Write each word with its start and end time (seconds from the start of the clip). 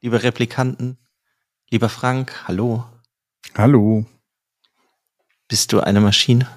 liebe 0.00 0.22
Replikanten, 0.22 0.98
lieber 1.70 1.88
Frank, 1.88 2.48
hallo. 2.48 2.84
Hallo. 3.56 4.06
Bist 5.48 5.72
du 5.72 5.80
eine 5.80 6.00
Maschine? 6.00 6.48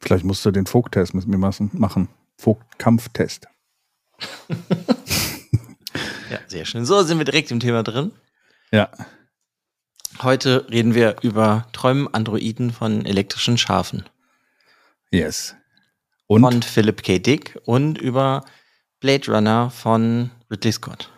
Vielleicht 0.00 0.24
musst 0.24 0.44
du 0.44 0.50
den 0.50 0.66
Vogttest 0.66 1.14
mit 1.14 1.26
mir 1.26 1.38
machen. 1.38 2.08
Vogtkampftest. 2.36 3.48
ja, 6.30 6.38
sehr 6.46 6.64
schön. 6.64 6.84
So 6.84 7.02
sind 7.02 7.18
wir 7.18 7.24
direkt 7.24 7.50
im 7.50 7.58
Thema 7.60 7.82
drin. 7.82 8.12
Ja. 8.70 8.90
Heute 10.20 10.68
reden 10.70 10.94
wir 10.94 11.16
über 11.22 11.66
Träumen 11.72 12.12
Androiden 12.12 12.70
von 12.72 13.04
elektrischen 13.06 13.58
Schafen. 13.58 14.04
Yes. 15.10 15.56
Und? 16.26 16.42
Von 16.42 16.62
Philip 16.62 17.02
K. 17.02 17.18
Dick 17.18 17.58
und 17.64 17.98
über 17.98 18.44
Blade 19.00 19.32
Runner 19.32 19.70
von 19.70 20.30
Ridley 20.50 20.72
Scott. 20.72 21.10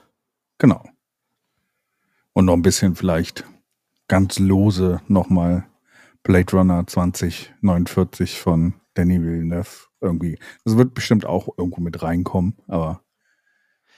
Genau. 0.61 0.85
Und 2.35 2.45
noch 2.45 2.53
ein 2.53 2.63
bisschen 2.63 2.95
vielleicht 2.95 3.45
ganz 4.09 4.39
lose 4.39 5.01
nochmal 5.09 5.67
Blade 6.23 6.53
Runner 6.53 6.87
2049 6.87 8.39
von 8.39 8.75
Danny 8.93 9.23
Villeneuve 9.23 9.89
irgendwie. 10.03 10.39
Das 10.65 10.77
wird 10.77 10.93
bestimmt 10.93 11.25
auch 11.25 11.49
irgendwo 11.57 11.81
mit 11.81 12.03
reinkommen, 12.03 12.57
aber. 12.69 13.03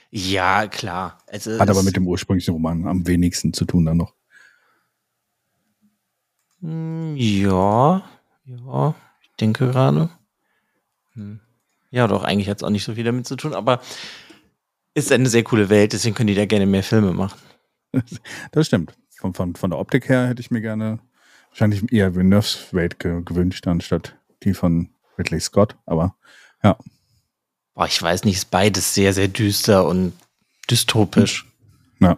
Ja, 0.09 0.67
klar. 0.67 1.17
Also 1.27 1.59
hat 1.59 1.69
aber 1.69 1.83
mit 1.83 1.97
dem 1.97 2.07
ursprünglichen 2.07 2.53
Roman 2.53 2.87
am 2.87 3.05
wenigsten 3.07 3.51
zu 3.51 3.65
tun 3.65 3.85
dann 3.85 3.97
noch. 3.97 4.13
Hm, 6.61 7.15
ja, 7.17 8.03
ja, 8.45 8.95
ich 9.21 9.31
denke 9.37 9.67
gerade. 9.67 10.09
Hm. 11.13 11.41
Ja, 11.93 12.07
doch, 12.07 12.23
eigentlich 12.23 12.49
hat 12.49 12.57
es 12.57 12.63
auch 12.63 12.69
nicht 12.69 12.85
so 12.85 12.95
viel 12.95 13.03
damit 13.03 13.27
zu 13.27 13.35
tun, 13.35 13.53
aber 13.53 13.81
ist 14.93 15.11
eine 15.11 15.29
sehr 15.29 15.43
coole 15.43 15.69
Welt, 15.69 15.93
deswegen 15.93 16.15
können 16.15 16.27
die 16.27 16.35
da 16.35 16.45
gerne 16.45 16.65
mehr 16.65 16.83
Filme 16.83 17.13
machen. 17.13 17.39
Das 18.51 18.67
stimmt. 18.67 18.93
Von, 19.19 19.33
von, 19.33 19.55
von 19.55 19.69
der 19.69 19.79
Optik 19.79 20.09
her 20.09 20.27
hätte 20.27 20.41
ich 20.41 20.51
mir 20.51 20.61
gerne 20.61 20.99
wahrscheinlich 21.49 21.91
eher 21.91 22.15
Villeneuve's 22.15 22.73
Welt 22.73 22.99
ge 22.99 23.21
gewünscht, 23.23 23.67
anstatt 23.67 24.17
die 24.43 24.53
von 24.53 24.89
Ridley 25.17 25.39
Scott, 25.39 25.75
aber 25.85 26.15
ja. 26.63 26.77
Boah, 27.73 27.85
ich 27.85 28.01
weiß 28.01 28.23
nicht, 28.25 28.37
ist 28.37 28.51
beides 28.51 28.93
sehr, 28.93 29.13
sehr 29.13 29.27
düster 29.27 29.85
und 29.85 30.13
dystopisch. 30.69 31.45
Ja. 31.99 32.17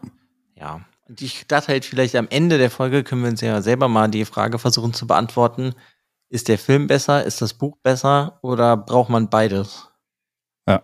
Ja. 0.55 0.81
Und 1.07 1.21
ich 1.21 1.45
dachte 1.47 1.67
halt, 1.67 1.85
vielleicht 1.85 2.15
am 2.15 2.27
Ende 2.29 2.57
der 2.57 2.71
Folge 2.71 3.03
können 3.03 3.21
wir 3.21 3.29
uns 3.29 3.41
ja 3.41 3.61
selber 3.61 3.87
mal 3.87 4.09
die 4.09 4.25
Frage 4.25 4.57
versuchen 4.57 4.93
zu 4.93 5.05
beantworten. 5.05 5.75
Ist 6.29 6.47
der 6.47 6.57
Film 6.57 6.87
besser? 6.87 7.23
Ist 7.23 7.41
das 7.41 7.53
Buch 7.53 7.77
besser? 7.83 8.39
Oder 8.41 8.75
braucht 8.75 9.09
man 9.09 9.29
beides? 9.29 9.89
Ja, 10.67 10.81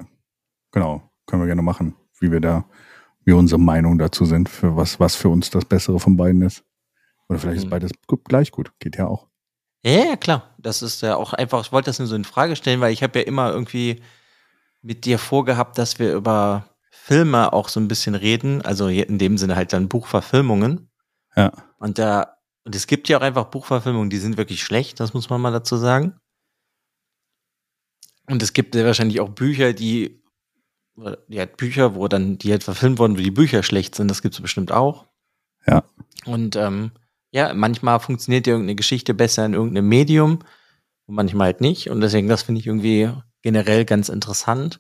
genau 0.72 1.11
können 1.32 1.42
wir 1.42 1.48
gerne 1.48 1.62
machen, 1.62 1.96
wie 2.20 2.32
wir 2.32 2.42
da, 2.42 2.66
wie 3.24 3.32
unsere 3.32 3.60
Meinung 3.60 3.98
dazu 3.98 4.26
sind, 4.26 4.50
für 4.50 4.76
was, 4.76 5.00
was 5.00 5.16
für 5.16 5.30
uns 5.30 5.50
das 5.50 5.66
Bessere 5.66 6.00
von 6.00 6.18
beiden 6.18 6.42
ist. 6.42 6.64
Oder 7.30 7.40
vielleicht 7.40 7.60
mhm. 7.60 7.64
ist 7.64 7.70
beides 7.70 7.92
gleich 8.26 8.52
gut. 8.52 8.72
Geht 8.80 8.98
ja 8.98 9.08
auch. 9.08 9.28
Ja, 9.84 10.10
ja, 10.10 10.16
klar. 10.18 10.54
Das 10.58 10.82
ist 10.82 11.02
ja 11.02 11.16
auch 11.16 11.34
einfach, 11.34 11.66
ich 11.66 11.72
wollte 11.72 11.90
das 11.90 12.00
nur 12.00 12.08
so 12.08 12.16
in 12.16 12.26
Frage 12.26 12.56
stellen, 12.58 12.82
weil 12.82 12.92
ich 12.92 13.02
habe 13.02 13.20
ja 13.20 13.26
immer 13.26 13.50
irgendwie 13.52 14.02
mit 14.82 15.06
dir 15.06 15.18
vorgehabt, 15.18 15.78
dass 15.78 16.00
wir 16.00 16.14
über 16.14 16.66
Filme 16.92 17.54
auch 17.54 17.70
so 17.70 17.80
ein 17.80 17.88
bisschen 17.88 18.14
reden, 18.14 18.62
also 18.62 18.88
in 18.90 19.18
dem 19.18 19.38
Sinne 19.38 19.56
halt 19.56 19.74
dann 19.74 19.88
Buchverfilmungen. 19.88 20.90
Ja. 21.36 21.52
Und 21.78 21.98
da, 21.98 22.38
und 22.66 22.76
es 22.76 22.88
gibt 22.88 23.08
ja 23.08 23.18
auch 23.18 23.22
einfach 23.22 23.46
Buchverfilmungen, 23.46 24.10
die 24.10 24.18
sind 24.18 24.38
wirklich 24.38 24.62
schlecht, 24.62 25.00
das 25.00 25.14
muss 25.14 25.30
man 25.30 25.40
mal 25.40 25.52
dazu 25.52 25.78
sagen. 25.78 26.20
Und 28.28 28.44
es 28.44 28.54
gibt 28.54 28.76
ja 28.76 28.86
wahrscheinlich 28.86 29.20
auch 29.20 29.30
Bücher, 29.30 29.74
die, 29.74 30.21
ja, 31.28 31.46
Bücher, 31.46 31.96
wo 31.96 32.08
dann, 32.08 32.38
die 32.38 32.52
halt 32.52 32.64
verfilmt 32.64 33.00
wurden, 33.00 33.18
wo 33.18 33.22
die 33.22 33.32
Bücher 33.32 33.64
schlecht 33.64 33.96
sind, 33.96 34.10
das 34.10 34.22
gibt 34.22 34.36
es 34.36 34.42
bestimmt 34.42 34.72
auch. 34.72 35.08
Ja. 35.68 35.84
Und 36.26 36.56
ähm, 36.56 36.92
ja, 37.32 37.54
manchmal 37.54 38.00
funktioniert 38.00 38.48
ja 38.48 38.54
irgendeine 38.54 38.76
Geschichte 38.76 39.14
besser 39.14 39.46
in 39.46 39.54
irgendeinem 39.54 39.88
Medium 39.88 40.40
und 41.06 41.16
manchmal 41.16 41.46
halt 41.46 41.62
nicht. 41.62 41.90
Und 41.90 42.02
deswegen, 42.02 42.28
das 42.28 42.44
finde 42.44 42.60
ich 42.60 42.68
irgendwie 42.68 43.12
generell 43.42 43.86
ganz 43.86 44.10
interessant. 44.10 44.80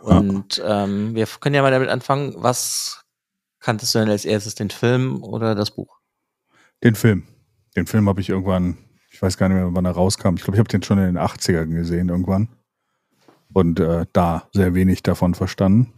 Und 0.00 0.58
ja. 0.58 0.84
ähm, 0.84 1.14
wir 1.14 1.26
können 1.40 1.54
ja 1.54 1.62
mal 1.62 1.70
damit 1.70 1.88
anfangen, 1.88 2.34
was 2.36 3.04
kanntest 3.60 3.94
du 3.94 4.00
denn 4.00 4.10
als 4.10 4.24
erstes, 4.24 4.54
den 4.54 4.70
Film 4.70 5.22
oder 5.22 5.54
das 5.54 5.70
Buch? 5.70 5.98
Den 6.82 6.94
Film. 6.94 7.22
Den 7.76 7.86
Film 7.86 8.08
habe 8.08 8.20
ich 8.20 8.28
irgendwann, 8.28 8.76
ich 9.10 9.22
weiß 9.22 9.38
gar 9.38 9.48
nicht 9.48 9.56
mehr, 9.56 9.68
wann 9.72 9.86
er 9.86 9.92
rauskam. 9.92 10.34
Ich 10.36 10.42
glaube, 10.42 10.56
ich 10.56 10.58
habe 10.58 10.68
den 10.68 10.82
schon 10.82 10.98
in 10.98 11.06
den 11.06 11.18
80ern 11.18 11.74
gesehen 11.74 12.10
irgendwann. 12.10 12.48
Und 13.54 13.80
äh, 13.80 14.04
da 14.12 14.48
sehr 14.52 14.74
wenig 14.74 15.02
davon 15.02 15.34
verstanden. 15.34 15.94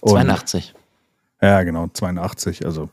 Und, 0.00 0.10
82. 0.10 0.74
Ja, 1.40 1.62
genau, 1.62 1.88
82. 1.88 2.66
Also 2.66 2.90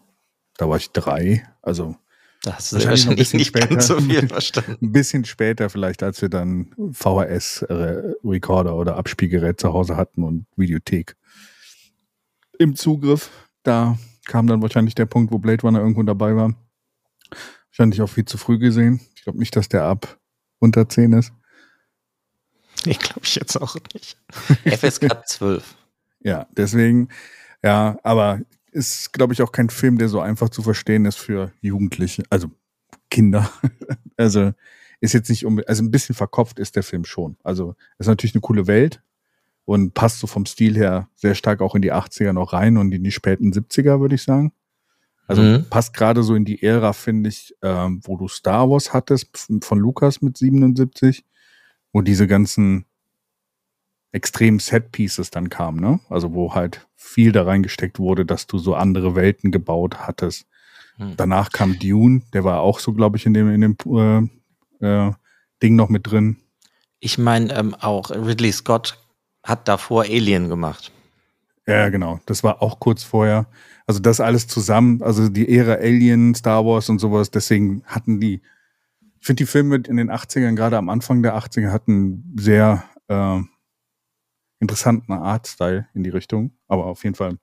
da 0.58 0.70
war 0.70 0.78
ich 0.78 0.92
drei. 0.92 1.44
Also 1.62 1.98
das 2.44 2.72
ist 2.72 2.74
wahrscheinlich, 2.74 3.06
wahrscheinlich 3.08 3.34
nicht 3.34 3.48
später, 3.48 3.68
ganz 3.68 3.88
so 3.88 4.00
viel 4.00 4.28
verstanden. 4.30 4.78
Ein 4.82 4.92
bisschen 4.94 5.26
später 5.26 5.70
vielleicht, 5.70 6.04
als 6.04 6.22
wir 6.22 6.30
dann 6.30 6.72
VHS-Recorder 6.94 8.76
oder 8.76 8.96
Abspielgerät 8.96 9.60
zu 9.60 9.74
Hause 9.74 9.98
hatten 9.98 10.24
und 10.24 10.46
Videothek 10.56 11.18
im 12.60 12.76
Zugriff. 12.76 13.32
Da 13.64 13.98
kam 14.26 14.48
dann 14.48 14.62
wahrscheinlich 14.62 14.96
der 14.96 15.06
Punkt, 15.06 15.34
wo 15.34 15.40
Blade 15.40 15.64
Runner 15.64 15.80
irgendwo 15.80 16.04
dabei 16.04 16.36
war. 16.36 16.54
Wahrscheinlich 17.72 18.02
auch 18.02 18.10
viel 18.10 18.26
zu 18.26 18.38
früh 18.38 18.60
gesehen. 18.60 19.02
Ich 19.16 19.24
glaube 19.24 19.40
nicht, 19.40 19.56
dass 19.56 19.68
der 19.68 19.84
ab 19.84 20.20
unter 20.60 20.88
10 20.88 21.14
ist. 21.14 21.34
Ich 22.86 23.00
glaube 23.00 23.22
ich 23.24 23.36
jetzt 23.36 23.58
auch 23.58 23.76
nicht. 23.94 24.18
FSK 24.66 25.28
12. 25.28 25.76
ja, 26.22 26.48
deswegen, 26.52 27.10
ja, 27.64 27.98
aber 28.04 28.42
ist, 28.72 29.14
glaube 29.14 29.34
ich, 29.34 29.42
auch 29.42 29.52
kein 29.52 29.70
Film, 29.70 29.98
der 29.98 30.10
so 30.10 30.20
einfach 30.20 30.50
zu 30.50 30.62
verstehen 30.62 31.06
ist 31.06 31.18
für 31.18 31.52
Jugendliche, 31.62 32.24
also 32.30 32.50
Kinder. 33.10 33.50
also 34.18 34.54
ist 35.02 35.14
jetzt 35.14 35.30
nicht 35.30 35.46
um, 35.46 35.62
also 35.66 35.84
ein 35.84 35.92
bisschen 35.92 36.16
verkopft 36.16 36.60
ist 36.60 36.76
der 36.76 36.84
Film 36.84 37.06
schon. 37.06 37.38
Also 37.44 37.76
ist 37.98 38.08
natürlich 38.08 38.36
eine 38.36 38.42
coole 38.42 38.68
Welt 38.68 39.02
und 39.66 39.94
passt 39.94 40.20
so 40.20 40.28
vom 40.28 40.46
Stil 40.46 40.76
her 40.76 41.10
sehr 41.16 41.36
stark 41.36 41.62
auch 41.62 41.76
in 41.76 41.82
die 41.82 41.94
80er 41.94 42.34
noch 42.34 42.54
rein 42.54 42.78
und 42.78 42.92
in 42.92 43.04
die 43.04 43.12
späten 43.12 43.52
70er, 43.52 44.00
würde 44.00 44.16
ich 44.16 44.24
sagen. 44.24 44.52
Also 45.28 45.44
mhm. 45.44 45.66
passt 45.70 45.94
gerade 45.94 46.24
so 46.24 46.34
in 46.34 46.44
die 46.44 46.64
Ära, 46.64 46.92
finde 46.92 47.30
ich, 47.30 47.56
ähm, 47.62 48.02
wo 48.04 48.18
du 48.18 48.28
Star 48.28 48.70
Wars 48.70 48.94
hattest 48.94 49.30
von 49.62 49.78
Lukas 49.78 50.22
mit 50.24 50.38
77, 50.38 51.24
wo 51.92 52.02
diese 52.02 52.28
ganzen 52.28 52.86
extremen 54.12 54.60
Set-Pieces 54.60 55.30
dann 55.30 55.50
kamen, 55.50 55.80
ne? 55.80 56.00
Also 56.10 56.34
wo 56.34 56.56
halt 56.56 56.88
viel 56.96 57.32
da 57.32 57.44
reingesteckt 57.44 58.00
wurde, 58.00 58.26
dass 58.26 58.48
du 58.48 58.58
so 58.58 58.76
andere 58.76 59.16
Welten 59.16 59.52
gebaut 59.52 60.00
hattest. 60.00 60.48
Hm. 60.98 61.14
Danach 61.16 61.52
kam 61.52 61.78
Dune, 61.80 62.22
der 62.34 62.44
war 62.44 62.62
auch 62.62 62.80
so, 62.80 62.94
glaube 62.94 63.18
ich, 63.18 63.26
in 63.26 63.34
dem, 63.34 63.50
in 63.50 63.62
dem 63.62 64.30
äh, 64.82 64.86
äh, 64.86 65.14
Ding 65.62 65.76
noch 65.76 65.90
mit 65.90 66.10
drin. 66.10 66.38
Ich 67.00 67.18
meine, 67.18 67.54
ähm, 67.56 67.76
auch 67.76 68.10
Ridley 68.10 68.52
Scott 68.52 69.00
hat 69.44 69.68
davor 69.68 70.04
Alien 70.04 70.50
gemacht. 70.50 70.92
Ja, 71.68 71.90
genau. 71.90 72.20
Das 72.26 72.44
war 72.44 72.62
auch 72.62 72.80
kurz 72.80 73.04
vorher. 73.04 73.48
Also 73.86 74.00
das 74.00 74.20
alles 74.20 74.48
zusammen, 74.48 75.02
also 75.02 75.30
die 75.30 75.56
Ära 75.56 75.76
Alien, 75.76 76.36
Star 76.36 76.66
Wars 76.66 76.90
und 76.90 77.00
sowas, 77.00 77.32
deswegen 77.32 77.84
hatten 77.86 78.20
die, 78.20 78.42
ich 79.20 79.26
finde 79.26 79.44
die 79.44 79.48
Filme 79.48 79.76
in 79.76 79.98
den 79.98 80.12
80ern, 80.12 80.56
gerade 80.56 80.78
am 80.78 80.90
Anfang 80.90 81.22
der 81.22 81.36
80er, 81.36 81.72
hatten 81.72 82.34
sehr 82.38 82.84
äh, 83.08 83.40
interessanten 84.60 85.14
Artstyle 85.14 85.88
in 85.94 86.04
die 86.04 86.10
Richtung. 86.10 86.52
Aber 86.68 86.86
auf 86.86 87.04
jeden 87.04 87.16
Fall, 87.16 87.38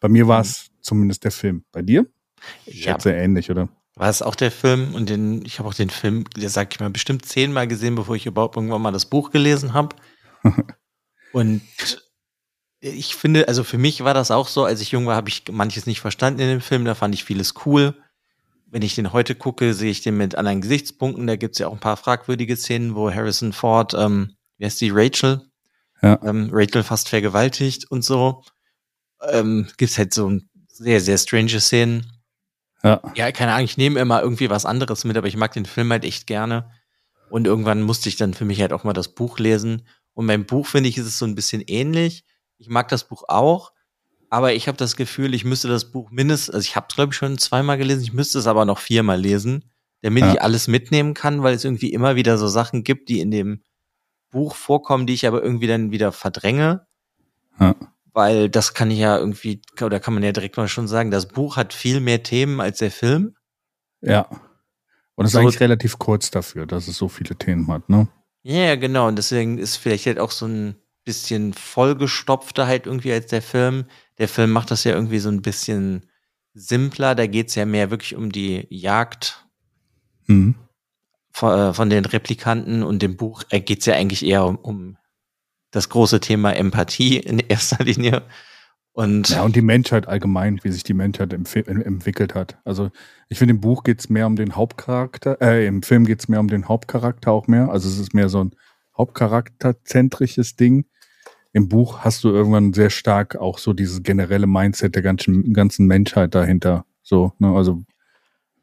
bei 0.00 0.08
mir 0.08 0.26
war 0.28 0.40
es 0.40 0.70
mhm. 0.70 0.82
zumindest 0.82 1.24
der 1.24 1.30
Film. 1.30 1.64
Bei 1.72 1.82
dir? 1.82 2.06
Ja. 2.66 2.98
Sehr 2.98 3.16
ähnlich, 3.16 3.50
oder? 3.50 3.68
War 3.94 4.08
es 4.08 4.22
auch 4.22 4.34
der 4.34 4.50
Film 4.50 4.94
und 4.94 5.08
den, 5.08 5.44
ich 5.44 5.58
habe 5.58 5.68
auch 5.68 5.74
den 5.74 5.90
Film, 5.90 6.24
der 6.36 6.48
sag 6.48 6.72
ich 6.72 6.80
mal, 6.80 6.90
bestimmt 6.90 7.26
zehnmal 7.26 7.68
gesehen, 7.68 7.96
bevor 7.96 8.16
ich 8.16 8.26
überhaupt 8.26 8.56
irgendwann 8.56 8.82
mal 8.82 8.92
das 8.92 9.06
Buch 9.06 9.30
gelesen 9.30 9.74
habe. 9.74 9.94
und 11.32 11.60
ich 12.80 13.14
finde, 13.14 13.46
also 13.46 13.62
für 13.62 13.78
mich 13.78 14.02
war 14.04 14.14
das 14.14 14.30
auch 14.30 14.48
so, 14.48 14.64
als 14.64 14.80
ich 14.80 14.92
jung 14.92 15.06
war, 15.06 15.16
habe 15.16 15.28
ich 15.28 15.44
manches 15.50 15.86
nicht 15.86 16.00
verstanden 16.00 16.40
in 16.40 16.48
dem 16.48 16.60
Film, 16.60 16.84
da 16.84 16.94
fand 16.94 17.14
ich 17.14 17.24
vieles 17.24 17.54
cool. 17.66 17.94
Wenn 18.70 18.82
ich 18.82 18.94
den 18.94 19.12
heute 19.12 19.34
gucke, 19.34 19.74
sehe 19.74 19.90
ich 19.90 20.00
den 20.00 20.16
mit 20.16 20.36
anderen 20.36 20.60
Gesichtspunkten. 20.60 21.26
Da 21.26 21.36
gibt 21.36 21.56
es 21.56 21.58
ja 21.58 21.68
auch 21.68 21.72
ein 21.72 21.80
paar 21.80 21.96
fragwürdige 21.96 22.56
Szenen, 22.56 22.94
wo 22.94 23.12
Harrison 23.12 23.52
Ford, 23.52 23.94
ähm, 23.94 24.36
wie 24.58 24.64
heißt 24.64 24.80
die, 24.80 24.90
Rachel, 24.90 25.42
ja. 26.02 26.20
ähm, 26.22 26.50
Rachel 26.52 26.84
fast 26.84 27.08
vergewaltigt 27.08 27.90
und 27.90 28.04
so. 28.04 28.44
Ähm, 29.28 29.68
gibt's 29.76 29.98
halt 29.98 30.14
so 30.14 30.38
sehr, 30.68 31.00
sehr 31.00 31.18
strange 31.18 31.60
Szenen. 31.60 32.12
Ja. 32.82 33.02
Ja, 33.14 33.32
keine 33.32 33.52
Ahnung, 33.52 33.64
ich 33.64 33.76
nehme 33.76 34.00
immer 34.00 34.22
irgendwie 34.22 34.50
was 34.50 34.64
anderes 34.64 35.04
mit, 35.04 35.16
aber 35.16 35.26
ich 35.26 35.36
mag 35.36 35.52
den 35.52 35.66
Film 35.66 35.90
halt 35.90 36.04
echt 36.04 36.26
gerne. 36.26 36.70
Und 37.28 37.46
irgendwann 37.46 37.82
musste 37.82 38.08
ich 38.08 38.16
dann 38.16 38.34
für 38.34 38.44
mich 38.44 38.60
halt 38.60 38.72
auch 38.72 38.84
mal 38.84 38.92
das 38.92 39.14
Buch 39.14 39.38
lesen. 39.38 39.86
Und 40.14 40.26
beim 40.26 40.46
Buch 40.46 40.66
finde 40.66 40.88
ich, 40.88 40.98
ist 40.98 41.06
es 41.06 41.18
so 41.18 41.24
ein 41.24 41.34
bisschen 41.34 41.62
ähnlich. 41.62 42.24
Ich 42.58 42.68
mag 42.68 42.88
das 42.88 43.04
Buch 43.04 43.24
auch, 43.28 43.72
aber 44.30 44.54
ich 44.54 44.68
habe 44.68 44.78
das 44.78 44.96
Gefühl, 44.96 45.34
ich 45.34 45.44
müsste 45.44 45.68
das 45.68 45.90
Buch 45.90 46.10
mindestens, 46.10 46.54
also 46.54 46.64
ich 46.64 46.76
habe 46.76 46.86
es 46.88 46.94
glaube 46.94 47.12
ich 47.12 47.16
schon 47.16 47.36
zweimal 47.36 47.76
gelesen, 47.76 48.02
ich 48.02 48.12
müsste 48.12 48.38
es 48.38 48.46
aber 48.46 48.64
noch 48.64 48.78
viermal 48.78 49.20
lesen, 49.20 49.64
damit 50.02 50.22
ja. 50.22 50.32
ich 50.32 50.42
alles 50.42 50.68
mitnehmen 50.68 51.14
kann, 51.14 51.42
weil 51.42 51.54
es 51.54 51.64
irgendwie 51.64 51.92
immer 51.92 52.16
wieder 52.16 52.38
so 52.38 52.48
Sachen 52.48 52.84
gibt, 52.84 53.08
die 53.08 53.20
in 53.20 53.30
dem 53.30 53.62
Buch 54.30 54.54
vorkommen, 54.54 55.06
die 55.06 55.14
ich 55.14 55.26
aber 55.26 55.42
irgendwie 55.42 55.66
dann 55.66 55.90
wieder 55.90 56.12
verdränge. 56.12 56.86
Ja. 57.58 57.74
Weil 58.12 58.48
das 58.48 58.72
kann 58.74 58.90
ich 58.90 58.98
ja 58.98 59.18
irgendwie, 59.18 59.60
oder 59.82 60.00
kann 60.00 60.14
man 60.14 60.22
ja 60.22 60.32
direkt 60.32 60.56
mal 60.56 60.68
schon 60.68 60.88
sagen, 60.88 61.10
das 61.10 61.28
Buch 61.28 61.56
hat 61.56 61.74
viel 61.74 62.00
mehr 62.00 62.22
Themen 62.22 62.60
als 62.60 62.78
der 62.78 62.90
Film. 62.90 63.34
Ja. 64.00 64.28
Und 65.16 65.26
es 65.26 65.32
ist 65.32 65.36
eigentlich 65.36 65.60
relativ 65.60 65.98
kurz 65.98 66.30
dafür, 66.30 66.66
dass 66.66 66.88
es 66.88 66.96
so 66.96 67.08
viele 67.08 67.36
Themen 67.36 67.70
hat, 67.70 67.88
ne? 67.88 68.08
Ja, 68.42 68.76
genau. 68.76 69.08
Und 69.08 69.16
deswegen 69.16 69.58
ist 69.58 69.76
vielleicht 69.76 70.06
halt 70.06 70.18
auch 70.18 70.30
so 70.30 70.46
ein 70.46 70.76
bisschen 71.04 71.52
vollgestopfter 71.52 72.66
halt 72.66 72.86
irgendwie 72.86 73.12
als 73.12 73.26
der 73.26 73.42
Film. 73.42 73.84
Der 74.20 74.28
Film 74.28 74.52
macht 74.52 74.70
das 74.70 74.84
ja 74.84 74.94
irgendwie 74.94 75.18
so 75.18 75.30
ein 75.30 75.42
bisschen 75.42 76.06
simpler. 76.54 77.16
Da 77.16 77.26
geht's 77.26 77.56
ja 77.56 77.66
mehr 77.66 77.90
wirklich 77.90 78.14
um 78.14 78.30
die 78.30 78.66
Jagd. 78.70 79.44
Mhm. 80.26 80.54
Äh, 81.42 81.72
von, 81.72 81.90
den 81.90 82.04
Replikanten 82.04 82.82
und 82.82 83.02
dem 83.02 83.16
Buch 83.16 83.42
äh, 83.50 83.60
geht 83.60 83.80
es 83.80 83.86
ja 83.86 83.94
eigentlich 83.94 84.24
eher 84.24 84.44
um, 84.44 84.56
um 84.56 84.96
das 85.70 85.88
große 85.88 86.20
Thema 86.20 86.52
Empathie 86.52 87.18
in 87.18 87.38
erster 87.38 87.82
Linie. 87.84 88.22
Und 88.92 89.30
ja, 89.30 89.42
und 89.42 89.54
die 89.54 89.62
Menschheit 89.62 90.08
allgemein, 90.08 90.60
wie 90.62 90.70
sich 90.70 90.82
die 90.82 90.94
Menschheit 90.94 91.32
entwickelt 91.32 92.34
hat. 92.34 92.58
Also 92.64 92.90
ich 93.28 93.38
finde, 93.38 93.54
im 93.54 93.60
Buch 93.60 93.84
geht 93.84 94.00
es 94.00 94.10
mehr 94.10 94.26
um 94.26 94.34
den 94.34 94.56
Hauptcharakter, 94.56 95.40
äh, 95.40 95.66
im 95.66 95.82
Film 95.82 96.04
geht 96.04 96.20
es 96.20 96.28
mehr 96.28 96.40
um 96.40 96.48
den 96.48 96.68
Hauptcharakter 96.68 97.30
auch 97.30 97.46
mehr. 97.46 97.70
Also 97.70 97.88
es 97.88 97.98
ist 97.98 98.14
mehr 98.14 98.28
so 98.28 98.44
ein 98.44 98.56
Hauptcharakterzentrisches 98.98 100.56
Ding. 100.56 100.86
Im 101.52 101.68
Buch 101.68 102.00
hast 102.00 102.22
du 102.22 102.30
irgendwann 102.30 102.72
sehr 102.72 102.90
stark 102.90 103.36
auch 103.36 103.58
so 103.58 103.72
dieses 103.72 104.02
generelle 104.02 104.46
Mindset 104.46 104.94
der 104.94 105.02
ganzen, 105.02 105.52
ganzen 105.52 105.86
Menschheit 105.86 106.34
dahinter. 106.34 106.84
So, 107.02 107.32
ne? 107.38 107.54
Also 107.54 107.82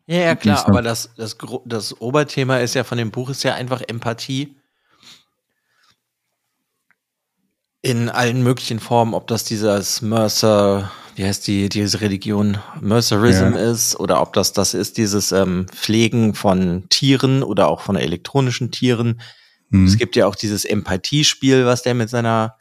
ja, 0.08 0.20
ja, 0.20 0.36
klar, 0.36 0.66
aber 0.66 0.82
das, 0.82 1.10
das, 1.18 1.38
das 1.66 2.00
Oberthema 2.00 2.60
ist 2.60 2.76
ja 2.76 2.86
von 2.86 2.98
dem 2.98 3.12
Buch 3.12 3.30
ist 3.30 3.44
ja 3.44 3.56
einfach 3.56 3.82
Empathie. 3.86 4.56
In 7.82 8.08
allen 8.08 8.42
möglichen 8.42 8.80
Formen, 8.80 9.14
ob 9.14 9.28
das 9.28 9.44
dieses 9.44 10.02
Mercer, 10.02 10.90
wie 11.16 11.26
heißt 11.26 11.46
die, 11.46 11.68
diese 11.68 12.00
Religion, 12.00 12.58
Mercerism 12.80 13.54
ja. 13.54 13.72
ist, 13.72 14.00
oder 14.00 14.22
ob 14.22 14.32
das 14.32 14.54
das 14.54 14.74
ist, 14.74 14.98
dieses 14.98 15.34
ähm, 15.34 15.68
Pflegen 15.70 16.34
von 16.34 16.88
Tieren 16.88 17.44
oder 17.44 17.68
auch 17.68 17.82
von 17.82 17.98
elektronischen 17.98 18.72
Tieren. 18.72 19.20
Mhm. 19.70 19.88
Es 19.88 19.98
gibt 19.98 20.16
ja 20.16 20.26
auch 20.26 20.36
dieses 20.36 20.64
Empathiespiel, 20.64 21.66
was 21.66 21.84
der 21.84 21.96
mit 21.96 22.10
seiner 22.10 22.57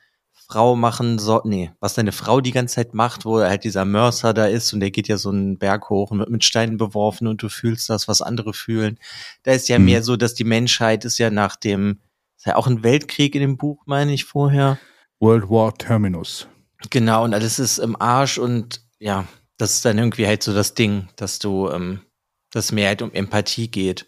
Frau 0.48 0.76
machen 0.76 1.18
soll, 1.18 1.42
nee, 1.44 1.72
was 1.80 1.94
deine 1.94 2.12
Frau 2.12 2.40
die 2.40 2.52
ganze 2.52 2.76
Zeit 2.76 2.94
macht, 2.94 3.24
wo 3.24 3.40
halt 3.40 3.64
dieser 3.64 3.84
Mörser 3.84 4.32
da 4.32 4.46
ist 4.46 4.72
und 4.72 4.80
der 4.80 4.90
geht 4.90 5.08
ja 5.08 5.18
so 5.18 5.30
einen 5.30 5.58
Berg 5.58 5.90
hoch 5.90 6.10
und 6.10 6.20
wird 6.20 6.30
mit 6.30 6.44
Steinen 6.44 6.76
beworfen 6.76 7.26
und 7.26 7.42
du 7.42 7.48
fühlst 7.48 7.90
das, 7.90 8.06
was 8.06 8.22
andere 8.22 8.52
fühlen. 8.54 8.98
Da 9.42 9.52
ist 9.52 9.68
ja 9.68 9.78
mhm. 9.78 9.86
mehr 9.86 10.02
so, 10.02 10.16
dass 10.16 10.34
die 10.34 10.44
Menschheit 10.44 11.04
ist 11.04 11.18
ja 11.18 11.30
nach 11.30 11.56
dem, 11.56 11.98
ist 12.36 12.46
ja 12.46 12.56
auch 12.56 12.66
ein 12.66 12.84
Weltkrieg 12.84 13.34
in 13.34 13.40
dem 13.40 13.56
Buch, 13.56 13.82
meine 13.86 14.12
ich 14.12 14.24
vorher. 14.24 14.78
World 15.18 15.50
War 15.50 15.74
Terminus. 15.74 16.46
Genau, 16.90 17.24
und 17.24 17.34
alles 17.34 17.58
ist 17.58 17.78
im 17.78 18.00
Arsch 18.00 18.38
und 18.38 18.82
ja, 18.98 19.26
das 19.56 19.74
ist 19.74 19.84
dann 19.84 19.98
irgendwie 19.98 20.26
halt 20.26 20.42
so 20.42 20.54
das 20.54 20.74
Ding, 20.74 21.08
dass 21.16 21.38
du, 21.38 21.70
ähm, 21.70 22.00
dass 22.50 22.72
mehr 22.72 22.88
halt 22.88 23.02
um 23.02 23.12
Empathie 23.12 23.68
geht. 23.68 24.06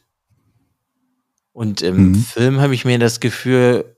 Und 1.52 1.82
im 1.82 2.10
mhm. 2.10 2.14
Film 2.14 2.60
habe 2.60 2.74
ich 2.74 2.84
mir 2.84 2.98
das 3.00 3.18
Gefühl, 3.18 3.96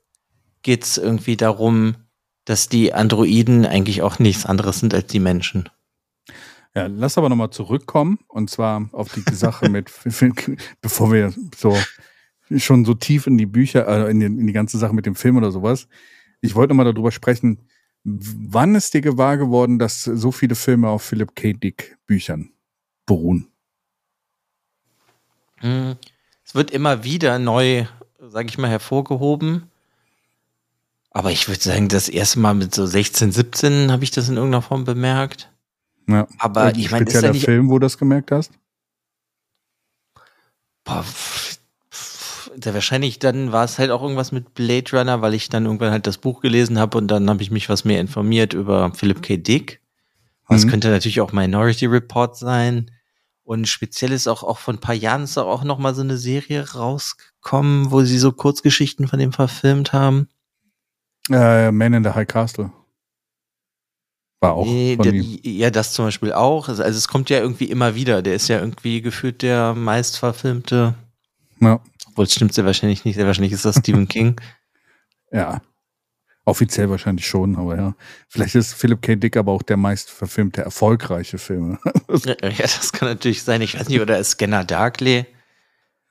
geht's 0.62 0.96
irgendwie 0.96 1.36
darum, 1.36 1.96
dass 2.44 2.68
die 2.68 2.92
Androiden 2.92 3.66
eigentlich 3.66 4.02
auch 4.02 4.18
nichts 4.18 4.46
anderes 4.46 4.80
sind 4.80 4.94
als 4.94 5.06
die 5.06 5.20
Menschen. 5.20 5.68
Ja, 6.74 6.86
lass 6.86 7.18
aber 7.18 7.28
nochmal 7.28 7.50
zurückkommen 7.50 8.18
und 8.28 8.48
zwar 8.48 8.88
auf 8.92 9.12
die 9.12 9.34
Sache 9.34 9.68
mit, 9.68 9.90
bevor 10.80 11.12
wir 11.12 11.34
so 11.56 11.76
schon 12.58 12.84
so 12.84 12.94
tief 12.94 13.26
in 13.26 13.38
die 13.38 13.46
Bücher, 13.46 13.86
äh, 13.86 14.10
in, 14.10 14.20
die, 14.20 14.26
in 14.26 14.46
die 14.46 14.52
ganze 14.52 14.78
Sache 14.78 14.94
mit 14.94 15.06
dem 15.06 15.14
Film 15.14 15.36
oder 15.36 15.52
sowas. 15.52 15.88
Ich 16.40 16.54
wollte 16.54 16.74
nochmal 16.74 16.92
darüber 16.92 17.12
sprechen, 17.12 17.68
wann 18.02 18.74
ist 18.74 18.94
dir 18.94 19.00
gewahr 19.00 19.36
geworden, 19.36 19.78
dass 19.78 20.04
so 20.04 20.32
viele 20.32 20.54
Filme 20.54 20.88
auf 20.88 21.02
Philip 21.02 21.34
K. 21.34 21.52
Dick 21.52 21.98
Büchern 22.06 22.50
beruhen? 23.06 23.48
Hm, 25.56 25.96
es 26.44 26.54
wird 26.54 26.70
immer 26.70 27.04
wieder 27.04 27.38
neu, 27.38 27.84
sage 28.18 28.48
ich 28.48 28.58
mal, 28.58 28.70
hervorgehoben. 28.70 29.69
Aber 31.10 31.32
ich 31.32 31.48
würde 31.48 31.60
sagen, 31.60 31.88
das 31.88 32.08
erste 32.08 32.38
Mal 32.38 32.54
mit 32.54 32.74
so 32.74 32.86
16, 32.86 33.32
17 33.32 33.90
habe 33.90 34.04
ich 34.04 34.10
das 34.10 34.28
in 34.28 34.36
irgendeiner 34.36 34.62
Form 34.62 34.84
bemerkt. 34.84 35.50
Ja. 36.08 36.26
Aber 36.38 36.74
ich 36.74 36.90
meine, 36.90 37.06
ist 37.06 37.14
ja 37.14 37.20
der 37.20 37.32
nicht 37.32 37.44
Film, 37.44 37.68
wo 37.68 37.78
du 37.78 37.86
das 37.86 37.98
gemerkt 37.98 38.30
hast? 38.30 38.52
Boah, 40.84 41.04
der 42.56 42.74
wahrscheinlich 42.74 43.18
dann 43.18 43.52
war 43.52 43.64
es 43.64 43.78
halt 43.78 43.90
auch 43.90 44.02
irgendwas 44.02 44.32
mit 44.32 44.54
Blade 44.54 44.90
Runner, 44.92 45.22
weil 45.22 45.34
ich 45.34 45.48
dann 45.48 45.66
irgendwann 45.66 45.92
halt 45.92 46.06
das 46.06 46.18
Buch 46.18 46.40
gelesen 46.40 46.78
habe 46.78 46.98
und 46.98 47.08
dann 47.08 47.28
habe 47.28 47.42
ich 47.42 47.50
mich 47.50 47.68
was 47.68 47.84
mehr 47.84 48.00
informiert 48.00 48.52
über 48.52 48.92
Philip 48.94 49.22
K. 49.22 49.36
Dick. 49.36 49.80
Das 50.48 50.64
mhm. 50.64 50.70
könnte 50.70 50.90
natürlich 50.90 51.20
auch 51.20 51.32
Minority 51.32 51.86
Report 51.86 52.36
sein. 52.36 52.90
Und 53.44 53.66
speziell 53.68 54.12
ist 54.12 54.28
auch, 54.28 54.42
auch 54.42 54.58
vor 54.58 54.74
ein 54.74 54.80
paar 54.80 54.94
Jahren 54.94 55.24
ist 55.24 55.38
auch 55.38 55.64
noch 55.64 55.78
mal 55.78 55.94
so 55.94 56.02
eine 56.02 56.16
Serie 56.16 56.72
rausgekommen, 56.72 57.90
wo 57.90 58.02
sie 58.02 58.18
so 58.18 58.32
Kurzgeschichten 58.32 59.08
von 59.08 59.18
dem 59.18 59.32
verfilmt 59.32 59.92
haben. 59.92 60.28
Äh, 61.30 61.70
Man 61.72 61.94
in 61.94 62.04
the 62.04 62.10
High 62.10 62.26
Castle. 62.26 62.70
War 64.40 64.54
auch. 64.54 64.64
Nee, 64.64 64.96
der, 64.96 65.12
ja, 65.12 65.70
das 65.70 65.92
zum 65.92 66.06
Beispiel 66.06 66.32
auch. 66.32 66.68
Also, 66.68 66.82
es 66.82 67.08
kommt 67.08 67.28
ja 67.30 67.38
irgendwie 67.38 67.66
immer 67.66 67.94
wieder. 67.94 68.22
Der 68.22 68.34
ist 68.34 68.48
ja 68.48 68.58
irgendwie 68.58 69.02
gefühlt 69.02 69.42
der 69.42 69.74
meist 69.74 70.18
verfilmte. 70.18 70.94
Ja. 71.60 71.80
Obwohl 72.08 72.24
es 72.24 72.34
stimmt 72.34 72.54
sehr 72.54 72.64
wahrscheinlich 72.64 73.04
nicht. 73.04 73.16
Sehr 73.16 73.26
wahrscheinlich 73.26 73.52
ist 73.52 73.64
das 73.64 73.76
Stephen 73.76 74.08
King. 74.08 74.40
Ja. 75.30 75.60
Offiziell 76.46 76.88
wahrscheinlich 76.88 77.26
schon, 77.26 77.56
aber 77.56 77.76
ja. 77.76 77.94
Vielleicht 78.28 78.54
ist 78.54 78.72
Philip 78.72 79.02
K. 79.02 79.14
Dick 79.14 79.36
aber 79.36 79.52
auch 79.52 79.62
der 79.62 79.76
meist 79.76 80.10
verfilmte, 80.10 80.62
erfolgreiche 80.62 81.36
Film. 81.36 81.78
ja, 82.08 82.34
das 82.40 82.92
kann 82.92 83.08
natürlich 83.08 83.42
sein. 83.42 83.60
Ich 83.60 83.78
weiß 83.78 83.88
nicht, 83.88 84.00
oder 84.00 84.18
ist 84.18 84.32
Scanner 84.32 84.64
Darkly? 84.64 85.26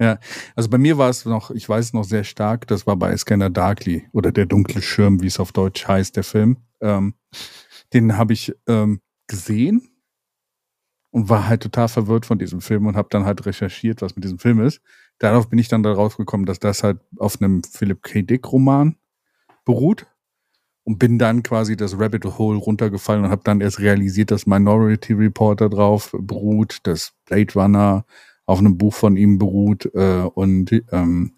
Ja, 0.01 0.17
also 0.55 0.69
bei 0.69 0.77
mir 0.77 0.97
war 0.97 1.09
es 1.09 1.25
noch, 1.25 1.51
ich 1.51 1.67
weiß 1.67 1.91
noch 1.93 2.05
sehr 2.05 2.23
stark, 2.23 2.67
das 2.67 2.87
war 2.87 2.95
bei 2.95 3.15
Scanner 3.17 3.49
Darkly 3.49 4.07
oder 4.13 4.31
der 4.31 4.45
dunkle 4.45 4.81
Schirm, 4.81 5.21
wie 5.21 5.27
es 5.27 5.39
auf 5.41 5.51
Deutsch 5.51 5.87
heißt, 5.87 6.15
der 6.15 6.23
Film. 6.23 6.57
Ähm, 6.81 7.15
den 7.93 8.17
habe 8.17 8.31
ich 8.33 8.53
ähm, 8.67 9.01
gesehen 9.27 9.89
und 11.11 11.29
war 11.29 11.47
halt 11.47 11.63
total 11.63 11.87
verwirrt 11.87 12.25
von 12.25 12.37
diesem 12.39 12.61
Film 12.61 12.85
und 12.85 12.95
habe 12.95 13.07
dann 13.11 13.25
halt 13.25 13.45
recherchiert, 13.45 14.01
was 14.01 14.15
mit 14.15 14.23
diesem 14.23 14.39
Film 14.39 14.61
ist. 14.61 14.81
Darauf 15.17 15.49
bin 15.49 15.59
ich 15.59 15.67
dann 15.67 15.83
darauf 15.83 16.17
gekommen, 16.17 16.45
dass 16.45 16.59
das 16.59 16.83
halt 16.83 16.99
auf 17.17 17.41
einem 17.41 17.63
Philip 17.63 18.01
K. 18.03 18.21
Dick 18.21 18.51
Roman 18.51 18.95
beruht 19.65 20.07
und 20.83 20.99
bin 20.99 21.19
dann 21.19 21.43
quasi 21.43 21.77
das 21.77 21.99
Rabbit 21.99 22.25
Hole 22.25 22.57
runtergefallen 22.59 23.25
und 23.25 23.31
habe 23.31 23.43
dann 23.45 23.61
erst 23.61 23.79
realisiert, 23.79 24.31
dass 24.31 24.47
Minority 24.47 25.13
Reporter 25.13 25.69
drauf 25.69 26.15
beruht, 26.19 26.79
dass 26.83 27.13
Blade 27.25 27.53
Runner 27.55 28.05
auf 28.49 28.57
einem 28.57 28.79
Buch 28.79 28.95
von 28.95 29.15
ihm 29.15 29.37
beruht 29.37 29.93
äh, 29.93 30.23
und 30.23 30.71
ähm, 30.91 31.37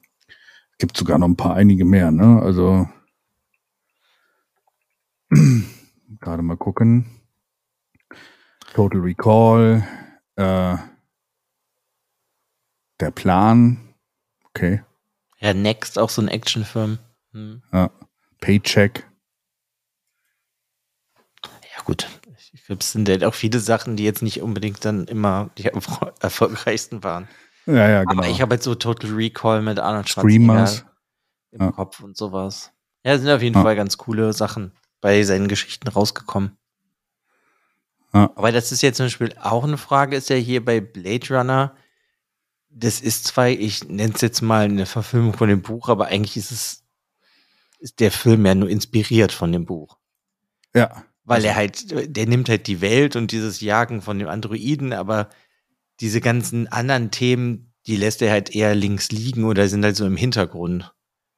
gibt 0.80 0.96
sogar 0.96 1.20
noch 1.20 1.28
ein 1.28 1.36
paar 1.36 1.56
einige 1.56 1.84
mehr, 1.84 2.10
ne? 2.10 2.42
Also 2.42 2.88
gerade 6.22 6.42
mal 6.42 6.56
gucken. 6.56 7.06
Total 8.74 9.02
Recall, 9.02 9.86
äh, 10.38 10.78
der 13.02 13.12
Plan, 13.12 13.94
okay. 14.46 14.82
Ja, 15.40 15.54
Next, 15.54 16.00
auch 16.00 16.10
so 16.10 16.22
ein 16.22 16.30
Actionfilm. 16.30 16.98
Hm. 17.34 17.62
Ja. 17.74 17.92
Paycheck. 18.40 19.06
Ja, 21.44 21.84
gut 21.84 22.21
ich 22.62 22.68
glaube, 22.68 22.82
es 22.82 22.92
sind 22.92 23.10
halt 23.10 23.24
auch 23.24 23.34
viele 23.34 23.60
Sachen, 23.60 23.96
die 23.96 24.04
jetzt 24.04 24.22
nicht 24.22 24.42
unbedingt 24.42 24.86
dann 24.86 25.06
immer 25.06 25.50
die 25.58 25.66
erfolgreichsten 26.20 27.04
waren. 27.04 27.28
Ja, 27.66 27.90
ja, 27.90 28.04
genau. 28.04 28.22
Aber 28.22 28.30
ich 28.30 28.40
habe 28.40 28.54
jetzt 28.54 28.66
so 28.66 28.76
Total 28.76 29.10
Recall 29.12 29.64
mit 29.64 29.80
Arnold 29.80 30.08
Schwarzenegger 30.08 30.70
im 31.52 31.62
ja. 31.62 31.72
Kopf 31.72 32.02
und 32.02 32.16
sowas. 32.16 32.72
Ja, 33.04 33.18
sind 33.18 33.30
auf 33.30 33.42
jeden 33.42 33.56
ja. 33.56 33.64
Fall 33.64 33.76
ganz 33.76 33.98
coole 33.98 34.32
Sachen 34.34 34.74
bei 35.02 35.24
seinen 35.24 35.48
Geschichten 35.48 35.88
rausgekommen. 35.88 36.56
Ja. 38.14 38.32
Aber 38.36 38.52
das 38.52 38.72
ist 38.72 38.84
jetzt 38.84 38.98
zum 38.98 39.08
Beispiel 39.08 39.34
auch 39.42 39.64
eine 39.64 39.78
Frage, 39.78 40.16
ist 40.16 40.30
ja 40.30 40.36
hier 40.36 40.64
bei 40.64 40.82
Blade 40.82 41.36
Runner. 41.36 41.76
Das 42.70 43.02
ist 43.02 43.26
zwar, 43.26 43.50
ich 43.50 43.86
nenne 43.86 44.14
es 44.14 44.22
jetzt 44.22 44.42
mal 44.42 44.66
eine 44.66 44.86
Verfilmung 44.86 45.34
von 45.34 45.50
dem 45.50 45.64
Buch, 45.64 45.90
aber 45.90 46.08
eigentlich 46.08 46.38
ist 46.38 46.52
es, 46.52 46.84
ist 47.80 48.00
der 48.00 48.12
Film 48.12 48.46
ja 48.46 48.54
nur 48.54 48.70
inspiriert 48.70 49.32
von 49.32 49.52
dem 49.52 49.66
Buch. 49.66 49.98
Ja. 50.76 51.04
Weil 51.24 51.38
also 51.38 51.48
er 51.48 51.56
halt, 51.56 52.16
der 52.18 52.26
nimmt 52.28 52.50
halt 52.50 52.68
die 52.68 52.82
Welt 52.82 53.16
und 53.16 53.32
dieses 53.32 53.62
Jagen 53.62 54.02
von 54.02 54.18
dem 54.18 54.28
Androiden, 54.28 54.94
aber 54.94 55.30
diese 56.00 56.20
ganzen 56.20 56.68
anderen 56.68 57.12
Themen, 57.12 57.74
die 57.86 57.96
lässt 57.96 58.22
er 58.22 58.32
halt 58.32 58.56
eher 58.56 58.76
links 58.76 59.12
liegen 59.12 59.46
oder 59.46 59.68
sind 59.68 59.84
halt 59.84 59.96
so 59.96 60.06
im 60.06 60.18
Hintergrund. 60.18 60.94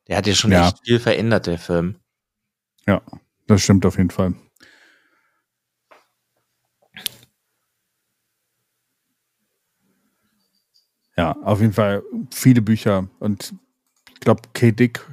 Der 0.08 0.18
hat 0.18 0.28
ja 0.28 0.34
schon 0.34 0.52
ja. 0.52 0.68
echt 0.68 0.80
viel 0.86 1.00
verändert, 1.00 1.48
der 1.48 1.58
Film. 1.58 1.98
Ja, 2.88 3.02
das 3.48 3.62
stimmt 3.62 3.86
auf 3.86 3.98
jeden 3.98 4.10
Fall. 4.10 4.36
Ja, 11.16 11.34
auf 11.44 11.62
jeden 11.62 11.74
Fall 11.74 12.02
viele 12.32 12.62
Bücher 12.62 13.08
und 13.20 13.54
ich 14.13 14.20
glaube, 14.20 14.42
K. 14.54 14.72
Dick 14.72 15.06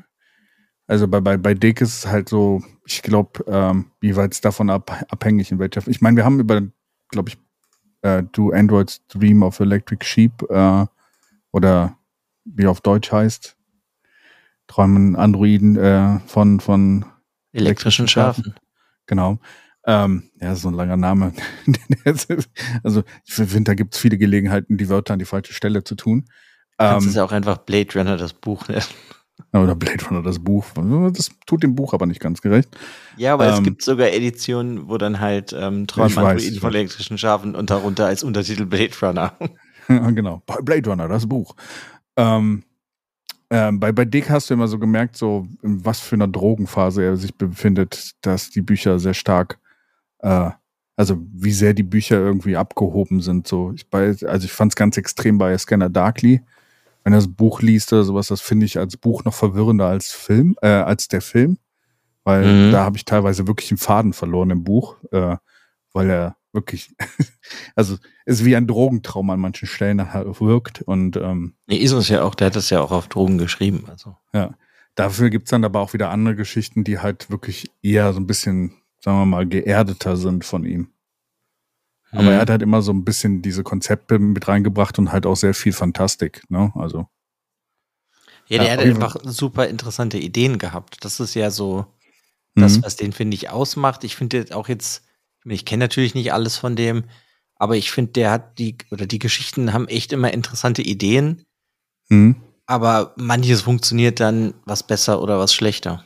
also 0.90 1.06
bei, 1.06 1.20
bei, 1.20 1.36
bei 1.36 1.54
Dick 1.54 1.80
ist 1.80 1.98
es 1.98 2.06
halt 2.08 2.28
so, 2.28 2.62
ich 2.84 3.02
glaube, 3.02 3.44
ähm, 3.46 3.92
wie 4.00 4.16
weit 4.16 4.32
es 4.32 4.40
davon 4.40 4.70
ab, 4.70 5.04
abhängig 5.08 5.52
in 5.52 5.60
welcher. 5.60 5.86
Ich 5.86 6.00
meine, 6.00 6.16
wir 6.16 6.24
haben 6.24 6.40
über, 6.40 6.62
glaube 7.10 7.28
ich, 7.28 7.38
äh, 8.02 8.24
Do 8.32 8.50
Androids 8.50 9.06
Dream 9.06 9.44
of 9.44 9.60
Electric 9.60 10.04
Sheep 10.04 10.42
äh, 10.50 10.86
oder 11.52 11.96
wie 12.44 12.66
auf 12.66 12.80
Deutsch 12.80 13.12
heißt, 13.12 13.56
träumen 14.66 15.14
Androiden 15.14 15.76
äh, 15.76 16.18
von, 16.26 16.58
von 16.58 17.04
elektrischen 17.52 18.08
Schafen. 18.08 18.56
Genau. 19.06 19.38
Ähm, 19.86 20.30
ja, 20.40 20.56
so 20.56 20.68
ein 20.68 20.74
langer 20.74 20.96
Name. 20.96 21.32
also 22.82 23.04
ich 23.24 23.34
finde, 23.34 23.70
da 23.70 23.74
gibt 23.74 23.94
es 23.94 24.00
viele 24.00 24.18
Gelegenheiten, 24.18 24.76
die 24.76 24.88
Wörter 24.88 25.12
an 25.12 25.20
die 25.20 25.24
falsche 25.24 25.54
Stelle 25.54 25.84
zu 25.84 25.94
tun. 25.94 26.28
Das 26.78 27.04
ähm, 27.04 27.10
ist 27.10 27.14
ja 27.14 27.22
auch 27.22 27.32
einfach 27.32 27.58
Blade 27.58 27.96
Runner, 27.96 28.16
das 28.16 28.32
Buch. 28.32 28.66
Ne? 28.66 28.82
Oder 29.52 29.74
Blade 29.74 30.04
Runner, 30.06 30.22
das 30.22 30.38
Buch. 30.38 30.64
Das 31.12 31.30
tut 31.46 31.62
dem 31.62 31.74
Buch 31.74 31.94
aber 31.94 32.06
nicht 32.06 32.20
ganz 32.20 32.40
gerecht. 32.40 32.68
Ja, 33.16 33.34
aber 33.34 33.48
ähm, 33.48 33.54
es 33.54 33.62
gibt 33.62 33.82
sogar 33.82 34.08
Editionen, 34.08 34.88
wo 34.88 34.98
dann 34.98 35.20
halt 35.20 35.54
ähm, 35.58 35.86
Träume 35.86 36.10
von 36.10 36.74
elektrischen 36.74 37.18
Schafen 37.18 37.54
und 37.54 37.70
darunter 37.70 38.06
als 38.06 38.22
Untertitel 38.22 38.66
Blade 38.66 38.92
Runner. 39.02 39.32
genau. 40.14 40.42
Blade 40.62 40.88
Runner, 40.88 41.08
das 41.08 41.26
Buch. 41.26 41.54
Ähm, 42.16 42.62
äh, 43.50 43.72
bei, 43.72 43.92
bei 43.92 44.04
Dick 44.04 44.30
hast 44.30 44.48
du 44.48 44.54
immer 44.54 44.68
so 44.68 44.78
gemerkt, 44.78 45.16
so 45.16 45.46
in 45.62 45.84
was 45.84 46.00
für 46.00 46.14
einer 46.14 46.28
Drogenphase 46.28 47.02
er 47.02 47.16
sich 47.16 47.34
befindet, 47.34 48.12
dass 48.22 48.50
die 48.50 48.62
Bücher 48.62 48.98
sehr 48.98 49.14
stark, 49.14 49.58
äh, 50.20 50.50
also 50.96 51.18
wie 51.32 51.52
sehr 51.52 51.74
die 51.74 51.82
Bücher 51.82 52.16
irgendwie 52.18 52.56
abgehoben 52.56 53.20
sind. 53.20 53.48
So, 53.48 53.72
ich 53.74 53.88
bei, 53.90 54.14
also 54.26 54.44
ich 54.44 54.52
fand 54.52 54.72
es 54.72 54.76
ganz 54.76 54.96
extrem 54.96 55.38
bei 55.38 55.56
Scanner 55.58 55.88
Darkly 55.90 56.42
wenn 57.04 57.12
er 57.12 57.18
das 57.18 57.32
Buch 57.32 57.62
liest 57.62 57.92
oder 57.92 58.04
sowas, 58.04 58.28
das 58.28 58.40
finde 58.40 58.66
ich 58.66 58.78
als 58.78 58.96
Buch 58.96 59.24
noch 59.24 59.34
verwirrender 59.34 59.86
als 59.86 60.12
Film, 60.12 60.56
äh, 60.62 60.68
als 60.68 61.08
der 61.08 61.20
Film. 61.20 61.58
Weil 62.24 62.68
mhm. 62.68 62.72
da 62.72 62.84
habe 62.84 62.96
ich 62.96 63.04
teilweise 63.04 63.46
wirklich 63.46 63.70
einen 63.70 63.78
Faden 63.78 64.12
verloren 64.12 64.50
im 64.50 64.64
Buch, 64.64 64.96
äh, 65.10 65.36
weil 65.92 66.10
er 66.10 66.36
wirklich, 66.52 66.94
also 67.74 67.96
ist 68.26 68.44
wie 68.44 68.56
ein 68.56 68.66
Drogentraum 68.66 69.30
an 69.30 69.40
manchen 69.40 69.66
Stellen 69.66 69.98
wirkt. 69.98 70.82
Und 70.82 71.16
ähm, 71.16 71.54
nee, 71.66 71.76
ist 71.76 71.92
es 71.92 72.08
ja 72.08 72.22
auch, 72.22 72.34
der 72.34 72.48
hat 72.48 72.56
das 72.56 72.70
ja 72.70 72.80
auch 72.80 72.92
auf 72.92 73.08
Drogen 73.08 73.38
geschrieben. 73.38 73.84
Also. 73.88 74.16
Ja. 74.32 74.54
Dafür 74.94 75.30
gibt's 75.30 75.50
dann 75.50 75.64
aber 75.64 75.80
auch 75.80 75.92
wieder 75.92 76.10
andere 76.10 76.36
Geschichten, 76.36 76.84
die 76.84 76.98
halt 76.98 77.30
wirklich 77.30 77.70
eher 77.82 78.12
so 78.12 78.20
ein 78.20 78.26
bisschen, 78.26 78.74
sagen 79.02 79.18
wir 79.18 79.26
mal, 79.26 79.46
geerdeter 79.46 80.16
sind 80.16 80.44
von 80.44 80.64
ihm. 80.64 80.88
Aber 82.12 82.22
mhm. 82.22 82.28
er 82.28 82.38
hat 82.40 82.50
halt 82.50 82.62
immer 82.62 82.82
so 82.82 82.92
ein 82.92 83.04
bisschen 83.04 83.42
diese 83.42 83.62
Konzepte 83.62 84.18
mit 84.18 84.48
reingebracht 84.48 84.98
und 84.98 85.12
halt 85.12 85.26
auch 85.26 85.36
sehr 85.36 85.54
viel 85.54 85.72
Fantastik, 85.72 86.42
ne? 86.48 86.72
Also. 86.74 87.06
Ja, 88.48 88.58
der 88.58 88.66
ja, 88.66 88.72
hat 88.72 88.80
einfach 88.80 89.16
super 89.22 89.68
interessante 89.68 90.18
Ideen 90.18 90.58
gehabt. 90.58 91.04
Das 91.04 91.20
ist 91.20 91.34
ja 91.34 91.52
so 91.52 91.86
das, 92.56 92.78
mhm. 92.78 92.82
was 92.82 92.96
den, 92.96 93.12
finde 93.12 93.36
ich, 93.36 93.48
ausmacht. 93.48 94.02
Ich 94.02 94.16
finde 94.16 94.46
auch 94.52 94.68
jetzt, 94.68 95.04
ich 95.44 95.64
kenne 95.64 95.84
natürlich 95.84 96.14
nicht 96.14 96.32
alles 96.32 96.56
von 96.56 96.74
dem, 96.74 97.04
aber 97.54 97.76
ich 97.76 97.92
finde, 97.92 98.12
der 98.12 98.32
hat 98.32 98.58
die, 98.58 98.76
oder 98.90 99.06
die 99.06 99.20
Geschichten 99.20 99.72
haben 99.72 99.86
echt 99.86 100.12
immer 100.12 100.32
interessante 100.32 100.82
Ideen. 100.82 101.44
Mhm. 102.08 102.36
Aber 102.66 103.14
manches 103.16 103.62
funktioniert 103.62 104.18
dann 104.18 104.54
was 104.64 104.82
besser 104.84 105.22
oder 105.22 105.38
was 105.38 105.54
schlechter. 105.54 106.04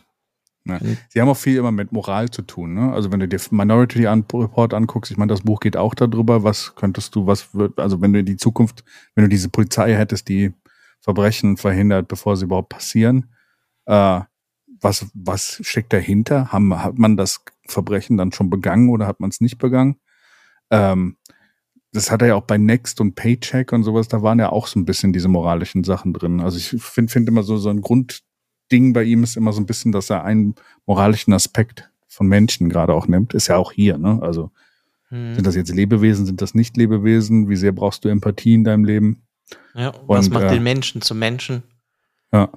Ja. 0.66 0.80
Sie 1.08 1.20
haben 1.20 1.28
auch 1.28 1.36
viel 1.36 1.58
immer 1.58 1.72
mit 1.72 1.92
Moral 1.92 2.30
zu 2.30 2.42
tun. 2.42 2.74
Ne? 2.74 2.92
Also 2.92 3.12
wenn 3.12 3.20
du 3.20 3.28
dir 3.28 3.38
Minority 3.50 4.06
Report 4.06 4.72
anguckst, 4.72 5.10
ich 5.10 5.18
meine, 5.18 5.30
das 5.30 5.42
Buch 5.42 5.60
geht 5.60 5.76
auch 5.76 5.94
darüber, 5.94 6.42
was 6.42 6.74
könntest 6.74 7.14
du, 7.14 7.26
was 7.26 7.54
wird, 7.54 7.78
also 7.78 8.00
wenn 8.00 8.12
du 8.12 8.20
in 8.20 8.26
die 8.26 8.36
Zukunft, 8.36 8.84
wenn 9.14 9.24
du 9.24 9.28
diese 9.28 9.50
Polizei 9.50 9.94
hättest, 9.94 10.28
die 10.28 10.52
Verbrechen 11.00 11.58
verhindert, 11.58 12.08
bevor 12.08 12.36
sie 12.36 12.46
überhaupt 12.46 12.70
passieren, 12.70 13.30
äh, 13.84 14.20
was, 14.80 15.06
was 15.14 15.60
steckt 15.62 15.92
dahinter? 15.92 16.50
Haben, 16.50 16.82
hat 16.82 16.98
man 16.98 17.16
das 17.16 17.44
Verbrechen 17.66 18.16
dann 18.16 18.32
schon 18.32 18.48
begangen 18.50 18.88
oder 18.88 19.06
hat 19.06 19.20
man 19.20 19.30
es 19.30 19.40
nicht 19.40 19.58
begangen? 19.58 19.96
Ähm, 20.70 21.16
das 21.92 22.10
hat 22.10 22.22
er 22.22 22.28
ja 22.28 22.34
auch 22.34 22.42
bei 22.42 22.58
Next 22.58 23.00
und 23.00 23.14
Paycheck 23.14 23.72
und 23.72 23.84
sowas, 23.84 24.08
da 24.08 24.22
waren 24.22 24.40
ja 24.40 24.50
auch 24.50 24.66
so 24.66 24.80
ein 24.80 24.84
bisschen 24.84 25.12
diese 25.12 25.28
moralischen 25.28 25.84
Sachen 25.84 26.12
drin. 26.12 26.40
Also 26.40 26.58
ich 26.58 26.82
finde 26.82 27.12
find 27.12 27.28
immer 27.28 27.44
so, 27.44 27.56
so 27.56 27.70
ein 27.70 27.82
Grundding 28.68 28.92
bei 28.92 29.04
ihm 29.04 29.22
ist 29.22 29.36
immer 29.36 29.52
so 29.52 29.60
ein 29.60 29.66
bisschen, 29.66 29.92
dass 29.92 30.10
er 30.10 30.24
einen 30.24 30.54
moralischen 30.86 31.32
Aspekt 31.32 31.90
von 32.08 32.26
Menschen 32.26 32.68
gerade 32.68 32.94
auch 32.94 33.06
nimmt. 33.06 33.34
Ist 33.34 33.48
ja 33.48 33.56
auch 33.56 33.72
hier, 33.72 33.98
ne? 33.98 34.18
Also 34.22 34.50
hm. 35.08 35.34
sind 35.34 35.46
das 35.46 35.54
jetzt 35.54 35.74
Lebewesen, 35.74 36.26
sind 36.26 36.40
das 36.40 36.54
nicht 36.54 36.76
Lebewesen? 36.76 37.48
Wie 37.48 37.56
sehr 37.56 37.72
brauchst 37.72 38.04
du 38.04 38.08
Empathie 38.08 38.54
in 38.54 38.64
deinem 38.64 38.84
Leben? 38.84 39.22
Ja, 39.74 39.90
und 39.90 40.08
was 40.08 40.30
macht 40.30 40.44
äh, 40.44 40.54
den 40.54 40.62
Menschen 40.62 41.02
zum 41.02 41.18
Menschen? 41.18 41.62
Ja. 42.32 42.50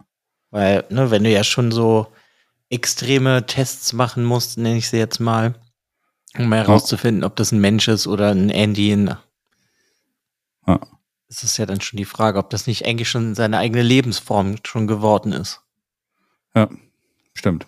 Weil, 0.50 0.86
ne, 0.90 1.12
wenn 1.12 1.24
du 1.24 1.30
ja 1.30 1.44
schon 1.44 1.72
so 1.72 2.08
extreme 2.70 3.46
Tests 3.46 3.94
machen 3.94 4.24
musst, 4.24 4.58
nenne 4.58 4.78
ich 4.78 4.90
sie 4.90 4.98
jetzt 4.98 5.20
mal, 5.20 5.56
um 6.38 6.52
herauszufinden, 6.54 7.24
ob 7.24 7.36
das 7.36 7.52
ein 7.52 7.60
Mensch 7.60 7.88
ist 7.88 8.08
oder 8.08 8.32
ein 8.32 8.50
Andy. 8.50 8.90
Ja. 10.68 10.80
Das 11.28 11.44
ist 11.44 11.58
ja 11.58 11.66
dann 11.66 11.82
schon 11.82 11.98
die 11.98 12.06
Frage, 12.06 12.40
ob 12.40 12.50
das 12.50 12.68
nicht 12.68 12.86
eigentlich 12.86 13.10
schon 13.10 13.36
seine 13.36 13.58
eigene 13.58 13.82
Lebensform 13.82 14.56
schon 14.64 14.88
geworden 14.88 15.34
ist. 15.34 15.62
Ja, 16.56 16.70
stimmt. 17.34 17.68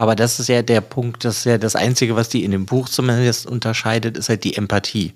Aber 0.00 0.16
das 0.16 0.40
ist 0.40 0.48
ja 0.48 0.62
der 0.62 0.80
Punkt, 0.80 1.26
das 1.26 1.38
ist 1.38 1.44
ja 1.44 1.58
das 1.58 1.76
Einzige, 1.76 2.16
was 2.16 2.30
die 2.30 2.42
in 2.42 2.52
dem 2.52 2.64
Buch 2.64 2.88
zumindest 2.88 3.46
unterscheidet, 3.46 4.16
ist 4.16 4.30
halt 4.30 4.44
die 4.44 4.56
Empathie. 4.56 5.12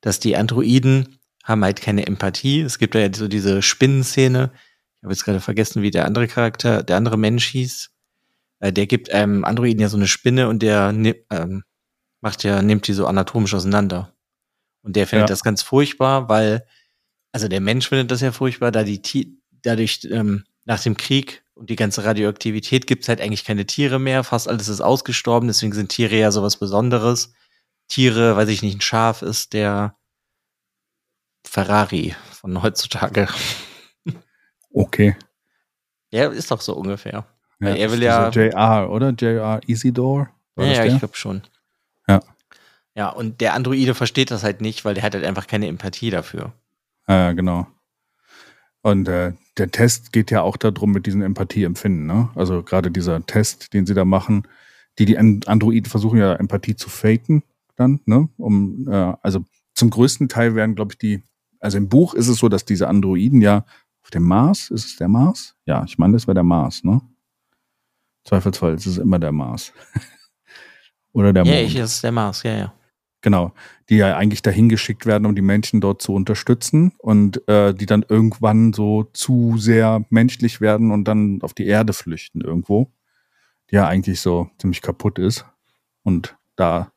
Dass 0.00 0.20
die 0.20 0.36
Androiden 0.36 1.18
haben 1.42 1.64
halt 1.64 1.80
keine 1.80 2.06
Empathie. 2.06 2.60
Es 2.60 2.78
gibt 2.78 2.94
ja 2.94 3.12
so 3.12 3.26
diese 3.26 3.62
Spinnenszene. 3.62 4.52
Ich 4.54 5.02
habe 5.02 5.12
jetzt 5.12 5.24
gerade 5.24 5.40
vergessen, 5.40 5.82
wie 5.82 5.90
der 5.90 6.04
andere 6.04 6.28
Charakter, 6.28 6.84
der 6.84 6.96
andere 6.96 7.16
Mensch 7.16 7.46
hieß. 7.48 7.90
Äh, 8.60 8.72
der 8.72 8.86
gibt 8.86 9.12
einem 9.12 9.44
Androiden 9.44 9.80
ja 9.80 9.88
so 9.88 9.96
eine 9.96 10.06
Spinne 10.06 10.48
und 10.48 10.62
der 10.62 10.90
ähm, 10.90 11.64
macht 12.20 12.44
ja, 12.44 12.62
nimmt 12.62 12.86
die 12.86 12.92
so 12.92 13.06
anatomisch 13.06 13.54
auseinander. 13.54 14.12
Und 14.82 14.96
der 14.96 15.06
findet 15.06 15.28
ja. 15.28 15.32
das 15.32 15.42
ganz 15.42 15.62
furchtbar, 15.62 16.28
weil, 16.28 16.64
also 17.32 17.48
der 17.48 17.60
Mensch 17.60 17.88
findet 17.88 18.10
das 18.10 18.20
ja 18.20 18.32
furchtbar, 18.32 18.72
da 18.72 18.82
die 18.82 19.38
dadurch 19.62 20.06
ähm, 20.10 20.44
nach 20.64 20.82
dem 20.82 20.96
Krieg 20.96 21.42
und 21.54 21.70
die 21.70 21.76
ganze 21.76 22.04
Radioaktivität 22.04 22.86
gibt's 22.86 23.08
halt 23.08 23.20
eigentlich 23.20 23.44
keine 23.44 23.66
Tiere 23.66 23.98
mehr. 23.98 24.24
Fast 24.24 24.48
alles 24.48 24.68
ist 24.68 24.80
ausgestorben, 24.80 25.48
deswegen 25.48 25.72
sind 25.72 25.88
Tiere 25.90 26.16
ja 26.16 26.30
sowas 26.30 26.56
Besonderes. 26.56 27.32
Tiere, 27.88 28.36
weiß 28.36 28.48
ich 28.48 28.62
nicht, 28.62 28.76
ein 28.76 28.80
Schaf 28.80 29.22
ist 29.22 29.52
der 29.54 29.96
Ferrari 31.44 32.14
von 32.30 32.62
heutzutage. 32.62 33.28
Okay. 34.70 35.16
Ja, 36.12 36.28
ist 36.28 36.50
doch 36.50 36.60
so 36.60 36.74
ungefähr. 36.74 37.26
Ja, 37.58 37.68
er 37.68 37.90
will 37.90 38.02
ja. 38.02 38.28
JR, 38.28 38.90
oder? 38.90 39.10
JR 39.10 39.60
Isidore? 39.66 40.28
ja, 40.56 40.64
ja 40.64 40.84
ich 40.84 40.98
glaube 40.98 41.16
schon. 41.16 41.42
Ja. 42.06 42.20
Ja, 42.94 43.08
und 43.08 43.40
der 43.40 43.54
Androide 43.54 43.94
versteht 43.94 44.30
das 44.30 44.44
halt 44.44 44.60
nicht, 44.60 44.84
weil 44.84 44.94
der 44.94 45.02
hat 45.02 45.14
halt 45.14 45.24
einfach 45.24 45.46
keine 45.46 45.66
Empathie 45.66 46.10
dafür. 46.10 46.52
Ja, 47.08 47.32
genau. 47.32 47.66
Und 48.82 49.08
äh, 49.08 49.32
der 49.56 49.70
Test 49.70 50.12
geht 50.12 50.30
ja 50.30 50.42
auch 50.42 50.56
darum 50.56 50.92
mit 50.92 51.06
diesem 51.06 51.22
Empathieempfinden. 51.22 52.06
Ne? 52.06 52.30
Also 52.34 52.62
gerade 52.62 52.90
dieser 52.90 53.24
Test, 53.26 53.72
den 53.72 53.86
sie 53.86 53.94
da 53.94 54.04
machen, 54.04 54.46
die 54.98 55.04
die 55.04 55.18
Androiden 55.18 55.90
versuchen 55.90 56.18
ja 56.18 56.34
Empathie 56.34 56.76
zu 56.76 56.88
faken 56.88 57.42
dann, 57.76 58.00
ne? 58.06 58.28
Um 58.36 58.88
äh, 58.88 59.14
also 59.22 59.44
zum 59.74 59.90
größten 59.90 60.28
Teil 60.28 60.54
werden, 60.54 60.74
glaube 60.74 60.92
ich, 60.92 60.98
die, 60.98 61.22
also 61.60 61.78
im 61.78 61.88
Buch 61.88 62.14
ist 62.14 62.28
es 62.28 62.38
so, 62.38 62.48
dass 62.48 62.64
diese 62.64 62.88
Androiden 62.88 63.40
ja 63.40 63.64
auf 64.02 64.10
dem 64.10 64.24
Mars, 64.24 64.70
ist 64.70 64.86
es 64.86 64.96
der 64.96 65.08
Mars? 65.08 65.54
Ja, 65.66 65.84
ich 65.84 65.98
meine, 65.98 66.14
das 66.14 66.26
wäre 66.26 66.34
der 66.34 66.44
Mars, 66.44 66.82
ne? 66.82 67.00
Zweifelsfall 68.24 68.74
ist 68.74 68.86
es 68.86 68.98
immer 68.98 69.18
der 69.18 69.32
Mars. 69.32 69.72
Oder 71.12 71.32
der 71.32 71.44
Mond. 71.44 71.54
Ja, 71.54 71.62
ich 71.62 71.76
ist 71.76 72.02
der 72.02 72.12
Mars, 72.12 72.42
ja, 72.42 72.56
ja. 72.56 72.74
Genau, 73.20 73.52
die 73.88 73.96
ja 73.96 74.16
eigentlich 74.16 74.42
dahin 74.42 74.68
geschickt 74.68 75.04
werden, 75.04 75.26
um 75.26 75.34
die 75.34 75.42
Menschen 75.42 75.80
dort 75.80 76.00
zu 76.00 76.14
unterstützen 76.14 76.92
und 76.98 77.46
äh, 77.48 77.74
die 77.74 77.86
dann 77.86 78.04
irgendwann 78.08 78.72
so 78.72 79.04
zu 79.12 79.56
sehr 79.58 80.04
menschlich 80.08 80.60
werden 80.60 80.92
und 80.92 81.04
dann 81.04 81.42
auf 81.42 81.52
die 81.52 81.66
Erde 81.66 81.92
flüchten 81.92 82.40
irgendwo, 82.40 82.92
die 83.70 83.76
ja 83.76 83.88
eigentlich 83.88 84.20
so 84.20 84.50
ziemlich 84.58 84.82
kaputt 84.82 85.18
ist 85.18 85.44
und 86.04 86.36
da 86.54 86.92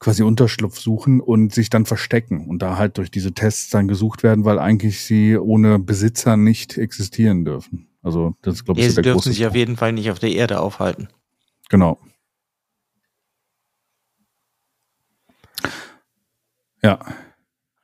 quasi 0.00 0.24
Unterschlupf 0.24 0.80
suchen 0.80 1.20
und 1.20 1.54
sich 1.54 1.70
dann 1.70 1.86
verstecken 1.86 2.48
und 2.48 2.60
da 2.60 2.76
halt 2.76 2.98
durch 2.98 3.10
diese 3.10 3.32
Tests 3.34 3.70
dann 3.70 3.86
gesucht 3.86 4.24
werden, 4.24 4.44
weil 4.44 4.58
eigentlich 4.58 5.00
sie 5.02 5.36
ohne 5.36 5.78
Besitzer 5.78 6.36
nicht 6.36 6.76
existieren 6.76 7.44
dürfen. 7.44 7.88
Also 8.02 8.34
das 8.42 8.56
ist, 8.56 8.64
glaube 8.64 8.80
ich, 8.80 8.86
ja, 8.86 8.92
sie 8.92 9.02
dürfen 9.02 9.32
sich 9.32 9.46
auf 9.46 9.54
jeden 9.54 9.76
Fall 9.76 9.92
nicht 9.92 10.10
auf 10.10 10.18
der 10.18 10.32
Erde 10.32 10.58
aufhalten. 10.58 11.08
Genau. 11.68 12.00
Ja. 16.84 16.98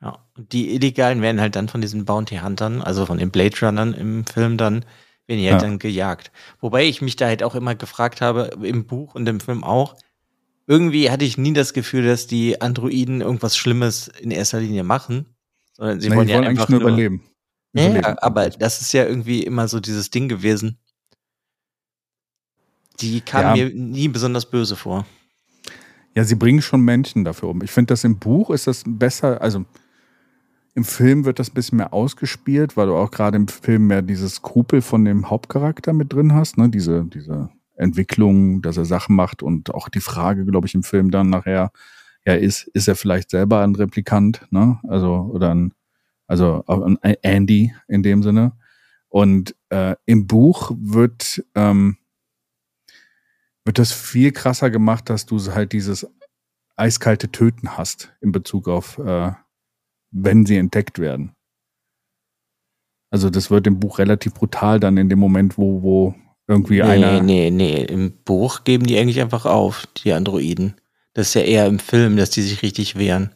Ja. 0.01 0.25
Und 0.37 0.53
die 0.53 0.73
Illegalen 0.73 1.21
werden 1.21 1.41
halt 1.41 1.55
dann 1.55 1.67
von 1.67 1.81
diesen 1.81 2.05
Bounty 2.05 2.37
Huntern, 2.37 2.81
also 2.81 3.05
von 3.05 3.17
den 3.17 3.31
Blade 3.31 3.55
Runnern 3.61 3.93
im 3.93 4.25
Film 4.25 4.57
dann, 4.57 4.85
werden 5.27 5.43
halt 5.43 5.53
ja. 5.53 5.57
dann 5.57 5.79
gejagt. 5.79 6.31
Wobei 6.59 6.85
ich 6.85 7.01
mich 7.01 7.15
da 7.15 7.27
halt 7.27 7.43
auch 7.43 7.55
immer 7.55 7.75
gefragt 7.75 8.21
habe, 8.21 8.51
im 8.63 8.85
Buch 8.85 9.15
und 9.15 9.27
im 9.27 9.39
Film 9.39 9.63
auch, 9.63 9.95
irgendwie 10.67 11.09
hatte 11.09 11.25
ich 11.25 11.37
nie 11.37 11.53
das 11.53 11.73
Gefühl, 11.73 12.05
dass 12.05 12.27
die 12.27 12.61
Androiden 12.61 13.21
irgendwas 13.21 13.57
Schlimmes 13.57 14.07
in 14.07 14.31
erster 14.31 14.59
Linie 14.59 14.83
machen, 14.83 15.25
sondern 15.73 15.99
sie 15.99 16.09
nee, 16.09 16.15
wollen 16.15 16.27
ja 16.27 16.37
wollen 16.37 16.47
einfach 16.47 16.69
nur 16.69 16.81
überleben. 16.81 17.23
Ja, 17.73 18.17
aber 18.21 18.49
das 18.49 18.81
ist 18.81 18.93
ja 18.93 19.05
irgendwie 19.05 19.43
immer 19.43 19.67
so 19.67 19.79
dieses 19.79 20.09
Ding 20.09 20.27
gewesen. 20.27 20.79
Die 22.99 23.21
kamen 23.21 23.55
ja. 23.55 23.65
mir 23.65 23.73
nie 23.73 24.07
besonders 24.07 24.49
böse 24.49 24.75
vor. 24.75 25.05
Ja, 26.15 26.23
sie 26.23 26.35
bringen 26.35 26.61
schon 26.61 26.81
Menschen 26.81 27.23
dafür 27.23 27.49
um. 27.49 27.61
Ich 27.61 27.71
finde, 27.71 27.93
das 27.93 28.03
im 28.03 28.17
Buch 28.17 28.49
ist 28.49 28.67
das 28.67 28.83
besser, 28.85 29.41
also 29.41 29.65
im 30.75 30.83
Film 30.83 31.25
wird 31.25 31.39
das 31.39 31.51
ein 31.51 31.53
bisschen 31.53 31.77
mehr 31.77 31.93
ausgespielt, 31.93 32.77
weil 32.77 32.87
du 32.87 32.95
auch 32.95 33.11
gerade 33.11 33.37
im 33.37 33.47
Film 33.47 33.87
mehr 33.87 34.01
dieses 34.01 34.35
Skrupel 34.35 34.81
von 34.81 35.03
dem 35.05 35.29
Hauptcharakter 35.29 35.93
mit 35.93 36.13
drin 36.13 36.33
hast, 36.33 36.57
ne? 36.57 36.69
Diese, 36.69 37.05
diese 37.05 37.49
Entwicklung, 37.75 38.61
dass 38.61 38.77
er 38.77 38.85
Sachen 38.85 39.15
macht 39.15 39.43
und 39.43 39.73
auch 39.73 39.89
die 39.89 40.01
Frage, 40.01 40.45
glaube 40.45 40.67
ich, 40.67 40.75
im 40.75 40.83
Film 40.83 41.11
dann 41.11 41.29
nachher, 41.29 41.71
ja, 42.25 42.33
ist, 42.33 42.67
ist 42.73 42.87
er 42.87 42.95
vielleicht 42.95 43.29
selber 43.29 43.61
ein 43.61 43.75
Replikant, 43.75 44.45
ne? 44.51 44.79
Also, 44.87 45.29
oder 45.33 45.53
ein, 45.53 45.73
also 46.27 46.63
ein 46.65 46.97
Andy 47.01 47.73
in 47.87 48.03
dem 48.03 48.23
Sinne. 48.23 48.53
Und 49.09 49.55
äh, 49.69 49.95
im 50.05 50.27
Buch 50.27 50.71
wird, 50.79 51.43
ähm, 51.55 51.97
wird 53.69 53.77
das 53.77 53.91
viel 53.91 54.31
krasser 54.31 54.71
gemacht, 54.71 55.11
dass 55.11 55.27
du 55.27 55.39
halt 55.53 55.73
dieses 55.73 56.07
eiskalte 56.75 57.31
Töten 57.31 57.77
hast 57.77 58.11
in 58.19 58.31
Bezug 58.31 58.67
auf, 58.67 58.97
äh, 58.97 59.33
wenn 60.09 60.47
sie 60.47 60.57
entdeckt 60.57 60.97
werden. 60.97 61.35
Also 63.11 63.29
das 63.29 63.51
wird 63.51 63.67
im 63.67 63.79
Buch 63.79 63.99
relativ 63.99 64.33
brutal 64.33 64.79
dann 64.79 64.97
in 64.97 65.07
dem 65.07 65.19
Moment, 65.19 65.59
wo, 65.59 65.83
wo 65.83 66.15
irgendwie 66.47 66.77
nee, 66.77 66.81
einer. 66.81 67.21
Nee, 67.21 67.51
nee, 67.51 67.83
im 67.83 68.11
Buch 68.23 68.63
geben 68.63 68.87
die 68.87 68.97
eigentlich 68.97 69.21
einfach 69.21 69.45
auf, 69.45 69.85
die 69.97 70.13
Androiden. 70.13 70.73
Das 71.13 71.27
ist 71.27 71.33
ja 71.35 71.41
eher 71.41 71.67
im 71.67 71.77
Film, 71.77 72.17
dass 72.17 72.31
die 72.31 72.41
sich 72.41 72.63
richtig 72.63 72.97
wehren. 72.97 73.35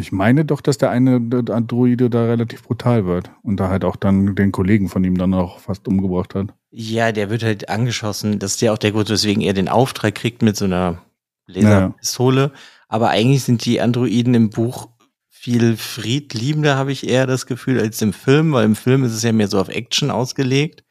Ich 0.00 0.10
meine 0.10 0.44
doch, 0.44 0.60
dass 0.60 0.78
der 0.78 0.90
eine 0.90 1.16
Androide 1.48 2.10
da 2.10 2.24
relativ 2.24 2.64
brutal 2.64 3.06
wird 3.06 3.30
und 3.44 3.60
da 3.60 3.68
halt 3.68 3.84
auch 3.84 3.94
dann 3.94 4.34
den 4.34 4.50
Kollegen 4.50 4.88
von 4.88 5.04
ihm 5.04 5.16
dann 5.16 5.32
auch 5.32 5.60
fast 5.60 5.86
umgebracht 5.86 6.34
hat. 6.34 6.54
Ja, 6.76 7.12
der 7.12 7.30
wird 7.30 7.44
halt 7.44 7.68
angeschossen. 7.68 8.40
Das 8.40 8.56
ist 8.56 8.60
ja 8.60 8.72
auch 8.72 8.78
der 8.78 8.90
Grund, 8.90 9.08
weswegen 9.08 9.44
er 9.44 9.52
den 9.52 9.68
Auftrag 9.68 10.16
kriegt 10.16 10.42
mit 10.42 10.56
so 10.56 10.64
einer 10.64 11.00
Laserpistole. 11.46 12.50
Ja. 12.52 12.60
Aber 12.88 13.10
eigentlich 13.10 13.44
sind 13.44 13.64
die 13.64 13.80
Androiden 13.80 14.34
im 14.34 14.50
Buch 14.50 14.88
viel 15.28 15.76
friedliebender, 15.76 16.76
habe 16.76 16.90
ich 16.90 17.06
eher 17.08 17.28
das 17.28 17.46
Gefühl, 17.46 17.78
als 17.78 18.02
im 18.02 18.12
Film, 18.12 18.52
weil 18.52 18.64
im 18.64 18.74
Film 18.74 19.04
ist 19.04 19.12
es 19.12 19.22
ja 19.22 19.30
mehr 19.30 19.46
so 19.46 19.60
auf 19.60 19.68
Action 19.68 20.10
ausgelegt. 20.10 20.82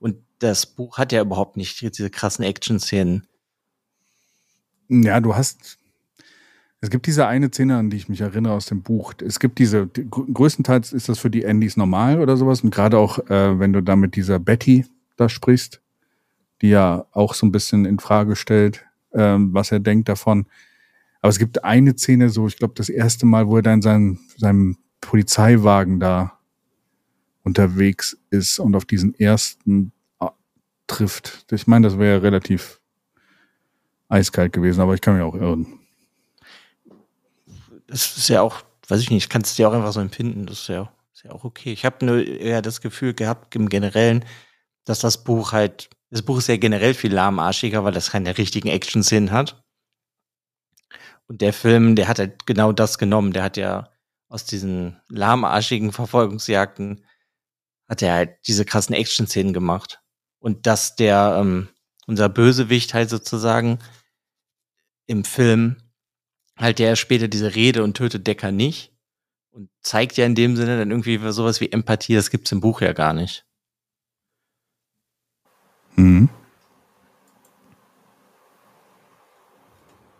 Und 0.00 0.16
das 0.40 0.66
Buch 0.66 0.98
hat 0.98 1.12
ja 1.12 1.20
überhaupt 1.20 1.56
nicht 1.56 1.80
diese 1.82 2.10
krassen 2.10 2.44
Action-Szenen. 2.44 3.28
Ja, 4.88 5.20
du 5.20 5.36
hast. 5.36 5.78
Es 6.80 6.90
gibt 6.90 7.06
diese 7.06 7.28
eine 7.28 7.48
Szene, 7.48 7.76
an 7.76 7.90
die 7.90 7.96
ich 7.96 8.08
mich 8.08 8.22
erinnere 8.22 8.54
aus 8.54 8.66
dem 8.66 8.82
Buch. 8.82 9.14
Es 9.24 9.38
gibt 9.38 9.60
diese, 9.60 9.86
die, 9.86 10.08
größtenteils 10.10 10.92
ist 10.92 11.08
das 11.08 11.20
für 11.20 11.30
die 11.30 11.46
Andys 11.46 11.76
normal 11.76 12.20
oder 12.20 12.36
sowas. 12.36 12.62
Und 12.62 12.74
gerade 12.74 12.98
auch, 12.98 13.20
äh, 13.30 13.60
wenn 13.60 13.72
du 13.72 13.82
da 13.82 13.94
mit 13.94 14.16
dieser 14.16 14.40
Betty 14.40 14.84
da 15.20 15.28
sprichst, 15.28 15.80
die 16.62 16.68
ja 16.68 17.06
auch 17.12 17.34
so 17.34 17.46
ein 17.46 17.52
bisschen 17.52 17.84
in 17.84 17.98
Frage 17.98 18.36
stellt, 18.36 18.84
äh, 19.12 19.36
was 19.38 19.72
er 19.72 19.80
denkt 19.80 20.08
davon. 20.08 20.46
Aber 21.20 21.30
es 21.30 21.38
gibt 21.38 21.64
eine 21.64 21.96
Szene, 21.96 22.30
so, 22.30 22.46
ich 22.46 22.56
glaube, 22.56 22.74
das 22.76 22.88
erste 22.88 23.26
Mal, 23.26 23.48
wo 23.48 23.56
er 23.56 23.62
da 23.62 23.72
in 23.72 23.82
seinem, 23.82 24.18
seinem 24.36 24.78
Polizeiwagen 25.00 26.00
da 26.00 26.38
unterwegs 27.42 28.16
ist 28.30 28.58
und 28.58 28.76
auf 28.76 28.84
diesen 28.84 29.14
ersten 29.14 29.92
äh, 30.20 30.26
trifft. 30.86 31.46
Ich 31.50 31.66
meine, 31.66 31.88
das 31.88 31.98
wäre 31.98 32.22
relativ 32.22 32.80
eiskalt 34.08 34.52
gewesen, 34.52 34.80
aber 34.80 34.94
ich 34.94 35.00
kann 35.00 35.14
mich 35.14 35.22
auch 35.22 35.34
irren. 35.34 35.66
Das 37.86 38.16
ist 38.16 38.28
ja 38.28 38.42
auch, 38.42 38.62
weiß 38.88 39.00
ich 39.00 39.10
nicht, 39.10 39.30
kannst 39.30 39.58
du 39.58 39.62
ja 39.62 39.68
auch 39.68 39.72
einfach 39.72 39.92
so 39.92 40.00
empfinden. 40.00 40.46
Das 40.46 40.60
ist 40.60 40.68
ja, 40.68 40.92
ist 41.14 41.24
ja 41.24 41.32
auch 41.32 41.44
okay. 41.44 41.72
Ich 41.72 41.84
habe 41.84 42.04
nur 42.04 42.24
eher 42.24 42.62
das 42.62 42.80
Gefühl 42.80 43.14
gehabt, 43.14 43.54
im 43.56 43.68
Generellen, 43.68 44.24
dass 44.88 45.00
das 45.00 45.22
Buch 45.24 45.52
halt, 45.52 45.90
das 46.10 46.22
Buch 46.22 46.38
ist 46.38 46.48
ja 46.48 46.56
generell 46.56 46.94
viel 46.94 47.12
lahmarschiger, 47.12 47.84
weil 47.84 47.92
das 47.92 48.10
keine 48.10 48.38
richtigen 48.38 48.68
Action-Szenen 48.68 49.30
hat. 49.30 49.62
Und 51.26 51.42
der 51.42 51.52
Film, 51.52 51.94
der 51.94 52.08
hat 52.08 52.18
halt 52.18 52.46
genau 52.46 52.72
das 52.72 52.96
genommen. 52.96 53.32
Der 53.32 53.42
hat 53.42 53.58
ja 53.58 53.90
aus 54.28 54.44
diesen 54.44 55.00
lahmarschigen 55.08 55.92
Verfolgungsjagden, 55.92 57.04
hat 57.86 58.02
er 58.02 58.14
halt 58.14 58.36
diese 58.46 58.64
krassen 58.64 58.94
Action-Szenen 58.94 59.52
gemacht. 59.52 60.00
Und 60.38 60.66
dass 60.66 60.96
der, 60.96 61.36
ähm, 61.40 61.68
unser 62.06 62.30
Bösewicht 62.30 62.94
halt 62.94 63.10
sozusagen 63.10 63.78
im 65.06 65.24
Film 65.24 65.76
halt 66.56 66.78
der 66.78 66.96
später 66.96 67.28
diese 67.28 67.54
Rede 67.54 67.82
und 67.84 67.96
tötet 67.96 68.26
Decker 68.26 68.52
nicht 68.52 68.92
und 69.50 69.70
zeigt 69.82 70.16
ja 70.16 70.24
in 70.24 70.34
dem 70.34 70.56
Sinne 70.56 70.78
dann 70.78 70.90
irgendwie 70.90 71.18
sowas 71.30 71.60
wie 71.60 71.70
Empathie, 71.70 72.14
das 72.14 72.30
gibt's 72.30 72.52
im 72.52 72.60
Buch 72.60 72.80
ja 72.80 72.92
gar 72.92 73.12
nicht. 73.12 73.47
Mhm. 75.98 76.28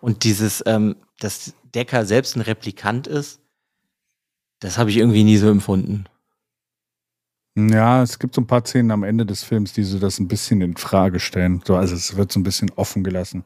Und 0.00 0.24
dieses, 0.24 0.62
ähm, 0.66 0.96
dass 1.20 1.54
Decker 1.74 2.04
selbst 2.04 2.36
ein 2.36 2.40
Replikant 2.40 3.06
ist, 3.06 3.40
das 4.60 4.76
habe 4.76 4.90
ich 4.90 4.96
irgendwie 4.96 5.24
nie 5.24 5.36
so 5.36 5.48
empfunden. 5.48 6.06
Ja, 7.56 8.02
es 8.02 8.18
gibt 8.18 8.34
so 8.34 8.40
ein 8.40 8.46
paar 8.46 8.64
Szenen 8.64 8.90
am 8.90 9.02
Ende 9.02 9.26
des 9.26 9.42
Films, 9.42 9.72
die 9.72 9.82
so 9.82 9.98
das 9.98 10.18
ein 10.18 10.28
bisschen 10.28 10.60
in 10.60 10.76
Frage 10.76 11.18
stellen. 11.20 11.62
So, 11.64 11.76
also 11.76 11.94
es 11.94 12.16
wird 12.16 12.30
so 12.30 12.38
ein 12.38 12.44
bisschen 12.44 12.70
offen 12.76 13.02
gelassen. 13.02 13.44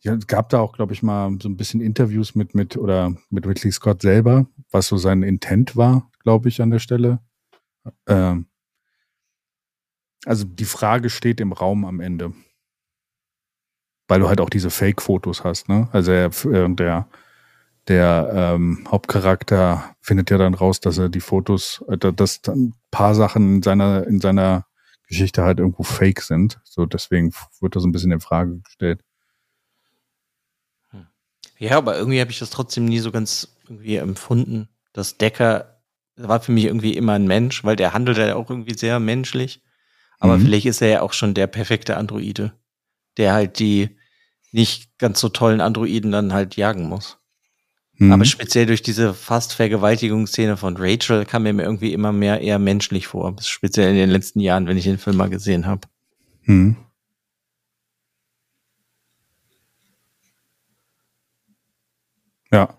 Ja, 0.00 0.14
es 0.14 0.26
gab 0.26 0.48
da 0.50 0.60
auch, 0.60 0.74
glaube 0.74 0.92
ich, 0.92 1.02
mal 1.02 1.36
so 1.40 1.48
ein 1.48 1.56
bisschen 1.56 1.80
Interviews 1.80 2.34
mit, 2.34 2.54
mit, 2.54 2.76
oder 2.76 3.14
mit 3.30 3.46
Ridley 3.46 3.72
Scott 3.72 4.02
selber, 4.02 4.46
was 4.70 4.88
so 4.88 4.96
sein 4.96 5.22
Intent 5.24 5.76
war, 5.76 6.10
glaube 6.22 6.48
ich, 6.48 6.62
an 6.62 6.70
der 6.70 6.78
Stelle. 6.78 7.20
Ähm, 8.06 8.46
also 10.28 10.44
die 10.44 10.64
Frage 10.66 11.10
steht 11.10 11.40
im 11.40 11.52
Raum 11.52 11.84
am 11.84 12.00
Ende. 12.00 12.32
Weil 14.06 14.20
du 14.20 14.28
halt 14.28 14.40
auch 14.40 14.50
diese 14.50 14.70
Fake-Fotos 14.70 15.42
hast, 15.42 15.68
ne? 15.68 15.88
Also 15.92 16.12
er, 16.12 16.26
äh, 16.44 16.74
der, 16.74 17.08
der 17.88 18.30
ähm, 18.34 18.86
Hauptcharakter 18.90 19.96
findet 20.00 20.30
ja 20.30 20.38
dann 20.38 20.54
raus, 20.54 20.80
dass 20.80 20.98
er 20.98 21.08
die 21.08 21.20
Fotos, 21.20 21.82
äh, 21.88 21.96
dass 22.12 22.40
ein 22.46 22.74
paar 22.90 23.14
Sachen 23.14 23.56
in 23.56 23.62
seiner, 23.62 24.06
in 24.06 24.20
seiner 24.20 24.66
Geschichte 25.08 25.42
halt 25.42 25.58
irgendwo 25.58 25.82
fake 25.82 26.20
sind. 26.20 26.60
So 26.64 26.84
deswegen 26.84 27.32
wird 27.60 27.74
das 27.74 27.84
ein 27.84 27.92
bisschen 27.92 28.12
in 28.12 28.20
Frage 28.20 28.58
gestellt. 28.58 29.02
Hm. 30.90 31.06
Ja, 31.58 31.78
aber 31.78 31.96
irgendwie 31.96 32.20
habe 32.20 32.30
ich 32.30 32.38
das 32.38 32.50
trotzdem 32.50 32.84
nie 32.84 32.98
so 32.98 33.10
ganz 33.10 33.56
irgendwie 33.64 33.96
empfunden. 33.96 34.68
dass 34.92 35.16
Decker 35.16 35.80
war 36.16 36.40
für 36.40 36.52
mich 36.52 36.64
irgendwie 36.64 36.96
immer 36.96 37.12
ein 37.12 37.26
Mensch, 37.26 37.64
weil 37.64 37.76
der 37.76 37.92
handelt 37.94 38.18
ja 38.18 38.34
auch 38.34 38.50
irgendwie 38.50 38.76
sehr 38.76 39.00
menschlich. 39.00 39.62
Aber 40.18 40.36
mhm. 40.36 40.42
vielleicht 40.42 40.66
ist 40.66 40.82
er 40.82 40.88
ja 40.88 41.02
auch 41.02 41.12
schon 41.12 41.34
der 41.34 41.46
perfekte 41.46 41.96
Androide, 41.96 42.52
der 43.16 43.32
halt 43.32 43.58
die 43.58 43.96
nicht 44.52 44.98
ganz 44.98 45.20
so 45.20 45.28
tollen 45.28 45.60
Androiden 45.60 46.10
dann 46.10 46.32
halt 46.32 46.56
jagen 46.56 46.88
muss. 46.88 47.18
Mhm. 47.94 48.12
Aber 48.12 48.24
speziell 48.24 48.66
durch 48.66 48.82
diese 48.82 49.12
fast 49.12 49.54
Vergewaltigungsszene 49.54 50.56
von 50.56 50.76
Rachel 50.76 51.24
kam 51.24 51.42
mir 51.42 51.54
irgendwie 51.62 51.92
immer 51.92 52.12
mehr 52.12 52.40
eher 52.40 52.58
menschlich 52.58 53.06
vor. 53.06 53.34
Speziell 53.40 53.90
in 53.90 53.96
den 53.96 54.10
letzten 54.10 54.40
Jahren, 54.40 54.66
wenn 54.66 54.76
ich 54.76 54.84
den 54.84 54.98
Film 54.98 55.16
mal 55.16 55.30
gesehen 55.30 55.66
habe. 55.66 55.82
Mhm. 56.42 56.76
Ja. 62.50 62.74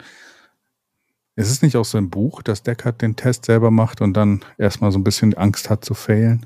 Ist 1.35 1.51
es 1.51 1.61
nicht 1.61 1.77
auch 1.77 1.85
so 1.85 1.97
ein 1.97 2.09
Buch, 2.09 2.41
dass 2.41 2.63
Deckard 2.63 3.01
den 3.01 3.15
Test 3.15 3.45
selber 3.45 3.71
macht 3.71 4.01
und 4.01 4.13
dann 4.13 4.43
erstmal 4.57 4.91
so 4.91 4.99
ein 4.99 5.03
bisschen 5.03 5.35
Angst 5.35 5.69
hat 5.69 5.85
zu 5.85 5.93
failen? 5.93 6.45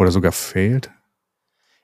Oder 0.00 0.12
sogar 0.12 0.32
fehlt? 0.32 0.90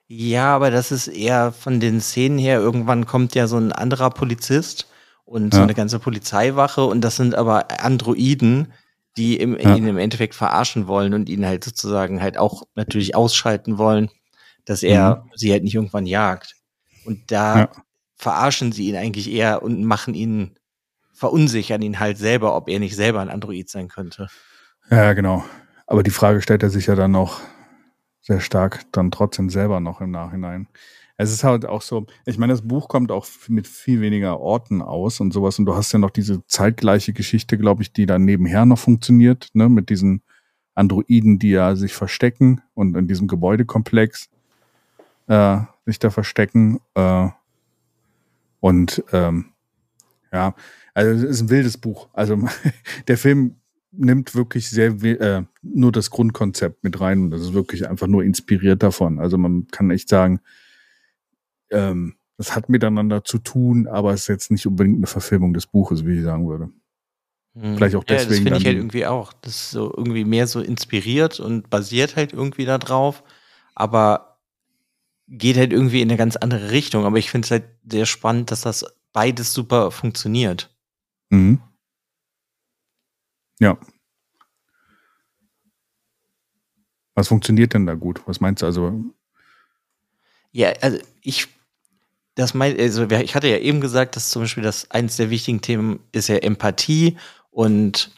Ja, 0.07 0.55
aber 0.55 0.71
das 0.71 0.91
ist 0.91 1.07
eher 1.07 1.51
von 1.51 1.79
den 1.79 2.01
Szenen 2.01 2.39
her. 2.39 2.59
Irgendwann 2.59 3.05
kommt 3.05 3.35
ja 3.35 3.45
so 3.45 3.57
ein 3.57 3.71
anderer 3.71 4.09
Polizist 4.09 4.87
und 5.23 5.53
ja. 5.53 5.57
so 5.59 5.61
eine 5.61 5.75
ganze 5.75 5.99
Polizeiwache 5.99 6.83
und 6.83 7.01
das 7.01 7.15
sind 7.15 7.35
aber 7.35 7.79
Androiden, 7.79 8.73
die 9.17 9.37
im, 9.37 9.55
ja. 9.59 9.75
ihn 9.75 9.85
im 9.85 9.99
Endeffekt 9.99 10.33
verarschen 10.33 10.87
wollen 10.87 11.13
und 11.13 11.29
ihn 11.29 11.45
halt 11.45 11.63
sozusagen 11.63 12.19
halt 12.19 12.39
auch 12.39 12.63
natürlich 12.73 13.13
ausschalten 13.13 13.77
wollen, 13.77 14.09
dass 14.65 14.81
er 14.81 15.17
mhm. 15.17 15.31
sie 15.35 15.51
halt 15.51 15.63
nicht 15.63 15.75
irgendwann 15.75 16.07
jagt. 16.07 16.55
Und 17.05 17.31
da 17.31 17.59
ja. 17.59 17.71
verarschen 18.15 18.71
sie 18.71 18.87
ihn 18.87 18.95
eigentlich 18.95 19.31
eher 19.31 19.61
und 19.61 19.83
machen 19.83 20.15
ihn, 20.15 20.57
verunsichern 21.13 21.83
ihn 21.83 21.99
halt 21.99 22.17
selber, 22.17 22.55
ob 22.55 22.67
er 22.67 22.79
nicht 22.79 22.95
selber 22.95 23.19
ein 23.19 23.29
Android 23.29 23.69
sein 23.69 23.89
könnte. 23.89 24.27
Ja, 24.89 25.13
genau. 25.13 25.45
Aber 25.85 26.01
die 26.01 26.09
Frage 26.09 26.41
stellt 26.41 26.63
er 26.63 26.71
sich 26.71 26.87
ja 26.87 26.95
dann 26.95 27.11
noch, 27.11 27.41
sehr 28.27 28.41
stark 28.41 28.85
dann 28.91 29.09
trotzdem 29.09 29.49
selber 29.49 29.79
noch 29.79 30.01
im 30.01 30.11
Nachhinein. 30.11 30.67
Es 31.15 31.31
ist 31.31 31.43
halt 31.43 31.65
auch 31.65 31.81
so, 31.81 32.05
ich 32.25 32.37
meine, 32.37 32.53
das 32.53 32.61
Buch 32.61 32.89
kommt 32.89 33.11
auch 33.11 33.25
mit 33.47 33.67
viel 33.67 34.01
weniger 34.01 34.39
Orten 34.39 34.81
aus 34.81 35.19
und 35.19 35.33
sowas. 35.33 35.57
Und 35.57 35.65
du 35.65 35.75
hast 35.75 35.91
ja 35.93 35.97
noch 35.97 36.11
diese 36.11 36.45
zeitgleiche 36.45 37.13
Geschichte, 37.13 37.57
glaube 37.57 37.81
ich, 37.81 37.91
die 37.93 38.05
dann 38.05 38.25
nebenher 38.25 38.65
noch 38.65 38.77
funktioniert, 38.77 39.49
ne, 39.53 39.69
mit 39.69 39.89
diesen 39.89 40.21
Androiden, 40.75 41.39
die 41.39 41.51
ja 41.51 41.75
sich 41.75 41.93
verstecken 41.93 42.61
und 42.75 42.95
in 42.95 43.07
diesem 43.07 43.27
Gebäudekomplex 43.27 44.29
äh, 45.27 45.59
sich 45.85 45.97
da 45.97 46.11
verstecken. 46.11 46.79
Äh, 46.93 47.29
und 48.59 49.03
ähm, 49.13 49.45
ja, 50.31 50.53
also 50.93 51.11
es 51.11 51.23
ist 51.23 51.41
ein 51.43 51.49
wildes 51.49 51.77
Buch. 51.77 52.09
Also 52.13 52.37
der 53.07 53.17
Film 53.17 53.55
nimmt 53.97 54.35
wirklich 54.35 54.69
sehr 54.69 54.91
äh, 55.03 55.43
nur 55.61 55.91
das 55.91 56.09
Grundkonzept 56.09 56.83
mit 56.83 56.99
rein. 56.99 57.31
Das 57.31 57.41
ist 57.41 57.53
wirklich 57.53 57.89
einfach 57.89 58.07
nur 58.07 58.23
inspiriert 58.23 58.83
davon. 58.83 59.19
Also 59.19 59.37
man 59.37 59.67
kann 59.67 59.91
echt 59.91 60.09
sagen, 60.09 60.39
ähm, 61.69 62.15
das 62.37 62.55
hat 62.55 62.69
miteinander 62.69 63.23
zu 63.23 63.39
tun, 63.39 63.87
aber 63.87 64.13
es 64.13 64.21
ist 64.21 64.27
jetzt 64.27 64.51
nicht 64.51 64.67
unbedingt 64.67 64.97
eine 64.97 65.07
Verfilmung 65.07 65.53
des 65.53 65.65
Buches, 65.65 66.05
wie 66.05 66.17
ich 66.17 66.23
sagen 66.23 66.47
würde. 66.47 66.69
Hm. 67.59 67.75
Vielleicht 67.75 67.95
auch 67.95 68.03
deswegen. 68.03 68.23
Ja, 68.23 68.29
das 68.29 68.37
finde 68.37 68.57
ich 68.59 68.65
halt 68.65 68.77
irgendwie 68.77 69.05
auch. 69.05 69.33
Das 69.33 69.55
ist 69.55 69.71
so 69.71 69.93
irgendwie 69.95 70.25
mehr 70.25 70.47
so 70.47 70.61
inspiriert 70.61 71.39
und 71.39 71.69
basiert 71.69 72.15
halt 72.15 72.33
irgendwie 72.33 72.65
da 72.65 72.77
drauf, 72.77 73.23
aber 73.73 74.37
geht 75.27 75.57
halt 75.57 75.73
irgendwie 75.73 76.01
in 76.01 76.09
eine 76.09 76.17
ganz 76.17 76.35
andere 76.35 76.71
Richtung. 76.71 77.05
Aber 77.05 77.17
ich 77.17 77.31
finde 77.31 77.45
es 77.45 77.51
halt 77.51 77.65
sehr 77.89 78.05
spannend, 78.05 78.51
dass 78.51 78.61
das 78.61 78.85
beides 79.13 79.53
super 79.53 79.91
funktioniert. 79.91 80.69
Mhm. 81.29 81.59
Ja. 83.59 83.77
Was 87.15 87.27
funktioniert 87.27 87.73
denn 87.73 87.87
da 87.87 87.95
gut? 87.95 88.21
Was 88.27 88.39
meinst 88.39 88.61
du 88.61 88.67
also? 88.67 89.03
Ja, 90.51 90.71
also 90.81 90.99
ich, 91.21 91.47
das 92.35 92.53
mein, 92.53 92.79
also 92.79 93.09
ich 93.09 93.35
hatte 93.35 93.47
ja 93.47 93.57
eben 93.57 93.81
gesagt, 93.81 94.15
dass 94.15 94.29
zum 94.29 94.43
Beispiel 94.43 94.63
das 94.63 94.91
eines 94.91 95.17
der 95.17 95.29
wichtigen 95.29 95.61
Themen 95.61 95.99
ist 96.11 96.29
ja 96.29 96.35
Empathie 96.37 97.17
und 97.49 98.11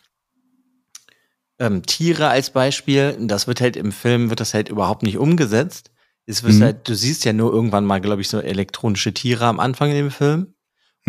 ähm, 1.60 1.84
Tiere 1.84 2.28
als 2.28 2.50
Beispiel. 2.50 3.16
Das 3.22 3.48
wird 3.48 3.62
halt 3.62 3.78
im 3.78 3.92
Film 3.92 4.30
wird 4.30 4.40
das 4.40 4.54
halt 4.54 4.70
überhaupt 4.70 5.04
nicht 5.04 5.18
umgesetzt. 5.18 5.92
Es 6.26 6.44
wird 6.44 6.56
mhm. 6.56 6.64
halt, 6.64 6.88
du 6.88 6.94
siehst 6.94 7.26
ja 7.26 7.34
nur 7.34 7.52
irgendwann 7.54 7.86
mal, 7.86 8.02
glaube 8.02 8.22
ich, 8.22 8.30
so 8.30 8.40
elektronische 8.40 9.14
Tiere 9.14 9.46
am 9.46 9.60
Anfang 9.60 9.90
in 9.90 9.96
dem 9.96 10.12
Film. 10.12 10.54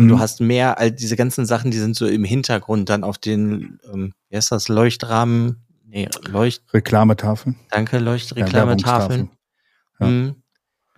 Du 0.07 0.15
mhm. 0.15 0.19
hast 0.19 0.41
mehr 0.41 0.77
als 0.77 0.95
diese 0.95 1.15
ganzen 1.15 1.45
Sachen, 1.45 1.71
die 1.71 1.77
sind 1.77 1.95
so 1.95 2.07
im 2.07 2.23
Hintergrund 2.23 2.89
dann 2.89 3.03
auf 3.03 3.17
den, 3.17 3.79
ähm, 3.91 4.13
wie 4.29 4.37
heißt 4.37 4.51
das, 4.51 4.67
Leuchtrahmen, 4.67 5.63
nee, 5.85 6.07
Leucht. 6.27 6.63
Reklametafel. 6.73 7.55
Danke, 7.69 7.99
Leuchtreklametafeln. 7.99 9.29
Ja, 9.99 10.07
mhm. 10.07 10.35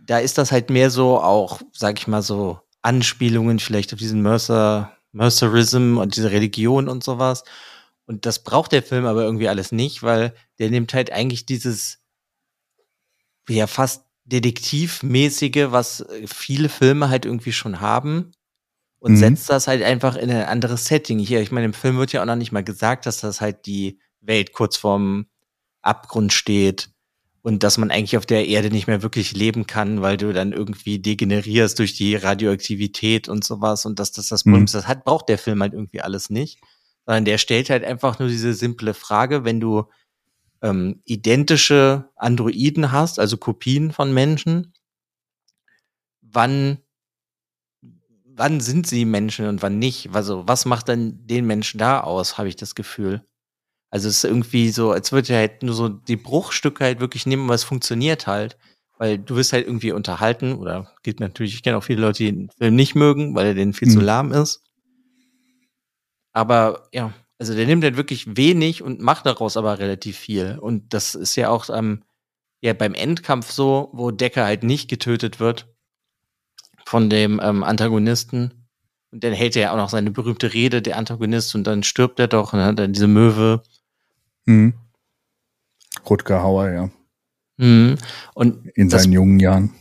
Da 0.05 0.19
ist 0.19 0.37
das 0.37 0.51
halt 0.51 0.69
mehr 0.69 0.89
so 0.89 1.19
auch, 1.19 1.61
sag 1.71 1.97
ich 1.97 2.07
mal 2.07 2.21
so, 2.21 2.59
Anspielungen 2.81 3.59
vielleicht 3.59 3.93
auf 3.93 3.99
diesen 3.99 4.21
Mercer, 4.21 4.91
Mercerism 5.13 5.97
und 5.97 6.15
diese 6.15 6.31
Religion 6.31 6.89
und 6.89 7.03
sowas. 7.03 7.43
Und 8.05 8.25
das 8.25 8.43
braucht 8.43 8.73
der 8.73 8.83
Film 8.83 9.05
aber 9.05 9.23
irgendwie 9.23 9.47
alles 9.47 9.71
nicht, 9.71 10.03
weil 10.03 10.33
der 10.59 10.69
nimmt 10.69 10.93
halt 10.93 11.11
eigentlich 11.11 11.45
dieses, 11.45 11.99
ja, 13.47 13.67
fast 13.67 14.05
detektivmäßige, 14.25 15.71
was 15.71 16.05
viele 16.25 16.69
Filme 16.69 17.09
halt 17.09 17.25
irgendwie 17.25 17.53
schon 17.53 17.79
haben 17.79 18.33
und 19.03 19.11
mhm. 19.11 19.17
setzt 19.17 19.49
das 19.49 19.67
halt 19.67 19.83
einfach 19.83 20.15
in 20.15 20.31
ein 20.31 20.45
anderes 20.45 20.85
Setting. 20.85 21.19
Hier, 21.19 21.41
ich 21.41 21.51
meine, 21.51 21.65
im 21.65 21.73
Film 21.73 21.97
wird 21.97 22.13
ja 22.13 22.21
auch 22.21 22.25
noch 22.25 22.37
nicht 22.37 22.53
mal 22.53 22.63
gesagt, 22.63 23.05
dass 23.05 23.19
das 23.19 23.41
halt 23.41 23.65
die 23.65 23.99
Welt 24.21 24.53
kurz 24.53 24.77
vorm 24.77 25.25
Abgrund 25.81 26.31
steht 26.31 26.89
und 27.41 27.63
dass 27.63 27.77
man 27.77 27.91
eigentlich 27.91 28.15
auf 28.15 28.25
der 28.25 28.47
Erde 28.47 28.69
nicht 28.69 28.87
mehr 28.87 29.03
wirklich 29.03 29.33
leben 29.33 29.67
kann, 29.67 30.01
weil 30.01 30.15
du 30.15 30.31
dann 30.31 30.53
irgendwie 30.53 30.99
degenerierst 30.99 31.77
durch 31.79 31.95
die 31.95 32.15
Radioaktivität 32.15 33.27
und 33.27 33.43
sowas 33.43 33.85
und 33.85 33.99
dass 33.99 34.13
das 34.13 34.29
das 34.29 34.43
Problem 34.43 34.61
mhm. 34.61 34.65
ist. 34.67 34.75
Das 34.75 34.87
hat, 34.87 35.03
braucht 35.03 35.27
der 35.27 35.37
Film 35.37 35.61
halt 35.61 35.73
irgendwie 35.73 35.99
alles 35.99 36.29
nicht, 36.29 36.61
sondern 37.05 37.25
der 37.25 37.39
stellt 37.39 37.69
halt 37.69 37.83
einfach 37.83 38.19
nur 38.19 38.29
diese 38.29 38.53
simple 38.53 38.93
Frage, 38.93 39.43
wenn 39.43 39.59
du 39.59 39.83
ähm, 40.61 41.01
identische 41.03 42.09
Androiden 42.15 42.93
hast, 42.93 43.19
also 43.19 43.35
Kopien 43.35 43.91
von 43.91 44.13
Menschen, 44.13 44.73
wann 46.21 46.77
wann 48.36 48.60
sind 48.60 48.88
sie 48.88 49.06
Menschen 49.06 49.48
und 49.48 49.62
wann 49.62 49.80
nicht? 49.80 50.10
Also 50.13 50.48
was 50.48 50.65
macht 50.65 50.89
dann 50.89 51.26
den 51.26 51.46
Menschen 51.46 51.78
da 51.78 52.02
aus, 52.02 52.38
habe 52.38 52.48
ich 52.48 52.56
das 52.56 52.76
Gefühl. 52.76 53.26
Also 53.89 54.10
es 54.10 54.17
ist 54.17 54.24
irgendwie 54.24 54.69
so, 54.72 54.91
als 54.91 55.12
würde 55.12 55.34
er 55.34 55.39
halt 55.39 55.63
nur 55.63 55.76
so 55.76 55.89
die 55.89 56.15
Bruchstücke 56.15 56.84
halt 56.84 57.00
wirklich 57.00 57.26
nehmen, 57.26 57.48
was 57.48 57.63
funktioniert 57.63 58.28
halt. 58.28 58.58
Weil 58.98 59.17
du 59.17 59.36
wirst 59.36 59.54
halt 59.54 59.65
irgendwie 59.65 59.91
unterhalten, 59.91 60.54
oder 60.54 60.91
geht 61.02 61.19
natürlich, 61.19 61.56
ich 61.56 61.63
kenne 61.63 61.78
auch 61.78 61.84
viele 61.84 62.02
Leute, 62.02 62.19
die 62.19 62.32
den 62.32 62.50
Film 62.50 62.76
nicht 62.76 62.96
mögen, 62.96 63.36
weil 63.36 63.48
er 63.48 63.54
denen 63.54 63.74
viel 63.74 63.88
mhm. 63.88 63.93
zu 63.93 64.00
lahm 64.00 64.32
ist. 64.32 64.62
Aber 66.32 66.88
ja, 66.93 67.13
also 67.39 67.54
der 67.56 67.65
nimmt 67.65 67.84
halt 67.84 67.98
wirklich 67.98 68.38
wenig 68.38 68.82
und 68.82 69.02
macht 69.02 69.26
daraus 69.26 69.58
aber 69.58 69.80
relativ 69.80 70.17
viel. 70.17 70.58
Und 70.60 70.93
das 70.93 71.15
ist 71.15 71.36
ja 71.36 71.50
auch 71.50 71.69
ähm, 71.69 72.04
ja, 72.62 72.74
beim 72.74 72.93
Endkampf 72.93 73.52
so, 73.52 73.89
wo 73.93 74.12
Decker 74.12 74.46
halt 74.46 74.63
nicht 74.63 74.89
getötet 74.89 75.39
wird 75.39 75.72
von 76.86 77.10
dem 77.10 77.39
ähm, 77.43 77.63
Antagonisten. 77.63 78.65
Und 79.12 79.24
dann 79.24 79.34
hält 79.34 79.56
er 79.56 79.62
ja 79.62 79.72
auch 79.74 79.78
noch 79.78 79.89
seine 79.89 80.12
berühmte 80.12 80.54
Rede, 80.54 80.82
der 80.82 80.98
Antagonist, 80.98 81.54
und 81.56 81.65
dann 81.65 81.84
stirbt 81.84 82.19
er 82.19 82.28
doch, 82.28 82.54
ne, 82.54 82.74
dann 82.74 82.93
diese 82.93 83.08
Möwe. 83.08 83.62
Mhm. 84.46 84.74
Rutger 86.10 86.41
Hauer, 86.41 86.69
ja. 86.69 86.89
Mhm. 87.58 87.98
Und 88.34 88.67
In 88.76 88.89
seinen 88.89 89.04
das, 89.12 89.13
jungen 89.13 89.39
Jahren. 89.39 89.74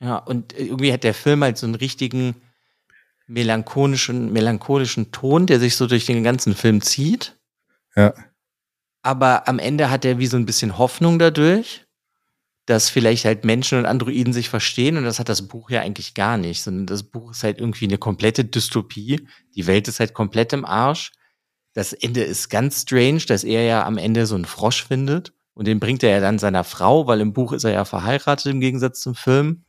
Ja, 0.00 0.16
und 0.16 0.58
irgendwie 0.58 0.92
hat 0.92 1.04
der 1.04 1.14
Film 1.14 1.42
halt 1.42 1.58
so 1.58 1.66
einen 1.66 1.74
richtigen 1.74 2.34
melancholischen, 3.26 4.32
melancholischen 4.32 5.10
Ton, 5.12 5.46
der 5.46 5.60
sich 5.60 5.76
so 5.76 5.86
durch 5.86 6.06
den 6.06 6.22
ganzen 6.22 6.54
Film 6.54 6.80
zieht. 6.80 7.36
Ja. 7.94 8.14
Aber 9.02 9.48
am 9.48 9.58
Ende 9.58 9.90
hat 9.90 10.04
er 10.04 10.18
wie 10.18 10.26
so 10.26 10.36
ein 10.36 10.46
bisschen 10.46 10.78
Hoffnung 10.78 11.18
dadurch, 11.18 11.85
dass 12.66 12.90
vielleicht 12.90 13.24
halt 13.24 13.44
Menschen 13.44 13.78
und 13.78 13.86
Androiden 13.86 14.32
sich 14.32 14.48
verstehen 14.48 14.96
und 14.96 15.04
das 15.04 15.20
hat 15.20 15.28
das 15.28 15.46
Buch 15.46 15.70
ja 15.70 15.80
eigentlich 15.80 16.14
gar 16.14 16.36
nicht, 16.36 16.62
sondern 16.62 16.86
das 16.86 17.04
Buch 17.04 17.30
ist 17.30 17.44
halt 17.44 17.60
irgendwie 17.60 17.86
eine 17.86 17.98
komplette 17.98 18.44
Dystopie. 18.44 19.26
Die 19.54 19.66
Welt 19.68 19.86
ist 19.86 20.00
halt 20.00 20.14
komplett 20.14 20.52
im 20.52 20.64
Arsch. 20.64 21.12
Das 21.74 21.92
Ende 21.92 22.22
ist 22.24 22.48
ganz 22.48 22.82
strange, 22.82 23.20
dass 23.28 23.44
er 23.44 23.62
ja 23.62 23.86
am 23.86 23.98
Ende 23.98 24.26
so 24.26 24.34
einen 24.34 24.46
Frosch 24.46 24.84
findet 24.84 25.32
und 25.54 25.66
den 25.68 25.78
bringt 25.78 26.02
er 26.02 26.10
ja 26.10 26.20
dann 26.20 26.40
seiner 26.40 26.64
Frau, 26.64 27.06
weil 27.06 27.20
im 27.20 27.32
Buch 27.32 27.52
ist 27.52 27.64
er 27.64 27.72
ja 27.72 27.84
verheiratet 27.84 28.46
im 28.46 28.60
Gegensatz 28.60 29.00
zum 29.00 29.14
Film. 29.14 29.64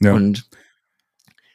Ja. 0.00 0.14
Und 0.14 0.48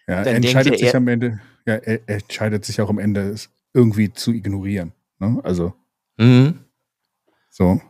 ja, 0.08 0.22
er 0.22 0.36
entscheidet 0.36 0.78
sich 0.78 0.96
am 0.96 1.08
Ende, 1.08 1.40
ja, 1.66 1.76
er, 1.76 2.08
er, 2.08 2.16
entscheidet 2.16 2.66
sich 2.66 2.82
auch 2.82 2.90
am 2.90 3.00
Ende, 3.00 3.22
es 3.30 3.50
irgendwie 3.74 4.14
zu 4.14 4.32
ignorieren. 4.32 4.94
Ne? 5.20 5.40
Also. 5.44 5.74
Mhm. 6.18 6.60
So. 7.50 7.82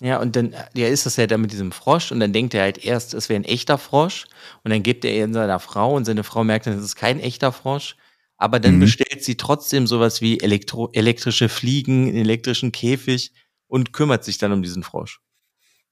Ja, 0.00 0.18
und 0.18 0.34
dann 0.34 0.54
ja, 0.74 0.88
ist 0.88 1.04
das 1.04 1.16
ja 1.16 1.26
dann 1.26 1.42
mit 1.42 1.52
diesem 1.52 1.72
Frosch 1.72 2.10
und 2.10 2.20
dann 2.20 2.32
denkt 2.32 2.54
er 2.54 2.62
halt 2.62 2.82
erst, 2.82 3.12
es 3.12 3.28
wäre 3.28 3.38
ein 3.38 3.44
echter 3.44 3.76
Frosch 3.76 4.26
und 4.64 4.70
dann 4.70 4.82
gibt 4.82 5.04
er 5.04 5.14
ihn 5.14 5.34
seiner 5.34 5.60
Frau 5.60 5.94
und 5.94 6.06
seine 6.06 6.24
Frau 6.24 6.42
merkt 6.42 6.66
dann, 6.66 6.78
es 6.78 6.84
ist 6.84 6.96
kein 6.96 7.20
echter 7.20 7.52
Frosch. 7.52 7.96
Aber 8.38 8.58
dann 8.58 8.76
mhm. 8.76 8.80
bestellt 8.80 9.22
sie 9.22 9.36
trotzdem 9.36 9.86
sowas 9.86 10.22
wie 10.22 10.40
Elektro 10.40 10.88
elektrische 10.94 11.50
Fliegen, 11.50 12.08
einen 12.08 12.16
elektrischen 12.16 12.72
Käfig 12.72 13.32
und 13.66 13.92
kümmert 13.92 14.24
sich 14.24 14.38
dann 14.38 14.52
um 14.52 14.62
diesen 14.62 14.82
Frosch. 14.82 15.20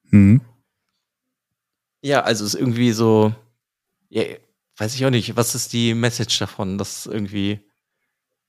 Mhm. 0.05 0.41
Ja, 2.01 2.23
also 2.23 2.47
ist 2.47 2.55
irgendwie 2.55 2.93
so, 2.93 3.35
ja, 4.09 4.23
weiß 4.79 4.95
ich 4.95 5.05
auch 5.05 5.11
nicht, 5.11 5.37
was 5.37 5.55
ist 5.55 5.75
die 5.75 5.93
Message 5.93 6.39
davon, 6.39 6.79
dass 6.79 7.05
irgendwie 7.05 7.61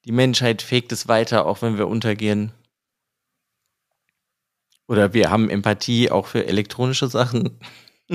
die 0.06 0.14
Menschheit 0.14 0.62
fegt 0.62 0.94
es 0.94 1.10
weiter, 1.10 1.46
auch 1.46 1.62
wenn 1.62 1.78
wir 1.78 1.90
untergehen. 1.90 2.54
Oder 4.90 5.14
wir 5.14 5.30
haben 5.30 5.50
Empathie 5.50 6.10
auch 6.10 6.26
für 6.26 6.46
elektronische 6.48 7.08
Sachen. 7.08 7.60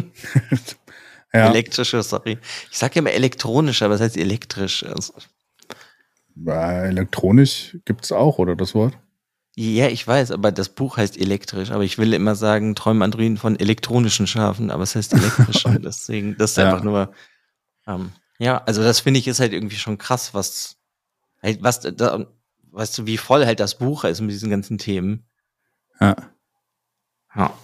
ja. 1.33 1.49
Elektrische, 1.49 2.03
sorry. 2.03 2.39
Ich 2.71 2.77
sage 2.77 2.99
immer 2.99 3.13
elektronisch, 3.13 3.83
aber 3.83 3.95
es 3.95 4.01
heißt 4.01 4.17
elektrisch. 4.17 4.85
Also. 4.85 5.15
Elektronisch 6.45 7.79
gibt 7.85 8.05
es 8.05 8.13
auch, 8.13 8.39
oder 8.39 8.57
das 8.57 8.75
Wort? 8.75 8.99
Ja, 9.55 9.87
ich 9.87 10.05
weiß, 10.05 10.33
aber 10.33 10.51
das 10.51 10.69
Buch 10.69 10.97
heißt 10.97 11.17
elektrisch. 11.17 11.71
Aber 11.71 11.85
ich 11.85 11.97
will 11.97 12.13
immer 12.13 12.35
sagen, 12.35 12.75
träumen 12.75 13.03
Androiden 13.03 13.37
von 13.37 13.59
elektronischen 13.59 14.27
Schafen, 14.27 14.73
aber 14.73 14.83
es 14.83 14.97
heißt 14.97 15.13
elektrisch. 15.13 15.65
deswegen, 15.85 16.37
das 16.37 16.51
ist 16.51 16.57
ja. 16.57 16.65
einfach 16.65 16.83
nur 16.83 17.15
ähm, 17.87 18.11
ja, 18.39 18.59
also 18.65 18.83
das 18.83 19.01
finde 19.01 19.21
ich 19.21 19.29
ist 19.29 19.41
halt 19.41 19.53
irgendwie 19.53 19.77
schon 19.77 19.99
krass, 19.99 20.35
was 20.35 20.77
halt, 21.41 21.63
was 21.63 21.81
da, 21.81 22.27
weißt 22.73 22.99
du, 22.99 23.07
wie 23.07 23.17
voll 23.17 23.47
halt 23.47 23.61
das 23.61 23.79
Buch 23.79 24.05
ist 24.05 24.21
mit 24.21 24.33
diesen 24.33 24.51
ganzen 24.51 24.79
Themen. 24.79 25.25
Ja. 26.01 26.17
Ja. 27.35 27.57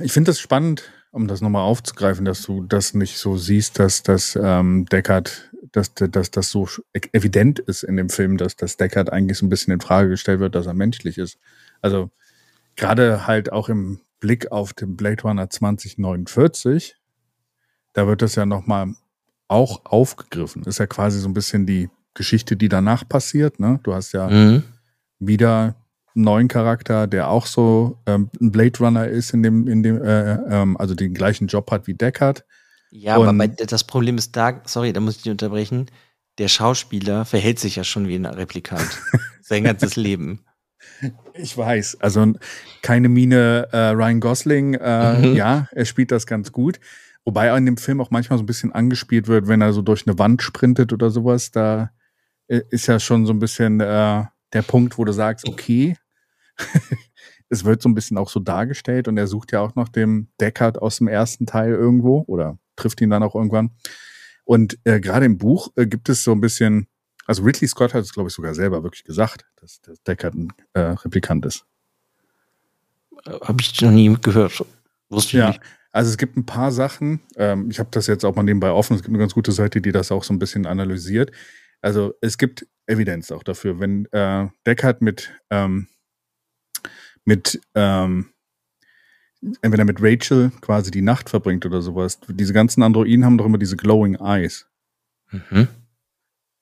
Ich 0.00 0.12
finde 0.12 0.30
das 0.30 0.40
spannend, 0.40 0.90
um 1.10 1.28
das 1.28 1.40
nochmal 1.40 1.62
aufzugreifen, 1.62 2.24
dass 2.24 2.42
du 2.42 2.62
das 2.62 2.94
nicht 2.94 3.18
so 3.18 3.36
siehst, 3.36 3.78
dass 3.78 4.02
das 4.02 4.38
ähm, 4.40 4.86
Deckard, 4.86 5.50
dass, 5.70 5.92
dass 5.94 6.30
das 6.30 6.50
so 6.50 6.68
evident 7.12 7.58
ist 7.58 7.82
in 7.82 7.96
dem 7.96 8.08
Film, 8.08 8.36
dass 8.38 8.56
das 8.56 8.76
Deckard 8.76 9.12
eigentlich 9.12 9.38
so 9.38 9.46
ein 9.46 9.50
bisschen 9.50 9.72
in 9.72 9.80
Frage 9.80 10.08
gestellt 10.08 10.40
wird, 10.40 10.54
dass 10.54 10.66
er 10.66 10.74
menschlich 10.74 11.18
ist. 11.18 11.38
Also 11.82 12.10
gerade 12.76 13.26
halt 13.26 13.52
auch 13.52 13.68
im 13.68 14.00
Blick 14.20 14.50
auf 14.50 14.72
den 14.72 14.96
Blade 14.96 15.22
Runner 15.22 15.50
2049, 15.50 16.96
da 17.92 18.06
wird 18.06 18.22
das 18.22 18.34
ja 18.34 18.46
nochmal 18.46 18.94
auch 19.48 19.84
aufgegriffen. 19.84 20.64
Ist 20.64 20.78
ja 20.78 20.86
quasi 20.86 21.20
so 21.20 21.28
ein 21.28 21.34
bisschen 21.34 21.66
die 21.66 21.90
Geschichte, 22.14 22.56
die 22.56 22.68
danach 22.68 23.06
passiert. 23.06 23.60
Ne? 23.60 23.80
Du 23.82 23.94
hast 23.94 24.12
ja 24.12 24.28
mhm. 24.28 24.62
wieder 25.18 25.76
neuen 26.14 26.48
Charakter, 26.48 27.06
der 27.06 27.28
auch 27.28 27.46
so 27.46 27.98
ähm, 28.06 28.30
ein 28.40 28.50
Blade 28.52 28.78
Runner 28.78 29.06
ist, 29.06 29.34
in 29.34 29.42
dem, 29.42 29.66
in 29.66 29.82
dem, 29.82 30.02
äh, 30.02 30.34
ähm, 30.34 30.76
also 30.76 30.94
den 30.94 31.12
gleichen 31.12 31.48
Job 31.48 31.70
hat 31.70 31.86
wie 31.86 31.94
Deckard. 31.94 32.44
Ja, 32.90 33.16
Und, 33.16 33.28
aber 33.28 33.36
bei, 33.36 33.48
das 33.48 33.84
Problem 33.84 34.16
ist 34.16 34.36
da, 34.36 34.62
sorry, 34.64 34.92
da 34.92 35.00
muss 35.00 35.16
ich 35.16 35.22
dich 35.22 35.32
unterbrechen. 35.32 35.86
Der 36.38 36.48
Schauspieler 36.48 37.24
verhält 37.24 37.58
sich 37.58 37.76
ja 37.76 37.84
schon 37.84 38.08
wie 38.08 38.14
ein 38.14 38.26
Replikant. 38.26 38.88
Sein 39.42 39.64
ganzes 39.64 39.96
Leben. 39.96 40.44
Ich 41.34 41.56
weiß. 41.56 42.00
Also 42.00 42.32
keine 42.82 43.08
Miene 43.08 43.68
äh, 43.72 43.88
Ryan 43.90 44.20
Gosling. 44.20 44.74
Äh, 44.74 45.18
mhm. 45.18 45.34
Ja, 45.34 45.68
er 45.72 45.84
spielt 45.84 46.12
das 46.12 46.26
ganz 46.26 46.52
gut. 46.52 46.78
Wobei 47.24 47.56
in 47.56 47.66
dem 47.66 47.76
Film 47.76 48.00
auch 48.00 48.10
manchmal 48.10 48.38
so 48.38 48.42
ein 48.42 48.46
bisschen 48.46 48.72
angespielt 48.72 49.28
wird, 49.28 49.48
wenn 49.48 49.60
er 49.60 49.72
so 49.72 49.82
durch 49.82 50.06
eine 50.06 50.18
Wand 50.18 50.42
sprintet 50.42 50.92
oder 50.92 51.10
sowas. 51.10 51.50
Da 51.50 51.90
äh, 52.48 52.60
ist 52.70 52.86
ja 52.86 53.00
schon 53.00 53.26
so 53.26 53.32
ein 53.32 53.38
bisschen 53.38 53.80
äh, 53.80 54.24
der 54.52 54.62
Punkt, 54.62 54.98
wo 54.98 55.04
du 55.04 55.12
sagst, 55.12 55.48
okay, 55.48 55.96
es 57.48 57.64
wird 57.64 57.82
so 57.82 57.88
ein 57.88 57.94
bisschen 57.94 58.18
auch 58.18 58.28
so 58.28 58.40
dargestellt 58.40 59.08
und 59.08 59.16
er 59.16 59.26
sucht 59.26 59.52
ja 59.52 59.60
auch 59.60 59.74
noch 59.74 59.88
dem 59.88 60.28
Deckard 60.40 60.80
aus 60.80 60.98
dem 60.98 61.08
ersten 61.08 61.46
Teil 61.46 61.72
irgendwo 61.72 62.24
oder 62.26 62.58
trifft 62.76 63.00
ihn 63.00 63.10
dann 63.10 63.22
auch 63.22 63.34
irgendwann. 63.34 63.70
Und 64.44 64.78
äh, 64.84 65.00
gerade 65.00 65.26
im 65.26 65.38
Buch 65.38 65.72
äh, 65.76 65.86
gibt 65.86 66.08
es 66.08 66.22
so 66.22 66.32
ein 66.32 66.40
bisschen, 66.40 66.86
also 67.26 67.42
Ridley 67.42 67.68
Scott 67.68 67.94
hat 67.94 68.04
es, 68.04 68.12
glaube 68.12 68.28
ich, 68.28 68.34
sogar 68.34 68.54
selber 68.54 68.82
wirklich 68.82 69.04
gesagt, 69.04 69.46
dass, 69.56 69.80
dass 69.80 70.02
Deckard 70.02 70.34
ein 70.34 70.52
äh, 70.74 70.80
Replikant 70.80 71.46
ist. 71.46 71.64
Habe 73.26 73.60
ich 73.60 73.80
noch 73.80 73.90
nie 73.90 74.14
gehört. 74.20 74.64
Wusste 75.08 75.36
ich 75.36 75.40
ja. 75.40 75.48
nicht. 75.48 75.60
Also 75.92 76.10
es 76.10 76.18
gibt 76.18 76.36
ein 76.36 76.44
paar 76.44 76.72
Sachen, 76.72 77.20
ähm, 77.36 77.70
ich 77.70 77.78
habe 77.78 77.88
das 77.92 78.08
jetzt 78.08 78.24
auch 78.24 78.34
mal 78.34 78.42
nebenbei 78.42 78.70
offen, 78.70 78.96
es 78.96 79.02
gibt 79.02 79.10
eine 79.10 79.18
ganz 79.18 79.32
gute 79.32 79.52
Seite, 79.52 79.80
die 79.80 79.92
das 79.92 80.10
auch 80.10 80.24
so 80.24 80.34
ein 80.34 80.40
bisschen 80.40 80.66
analysiert. 80.66 81.30
Also 81.80 82.14
es 82.20 82.36
gibt 82.36 82.66
Evidenz 82.86 83.30
auch 83.30 83.44
dafür, 83.44 83.78
wenn 83.78 84.06
äh, 84.06 84.48
Deckard 84.66 85.02
mit, 85.02 85.30
ähm, 85.50 85.86
mit 87.24 87.60
ähm, 87.74 88.30
entweder 89.62 89.84
mit 89.84 89.98
Rachel 90.00 90.50
quasi 90.60 90.90
die 90.90 91.02
Nacht 91.02 91.28
verbringt 91.30 91.66
oder 91.66 91.82
sowas, 91.82 92.18
diese 92.28 92.52
ganzen 92.52 92.82
Androiden 92.82 93.24
haben 93.24 93.38
doch 93.38 93.46
immer 93.46 93.58
diese 93.58 93.76
glowing 93.76 94.16
eyes. 94.16 94.66
Mhm. 95.30 95.68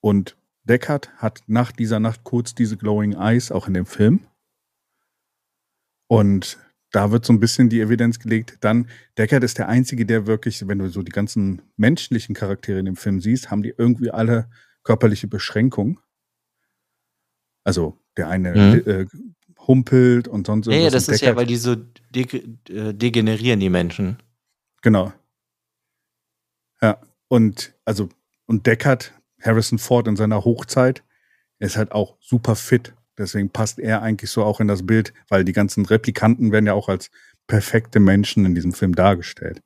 Und 0.01 0.37
Deckard 0.64 1.11
hat 1.16 1.42
nach 1.46 1.72
dieser 1.72 2.01
Nacht 2.01 2.25
kurz 2.25 2.55
diese 2.55 2.77
glowing 2.77 3.12
eyes 3.12 3.53
auch 3.53 3.68
in 3.68 3.75
dem 3.75 3.87
Film. 3.87 4.27
Und 6.09 6.59
da 6.90 7.11
wird 7.11 7.25
so 7.25 7.33
ein 7.33 7.40
bisschen 7.40 7.68
die 7.68 7.81
Evidenz 7.81 8.18
gelegt. 8.18 8.59
Dann, 8.61 8.88
Deckard 9.16 9.44
ist 9.44 9.59
der 9.59 9.68
Einzige, 9.68 10.05
der 10.05 10.27
wirklich, 10.27 10.66
wenn 10.68 10.79
du 10.79 10.88
so 10.88 11.03
die 11.03 11.12
ganzen 11.12 11.62
menschlichen 11.77 12.35
Charaktere 12.35 12.79
in 12.79 12.85
dem 12.85 12.96
Film 12.96 13.20
siehst, 13.20 13.51
haben 13.51 13.62
die 13.62 13.75
irgendwie 13.77 14.11
alle 14.11 14.51
körperliche 14.83 15.27
Beschränkungen. 15.27 15.98
Also 17.64 17.98
der 18.16 18.29
eine 18.29 18.51
mhm. 18.51 18.90
äh, 18.90 19.07
humpelt 19.66 20.29
und 20.29 20.46
sonst 20.46 20.66
irgendwas. 20.66 20.85
Ja, 20.85 20.90
das 20.90 21.09
ist 21.09 21.20
ja, 21.20 21.37
weil 21.37 21.46
die 21.46 21.57
so 21.57 21.77
de 21.77 22.27
degenerieren, 22.92 23.61
die 23.61 23.70
Menschen. 23.70 24.18
Genau. 24.83 25.12
Ja, 26.81 27.01
und 27.29 27.75
also, 27.85 28.09
und 28.46 28.66
Deckard, 28.66 29.12
Harrison 29.40 29.79
Ford 29.79 30.09
in 30.09 30.16
seiner 30.16 30.44
Hochzeit, 30.44 31.03
ist 31.59 31.77
halt 31.77 31.92
auch 31.92 32.16
super 32.20 32.57
fit. 32.57 32.94
Deswegen 33.16 33.51
passt 33.51 33.79
er 33.79 34.03
eigentlich 34.03 34.31
so 34.31 34.42
auch 34.42 34.61
in 34.61 34.68
das 34.68 34.85
Bild, 34.85 35.12
weil 35.29 35.44
die 35.44 35.53
ganzen 35.53 35.87
Replikanten 35.87 36.51
werden 36.51 36.66
ja 36.66 36.75
auch 36.75 36.88
als 36.88 37.11
perfekte 37.46 38.01
Menschen 38.01 38.44
in 38.44 38.55
diesem 38.55 38.72
Film 38.72 38.94
dargestellt. 38.94 39.62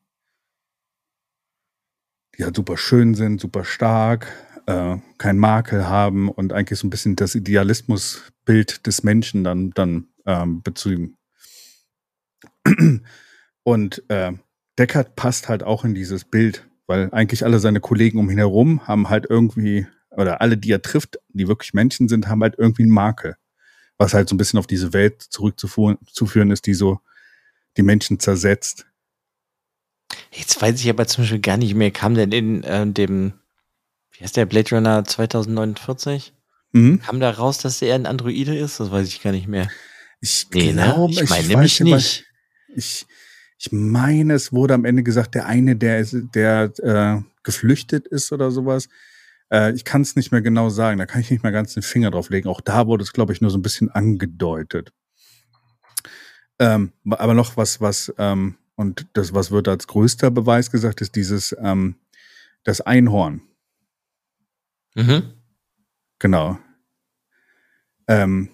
Die 2.37 2.45
halt 2.45 2.57
super 2.57 2.77
schön 2.77 3.15
sind, 3.15 3.41
super 3.41 3.65
stark, 3.65 4.27
äh, 4.67 4.97
kein 5.19 5.39
Makel 5.39 5.89
haben 5.89 6.29
und 6.29 6.53
eigentlich 6.53 6.79
so 6.79 6.87
ein 6.87 6.91
bisschen 6.91 7.17
das 7.17 7.35
Idealismusbild 7.35 8.87
des 8.87 9.03
Menschen 9.03 9.45
dann, 9.45 9.71
dann 9.71 10.09
ähm, 10.27 10.63
Bezügen. 10.63 11.17
Und 13.63 14.03
äh, 14.09 14.33
Deckard 14.79 15.17
passt 15.17 15.49
halt 15.49 15.63
auch 15.63 15.85
in 15.85 15.95
dieses 15.95 16.25
Bild, 16.25 16.69
weil 16.87 17.11
eigentlich 17.13 17.45
alle 17.45 17.59
seine 17.59 17.81
Kollegen 17.81 18.19
um 18.19 18.31
ihn 18.31 18.39
herum 18.39 18.87
haben 18.87 19.09
halt 19.09 19.27
irgendwie, 19.29 19.87
oder 20.11 20.41
alle, 20.41 20.57
die 20.57 20.71
er 20.71 20.83
trifft, 20.83 21.19
die 21.29 21.49
wirklich 21.49 21.75
Menschen 21.75 22.09
sind, 22.09 22.29
haben 22.29 22.43
halt 22.43 22.57
irgendwie 22.59 22.83
einen 22.83 22.93
Makel. 22.93 23.37
Was 23.99 24.15
halt 24.15 24.29
so 24.29 24.35
ein 24.35 24.39
bisschen 24.39 24.59
auf 24.59 24.67
diese 24.67 24.93
Welt 24.93 25.23
zurückzuführen 25.23 26.51
ist, 26.51 26.67
die 26.67 26.75
so 26.75 27.01
die 27.77 27.83
Menschen 27.83 28.21
zersetzt. 28.21 28.87
Jetzt 30.31 30.61
weiß 30.61 30.79
ich 30.81 30.91
aber 30.91 31.07
zum 31.07 31.25
Beispiel 31.25 31.41
gar 31.41 31.57
nicht 31.57 31.75
mehr, 31.75 31.91
kam 31.91 32.15
denn 32.15 32.33
in 32.33 32.63
äh, 32.63 32.87
dem, 32.87 33.35
wie 34.19 34.25
heißt 34.25 34.37
der, 34.37 34.47
Blade 34.47 34.75
Runner 34.75 35.05
2049? 35.05 36.33
Mhm. 36.73 37.01
Kam 37.01 37.21
da 37.21 37.31
raus, 37.31 37.59
dass 37.59 37.83
er 37.83 37.95
ein 37.95 38.07
Androide 38.07 38.57
ist? 38.57 38.81
Das 38.81 38.91
weiß 38.91 39.07
ich 39.09 39.23
gar 39.23 39.33
nicht 39.33 39.49
mehr. 39.49 39.69
Ich 40.21 40.47
nee, 40.53 40.73
glaube, 40.73 41.15
ne? 41.15 41.23
ich, 41.23 41.31
meine 41.31 41.49
nämlich 41.49 41.81
nicht. 41.81 42.25
Ich, 42.75 43.07
ich 43.59 43.73
meine, 43.73 44.35
es 44.35 44.53
wurde 44.53 44.75
am 44.75 44.85
Ende 44.85 45.03
gesagt, 45.03 45.35
der 45.35 45.47
eine, 45.47 45.77
der, 45.77 46.05
der 46.05 46.73
äh, 46.83 47.23
geflüchtet 47.43 48.07
ist 48.07 48.33
oder 48.33 48.51
sowas. 48.51 48.89
Äh, 49.51 49.73
ich 49.73 49.85
kann 49.85 50.03
es 50.03 50.17
nicht 50.17 50.33
mehr 50.33 50.43
genau 50.43 50.69
sagen, 50.69 50.99
da 50.99 51.07
kann 51.07 51.21
ich 51.21 51.31
nicht 51.31 51.43
mehr 51.43 51.53
ganz 51.53 51.75
den 51.75 51.83
Finger 51.83 52.11
drauf 52.11 52.31
legen. 52.31 52.49
Auch 52.49 52.61
da 52.61 52.87
wurde 52.87 53.05
es, 53.05 53.13
glaube 53.13 53.33
ich, 53.33 53.41
nur 53.41 53.51
so 53.51 53.59
ein 53.59 53.63
bisschen 53.63 53.91
angedeutet. 53.91 54.93
Ähm, 56.59 56.93
aber 57.11 57.35
noch 57.35 57.57
was, 57.57 57.81
was, 57.81 58.13
ähm, 58.19 58.57
und 58.77 59.07
das, 59.13 59.35
was 59.35 59.51
wird 59.51 59.69
als 59.69 59.87
größter 59.87 60.31
Beweis 60.31 60.71
gesagt, 60.71 61.01
ist 61.01 61.17
dieses, 61.17 61.55
ähm, 61.61 61.97
das 62.65 62.81
Einhorn. 62.81 63.43
Mhm. 64.97 65.35
Genau. 66.19 66.59
Ähm, 68.09 68.49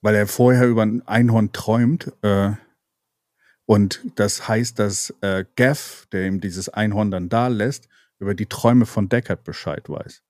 weil 0.00 0.14
er 0.14 0.26
vorher 0.26 0.68
über 0.68 0.82
ein 0.82 1.06
Einhorn 1.06 1.52
träumt. 1.52 2.12
Äh, 2.22 2.52
und 3.64 4.02
das 4.16 4.46
heißt, 4.46 4.78
dass 4.78 5.14
äh, 5.22 5.44
Gaff, 5.56 6.06
der 6.12 6.26
ihm 6.26 6.40
dieses 6.40 6.68
Einhorn 6.68 7.10
dann 7.10 7.28
da 7.28 7.48
lässt, 7.48 7.88
über 8.18 8.34
die 8.34 8.46
Träume 8.46 8.86
von 8.86 9.08
Deckard 9.08 9.44
Bescheid 9.44 9.88
weiß. 9.88 10.22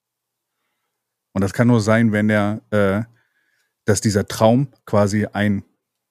Und 1.33 1.43
das 1.43 1.53
kann 1.53 1.69
nur 1.69 1.81
sein, 1.81 2.13
wenn 2.13 2.31
er, 2.31 2.63
äh, 2.71 3.03
dass 3.85 4.01
dieser 4.01 4.27
Traum 4.27 4.69
quasi 4.87 5.27
ein 5.27 5.65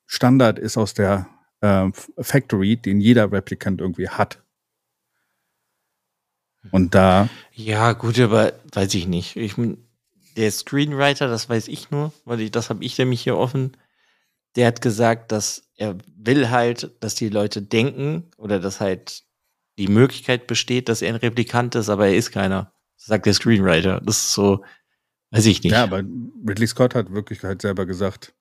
Standard 0.06 0.60
ist 0.60 0.78
aus 0.78 0.94
der 0.94 1.28
äh, 1.62 1.90
Factory, 2.20 2.78
den 2.78 3.00
jeder 3.00 3.32
Replikant 3.32 3.80
irgendwie 3.82 4.10
hat. 4.10 4.44
Und 6.72 6.96
da. 6.96 7.30
Ja, 7.54 7.94
gut, 7.94 8.20
aber 8.20 8.54
weiß 8.74 8.94
ich 8.96 9.08
nicht. 9.08 9.36
Ich, 9.36 9.56
der 10.36 10.52
Screenwriter, 10.52 11.28
das 11.28 11.50
weiß 11.50 11.68
ich 11.68 11.92
nur, 11.92 12.14
weil 12.26 12.42
ich, 12.42 12.52
das 12.52 12.70
habe 12.70 12.84
ich 12.84 12.98
nämlich 12.98 13.22
hier 13.22 13.38
offen. 13.38 13.76
Der 14.56 14.68
hat 14.68 14.82
gesagt, 14.82 15.32
dass 15.32 15.70
er 15.76 15.98
will 16.16 16.50
halt, 16.50 16.92
dass 17.00 17.16
die 17.16 17.30
Leute 17.30 17.62
denken 17.62 18.30
oder 18.38 18.60
dass 18.60 18.80
halt 18.80 19.24
die 19.78 19.88
Möglichkeit 19.88 20.48
besteht, 20.48 20.90
dass 20.90 21.02
er 21.02 21.10
ein 21.10 21.16
Replikant 21.16 21.76
ist, 21.76 21.90
aber 21.90 22.08
er 22.08 22.16
ist 22.16 22.32
keiner. 22.32 22.72
sagt 22.96 23.26
der 23.26 23.34
Screenwriter. 23.34 24.02
Das 24.02 24.18
ist 24.18 24.34
so, 24.34 24.64
weiß 25.32 25.46
ich 25.46 25.62
nicht. 25.64 25.74
Ja, 25.74 25.84
aber 25.84 26.04
Ridley 26.48 26.68
Scott 26.68 26.96
hat 26.96 27.12
wirklich 27.12 27.44
halt 27.44 27.62
selber 27.62 27.86
gesagt, 27.86 28.34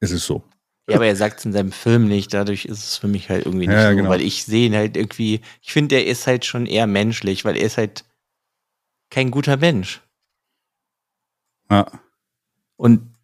es 0.00 0.10
ist 0.10 0.26
so. 0.26 0.42
Ja, 0.90 0.96
aber 0.96 1.06
er 1.06 1.16
sagt 1.16 1.38
es 1.38 1.44
in 1.44 1.52
seinem 1.52 1.72
Film 1.72 2.08
nicht, 2.08 2.32
dadurch 2.34 2.64
ist 2.64 2.84
es 2.84 2.96
für 2.96 3.08
mich 3.08 3.28
halt 3.28 3.46
irgendwie 3.46 3.66
nicht 3.66 3.76
ja, 3.76 3.90
so, 3.90 3.96
genau. 3.96 4.10
weil 4.10 4.20
ich 4.20 4.44
sehe 4.44 4.66
ihn 4.66 4.74
halt 4.74 4.96
irgendwie, 4.96 5.40
ich 5.62 5.72
finde, 5.72 5.96
er 5.96 6.06
ist 6.06 6.26
halt 6.26 6.44
schon 6.44 6.66
eher 6.66 6.86
menschlich, 6.86 7.44
weil 7.44 7.56
er 7.56 7.64
ist 7.64 7.78
halt 7.78 8.04
kein 9.10 9.30
guter 9.30 9.56
Mensch. 9.56 10.02
Ja. 11.70 11.86
Und 12.76 13.14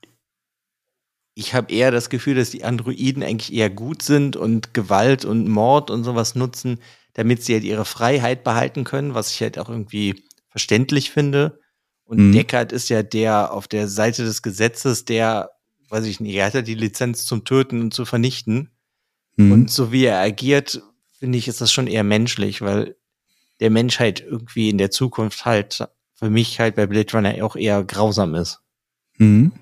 ich 1.35 1.55
habe 1.55 1.73
eher 1.73 1.91
das 1.91 2.09
Gefühl, 2.09 2.35
dass 2.35 2.51
die 2.51 2.65
Androiden 2.65 3.23
eigentlich 3.23 3.53
eher 3.53 3.71
gut 3.71 4.03
sind 4.03 4.37
und 4.37 4.73
Gewalt 4.73 5.25
und 5.25 5.49
Mord 5.49 5.91
und 5.91 6.05
sowas 6.05 6.35
nutzen, 6.35 6.81
damit 7.13 7.43
sie 7.43 7.55
halt 7.55 7.65
ihre 7.65 7.85
Freiheit 7.85 8.43
behalten 8.43 8.85
können, 8.85 9.15
was 9.15 9.31
ich 9.31 9.43
halt 9.43 9.59
auch 9.59 9.69
irgendwie 9.69 10.25
verständlich 10.49 11.11
finde. 11.11 11.61
Und 12.05 12.29
mhm. 12.29 12.33
Deckard 12.33 12.73
ist 12.73 12.89
ja 12.89 13.03
der 13.03 13.53
auf 13.53 13.69
der 13.69 13.89
Seite 13.89 14.25
des 14.25 14.43
Gesetzes, 14.43 15.05
der 15.05 15.51
weiß 15.89 16.05
ich 16.05 16.21
nicht, 16.21 16.35
er 16.35 16.47
hat 16.47 16.55
ja 16.55 16.63
die 16.63 16.75
Lizenz 16.75 17.25
zum 17.25 17.45
Töten 17.45 17.81
und 17.81 17.95
zu 17.95 18.05
vernichten. 18.05 18.71
Mhm. 19.37 19.53
Und 19.53 19.71
so 19.71 19.93
wie 19.93 20.05
er 20.05 20.21
agiert, 20.21 20.83
finde 21.19 21.39
ich, 21.39 21.49
ist 21.49 21.61
das 21.61 21.73
schon 21.73 21.87
eher 21.87 22.05
menschlich, 22.05 22.63
weil 22.63 22.97
der 23.61 23.71
Mensch 23.71 23.99
halt 23.99 24.21
irgendwie 24.21 24.69
in 24.69 24.79
der 24.79 24.91
Zukunft 24.91 25.45
halt 25.45 25.89
für 26.15 26.31
mich 26.31 26.61
halt 26.61 26.75
bei 26.77 26.87
Blade 26.87 27.13
Runner 27.13 27.45
auch 27.45 27.57
eher 27.57 27.85
grausam 27.85 28.35
ist. 28.35 28.61
Mhm. 29.19 29.53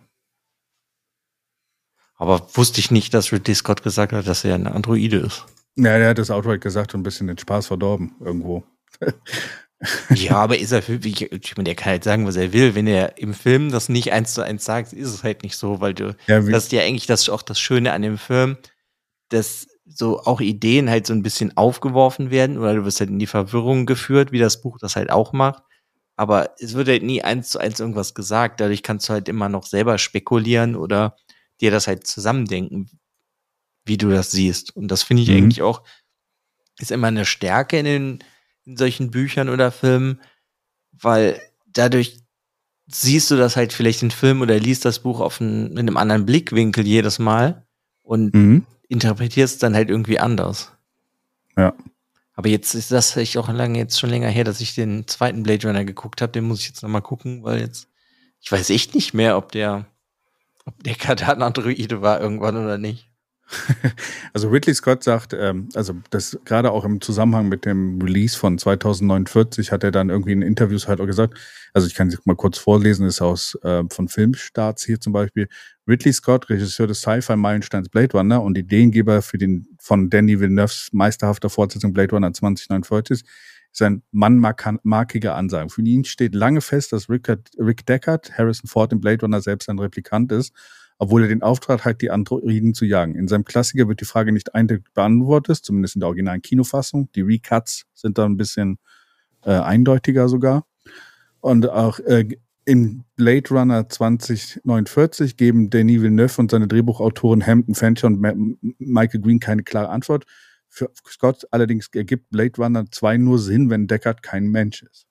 Aber 2.17 2.47
wusste 2.55 2.81
ich 2.81 2.91
nicht, 2.91 3.13
dass 3.13 3.33
Ridley 3.33 3.55
Scott 3.55 3.83
gesagt 3.83 4.13
hat, 4.13 4.27
dass 4.27 4.45
er 4.45 4.55
ein 4.55 4.67
Androide 4.67 5.19
ist. 5.19 5.45
Ja, 5.77 5.99
der 5.99 6.11
hat 6.11 6.19
das 6.19 6.31
outright 6.31 6.61
gesagt 6.61 6.95
und 6.95 7.01
ein 7.01 7.03
bisschen 7.03 7.27
den 7.27 7.39
Spaß 7.39 7.67
verdorben 7.67 8.15
irgendwo. 8.21 8.65
ja, 10.15 10.37
aber 10.37 10.59
ist 10.59 10.73
er 10.73 10.83
für, 10.83 10.95
ich, 10.95 11.33
ich 11.33 11.57
meine, 11.57 11.65
der 11.65 11.75
kann 11.75 11.93
halt 11.93 12.05
sagen, 12.05 12.27
was 12.27 12.37
er 12.37 12.53
will. 12.53 12.75
Wenn 12.75 12.87
er 12.87 13.19
im 13.19 13.35
Film 13.35 13.71
das 13.71 13.89
nicht 13.89 14.13
eins 14.13 14.35
zu 14.35 14.43
eins 14.43 14.65
sagt, 14.65 14.93
ist 14.93 15.09
es 15.09 15.23
halt 15.23 15.43
nicht 15.43 15.57
so, 15.57 15.81
weil 15.81 15.95
du, 15.95 16.17
ja, 16.27 16.41
das 16.41 16.65
ist 16.65 16.73
ja 16.73 16.83
eigentlich 16.83 17.07
das 17.07 17.29
auch 17.29 17.43
das 17.43 17.61
Schöne 17.61 17.93
an 17.93 18.03
dem 18.03 18.19
Film, 18.19 18.57
dass 19.29 19.67
so 19.87 20.21
auch 20.21 20.41
Ideen 20.41 20.89
halt 20.89 21.07
so 21.07 21.13
ein 21.13 21.23
bisschen 21.23 21.57
aufgeworfen 21.57 22.31
werden 22.31 22.59
oder 22.59 22.75
du 22.75 22.85
wirst 22.85 23.01
halt 23.01 23.11
in 23.11 23.19
die 23.19 23.27
Verwirrung 23.27 23.87
geführt, 23.87 24.33
wie 24.33 24.39
das 24.39 24.63
Buch 24.63 24.79
das 24.79 24.97
halt 24.97 25.11
auch 25.11 25.33
macht. 25.33 25.63
Aber 26.17 26.55
es 26.59 26.75
wird 26.75 26.89
halt 26.89 27.03
nie 27.03 27.23
eins 27.23 27.51
zu 27.51 27.59
eins 27.59 27.81
irgendwas 27.81 28.15
gesagt. 28.15 28.61
Dadurch 28.61 28.83
kannst 28.83 29.09
du 29.09 29.13
halt 29.13 29.29
immer 29.29 29.49
noch 29.49 29.67
selber 29.67 29.99
spekulieren 29.99 30.77
oder 30.77 31.17
dir 31.61 31.71
das 31.71 31.87
halt 31.87 32.07
zusammendenken, 32.07 32.89
wie 33.85 33.99
du 33.99 34.11
das 34.11 34.31
siehst. 34.31 34.75
Und 34.77 34.89
das 34.89 35.03
finde 35.03 35.23
ich 35.23 35.29
mhm. 35.29 35.37
eigentlich 35.37 35.63
auch, 35.63 35.83
ist 36.79 36.93
immer 36.93 37.09
eine 37.09 37.25
Stärke 37.25 37.79
in 37.79 37.85
den 37.85 38.25
in 38.67 38.77
solchen 38.77 39.11
Büchern 39.11 39.49
oder 39.49 39.71
Filmen, 39.71 40.21
weil 40.93 41.41
dadurch 41.73 42.19
siehst 42.87 43.31
du 43.31 43.37
das 43.37 43.57
halt 43.57 43.73
vielleicht 43.73 44.03
in 44.03 44.11
Film 44.11 44.43
oder 44.43 44.59
liest 44.59 44.85
das 44.85 44.99
Buch 44.99 45.21
auf 45.21 45.41
einen, 45.41 45.71
mit 45.71 45.81
einem 45.81 45.97
anderen 45.97 46.27
Blickwinkel 46.27 46.87
jedes 46.87 47.19
Mal 47.19 47.65
und 48.03 48.35
mhm. 48.35 48.67
interpretierst 48.89 49.63
dann 49.63 49.75
halt 49.75 49.91
irgendwie 49.91 50.19
anders. 50.19 50.73
Ja. 51.57 51.75
Aber 52.35 52.49
jetzt 52.49 52.75
ist 52.75 52.91
das 52.91 53.17
echt 53.17 53.37
auch 53.39 53.49
lange, 53.49 53.79
jetzt 53.79 53.99
schon 53.99 54.11
länger 54.11 54.29
her, 54.29 54.45
dass 54.45 54.61
ich 54.61 54.75
den 54.75 55.07
zweiten 55.07 55.43
Blade 55.45 55.67
Runner 55.67 55.85
geguckt 55.85 56.21
habe. 56.21 56.33
Den 56.33 56.45
muss 56.45 56.61
ich 56.61 56.69
jetzt 56.69 56.83
nochmal 56.83 57.03
gucken, 57.03 57.45
weil 57.45 57.61
jetzt, 57.61 57.89
ich 58.41 58.51
weiß 58.51 58.71
echt 58.71 58.95
nicht 58.95 59.15
mehr, 59.15 59.37
ob 59.37 59.53
der, 59.53 59.87
ob 60.65 60.83
der 60.83 60.97
Katan 60.97 61.43
Androide 61.43 62.03
war 62.03 62.21
irgendwann 62.21 62.57
oder 62.57 62.77
nicht. 62.77 63.09
Also 64.33 64.49
Ridley 64.49 64.75
Scott 64.75 65.05
sagt, 65.05 65.33
ähm, 65.33 65.69
also 65.75 65.95
das 66.11 66.39
gerade 66.45 66.73
auch 66.73 66.85
im 66.85 67.01
Zusammenhang 67.01 67.49
mit 67.49 67.65
dem 67.65 68.01
Release 68.01 68.37
von 68.37 68.59
2049 68.59 69.71
hat 69.71 69.85
er 69.85 69.91
dann 69.91 70.11
irgendwie 70.11 70.33
in 70.33 70.43
Interviews 70.43 70.89
halt 70.89 71.01
auch 71.01 71.07
gesagt, 71.07 71.39
also 71.73 71.87
ich 71.87 71.95
kann 71.95 72.09
es 72.09 72.25
mal 72.25 72.37
kurz 72.37 72.59
vorlesen, 72.59 73.07
ist 73.07 73.21
aus 73.21 73.57
äh, 73.63 73.85
von 73.91 74.09
Filmstarts 74.09 74.85
hier 74.85 75.01
zum 75.01 75.13
Beispiel. 75.13 75.49
Ridley 75.87 76.13
Scott, 76.13 76.49
Regisseur 76.49 76.87
des 76.87 77.01
Sci-Fi-Meilensteins 77.01 77.91
Blade 77.91 78.17
Runner 78.17 78.43
und 78.43 78.57
Ideengeber 78.57 79.23
für 79.23 79.39
den 79.39 79.67
von 79.79 80.09
Danny 80.09 80.41
Villeneuves 80.41 80.89
meisterhafter 80.93 81.51
Fortsetzung 81.51 81.93
Blade 81.93 82.13
Runner 82.13 82.33
2049, 82.33 83.23
ist 83.71 83.83
ein 83.83 84.03
mannmarkiger 84.13 85.35
Ansagen. 85.35 85.69
Für 85.69 85.83
ihn 85.83 86.05
steht 86.05 86.35
lange 86.35 86.61
fest, 86.61 86.93
dass 86.93 87.11
Rick, 87.11 87.29
Rick 87.59 87.85
Deckard, 87.87 88.39
Harrison 88.39 88.69
Ford 88.69 88.93
im 88.93 89.01
Blade 89.01 89.23
Runner 89.23 89.41
selbst 89.41 89.69
ein 89.69 89.79
Replikant 89.79 90.33
ist 90.33 90.55
obwohl 90.99 91.23
er 91.23 91.29
den 91.29 91.43
Auftrag 91.43 91.85
hat, 91.85 92.01
die 92.01 92.11
Androiden 92.11 92.75
zu 92.75 92.85
jagen. 92.85 93.15
In 93.15 93.29
seinem 93.29 93.45
Klassiker 93.45 93.89
wird 93.89 94.01
die 94.01 94.05
Frage 94.05 94.33
nicht 94.33 94.55
eindeutig 94.55 94.87
beantwortet, 94.95 95.57
zumindest 95.57 95.97
in 95.97 96.01
der 96.01 96.09
originalen 96.09 96.43
Kinofassung. 96.43 97.11
Die 97.15 97.23
Recuts 97.23 97.87
sind 97.95 98.19
da 98.19 98.25
ein 98.25 98.37
bisschen 98.37 98.79
äh, 99.45 99.51
eindeutiger 99.51 100.29
sogar. 100.29 100.67
Und 101.41 101.69
auch 101.69 101.99
äh, 102.01 102.29
in 102.65 103.05
Blade 103.17 103.51
Runner 103.51 103.89
2049 103.89 105.37
geben 105.37 105.69
Denis 105.69 106.01
Villeneuve 106.01 106.41
und 106.41 106.51
seine 106.51 106.69
Drehbuchautoren 106.69 107.47
Hampton 107.47 107.75
Fancher 107.75 108.07
und 108.07 108.21
Ma 108.21 108.33
Michael 108.79 109.21
Green 109.21 109.41
keine 109.41 109.63
klare 109.63 109.91
Antwort. 109.91 110.25
Für 110.69 110.91
Scott 111.07 111.47
allerdings 111.51 111.89
ergibt 111.95 112.31
Blade 112.31 112.57
Runner 112.59 112.85
2 112.91 113.19
nur 113.19 113.39
Sinn, 113.39 113.71
wenn 113.71 113.87
Deckard 113.87 114.23
kein 114.23 114.49
Mensch 114.49 114.83
ist. 114.83 115.07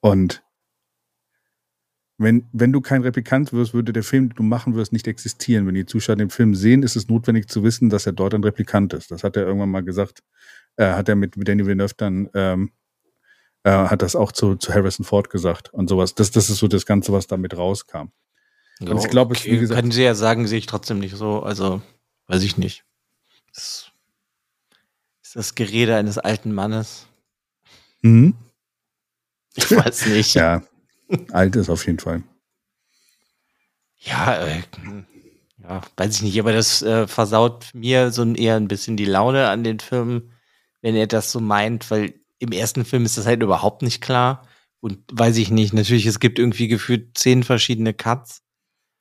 Und 0.00 0.42
wenn, 2.18 2.48
wenn 2.52 2.72
du 2.72 2.80
kein 2.80 3.02
Replikant 3.02 3.52
wirst, 3.52 3.74
würde 3.74 3.92
der 3.92 4.02
Film, 4.02 4.30
den 4.30 4.36
du 4.36 4.42
machen 4.42 4.74
wirst, 4.74 4.92
nicht 4.92 5.06
existieren. 5.06 5.66
Wenn 5.66 5.74
die 5.74 5.86
Zuschauer 5.86 6.16
den 6.16 6.30
Film 6.30 6.54
sehen, 6.54 6.82
ist 6.82 6.96
es 6.96 7.08
notwendig 7.08 7.48
zu 7.48 7.62
wissen, 7.62 7.90
dass 7.90 8.06
er 8.06 8.12
dort 8.12 8.34
ein 8.34 8.42
Replikant 8.42 8.92
ist. 8.92 9.12
Das 9.12 9.22
hat 9.22 9.36
er 9.36 9.46
irgendwann 9.46 9.70
mal 9.70 9.84
gesagt. 9.84 10.24
Äh, 10.76 10.92
hat 10.92 11.08
er 11.08 11.14
mit, 11.14 11.34
Danny 11.36 11.64
Villeneuve 11.64 11.94
dann, 11.96 12.28
ähm, 12.34 12.72
äh, 13.62 13.70
hat 13.70 14.02
das 14.02 14.16
auch 14.16 14.32
zu, 14.32 14.56
zu 14.56 14.74
Harrison 14.74 15.04
Ford 15.04 15.30
gesagt 15.30 15.72
und 15.72 15.88
sowas. 15.88 16.16
Das, 16.16 16.32
das 16.32 16.50
ist 16.50 16.58
so 16.58 16.66
das 16.66 16.86
Ganze, 16.86 17.12
was 17.12 17.28
damit 17.28 17.56
rauskam. 17.56 18.08
Ja, 18.80 18.90
und 18.90 18.98
ich 18.98 19.10
glaube, 19.10 19.36
okay. 19.36 19.52
wie 19.52 19.58
gesagt. 19.58 19.80
Können 19.80 19.92
Sie 19.92 20.02
ja 20.02 20.14
sagen, 20.14 20.46
sehe 20.48 20.58
ich 20.58 20.66
trotzdem 20.66 20.98
nicht 20.98 21.14
so. 21.16 21.42
Also, 21.42 21.82
weiß 22.26 22.42
ich 22.42 22.56
nicht. 22.56 22.84
Das 23.54 23.92
ist 25.22 25.36
das 25.36 25.54
Gerede 25.54 25.94
eines 25.94 26.18
alten 26.18 26.52
Mannes. 26.52 27.06
Mhm. 28.02 28.34
Ich 29.54 29.70
weiß 29.70 30.06
nicht. 30.06 30.34
ja, 30.34 30.62
Alt 31.32 31.56
ist 31.56 31.70
auf 31.70 31.86
jeden 31.86 31.98
Fall. 31.98 32.22
Ja, 33.98 34.46
äh, 34.46 34.62
Ja, 35.62 35.82
weiß 35.96 36.16
ich 36.16 36.22
nicht, 36.22 36.38
aber 36.38 36.52
das 36.52 36.82
äh, 36.82 37.06
versaut 37.06 37.70
mir 37.74 38.10
so 38.10 38.24
eher 38.32 38.56
ein 38.56 38.68
bisschen 38.68 38.96
die 38.96 39.04
Laune 39.04 39.48
an 39.48 39.64
den 39.64 39.80
Filmen, 39.80 40.32
wenn 40.80 40.94
er 40.94 41.06
das 41.06 41.32
so 41.32 41.40
meint, 41.40 41.90
weil 41.90 42.14
im 42.38 42.52
ersten 42.52 42.84
Film 42.84 43.04
ist 43.04 43.18
das 43.18 43.26
halt 43.26 43.42
überhaupt 43.42 43.82
nicht 43.82 44.00
klar. 44.00 44.46
Und 44.80 45.00
weiß 45.12 45.36
ich 45.38 45.50
nicht, 45.50 45.74
natürlich, 45.74 46.06
es 46.06 46.20
gibt 46.20 46.38
irgendwie 46.38 46.68
gefühlt 46.68 47.18
zehn 47.18 47.42
verschiedene 47.42 47.92
Cuts. 47.94 48.42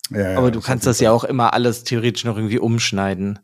Ja, 0.09 0.31
ja, 0.31 0.37
aber 0.37 0.51
du 0.51 0.61
kannst 0.61 0.87
das 0.87 0.99
ja 0.99 1.11
auch 1.11 1.23
immer 1.23 1.53
alles 1.53 1.83
theoretisch 1.83 2.23
noch 2.23 2.37
irgendwie 2.37 2.59
umschneiden. 2.59 3.39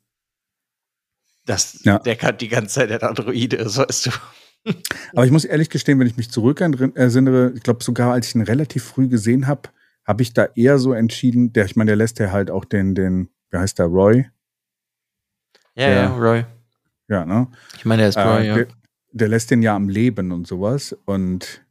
Dass 1.46 1.84
ja. 1.84 2.00
der 2.00 2.16
Cut 2.16 2.42
die 2.42 2.48
ganze 2.48 2.76
Zeit 2.76 2.90
der 2.90 3.04
Androide 3.04 3.58
ist, 3.58 3.78
weißt 3.78 4.08
du. 4.08 4.12
Aber 5.14 5.26
ich 5.26 5.32
muss 5.32 5.46
ehrlich 5.46 5.70
gestehen, 5.70 6.00
wenn 6.00 6.08
ich 6.08 6.18
mich 6.18 6.32
zurück 6.32 6.62
erinnere, 6.62 7.52
ich 7.56 7.64
glaube 7.64 7.84
sogar, 7.84 8.14
als 8.14 8.28
ich 8.28 8.36
ihn 8.36 8.42
relativ 8.42 8.84
früh 8.84 9.08
gesehen 9.08 9.48
habe, 9.48 9.70
habe 10.06 10.22
ich 10.22 10.34
da 10.34 10.46
eher 10.56 10.80
so 10.80 10.94
entschieden, 10.94 11.54
der, 11.54 11.66
ich 11.66 11.76
meine, 11.76 11.90
der 11.90 11.96
lässt 11.96 12.20
ja 12.20 12.32
halt 12.32 12.52
auch 12.52 12.66
den, 12.66 12.96
den, 12.96 13.30
wie 13.52 13.58
heißt 13.58 13.80
der, 13.80 13.86
Roy? 13.86 14.30
Ja, 15.76 15.88
der, 15.88 15.96
ja, 15.96 16.16
Roy. 16.16 16.46
Ja, 17.08 17.26
ne? 17.26 17.48
Ich 17.78 17.86
meine, 17.86 18.02
der 18.02 18.10
ist 18.10 18.18
Roy, 18.18 18.44
äh, 18.44 18.48
ja. 18.48 18.56
Der, 18.56 18.68
der 19.12 19.28
lässt 19.28 19.52
den 19.52 19.62
ja 19.62 19.76
am 19.76 19.90
Leben 19.90 20.32
und 20.32 20.48
sowas. 20.48 20.96
Und 21.06 21.64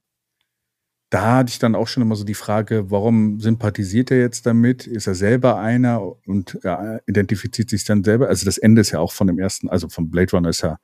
da 1.11 1.36
hatte 1.36 1.51
ich 1.51 1.59
dann 1.59 1.74
auch 1.74 1.88
schon 1.88 2.03
immer 2.03 2.16
so 2.16 2.24
die 2.24 2.34
Frage, 2.34 2.90
warum 2.90 3.38
sympathisiert 3.38 4.11
er 4.11 4.18
jetzt 4.18 4.47
damit? 4.47 4.86
Ist 4.86 5.07
er 5.07 5.14
selber 5.14 5.59
einer 5.59 6.01
und 6.26 6.59
ja, 6.62 7.01
identifiziert 7.07 7.68
sich 7.68 7.84
dann 7.84 8.03
selber? 8.03 8.28
Also 8.28 8.47
das 8.47 8.59
Ende 8.59 8.80
ist 8.80 8.93
ja 8.93 9.01
auch 9.01 9.12
von 9.12 9.26
dem 9.26 9.38
ersten, 9.38 9.68
also 9.68 9.88
von 9.88 10.11
Blade 10.11 10.30
Runner 10.32 10.49
ist 10.49 10.62
ja 10.62 10.78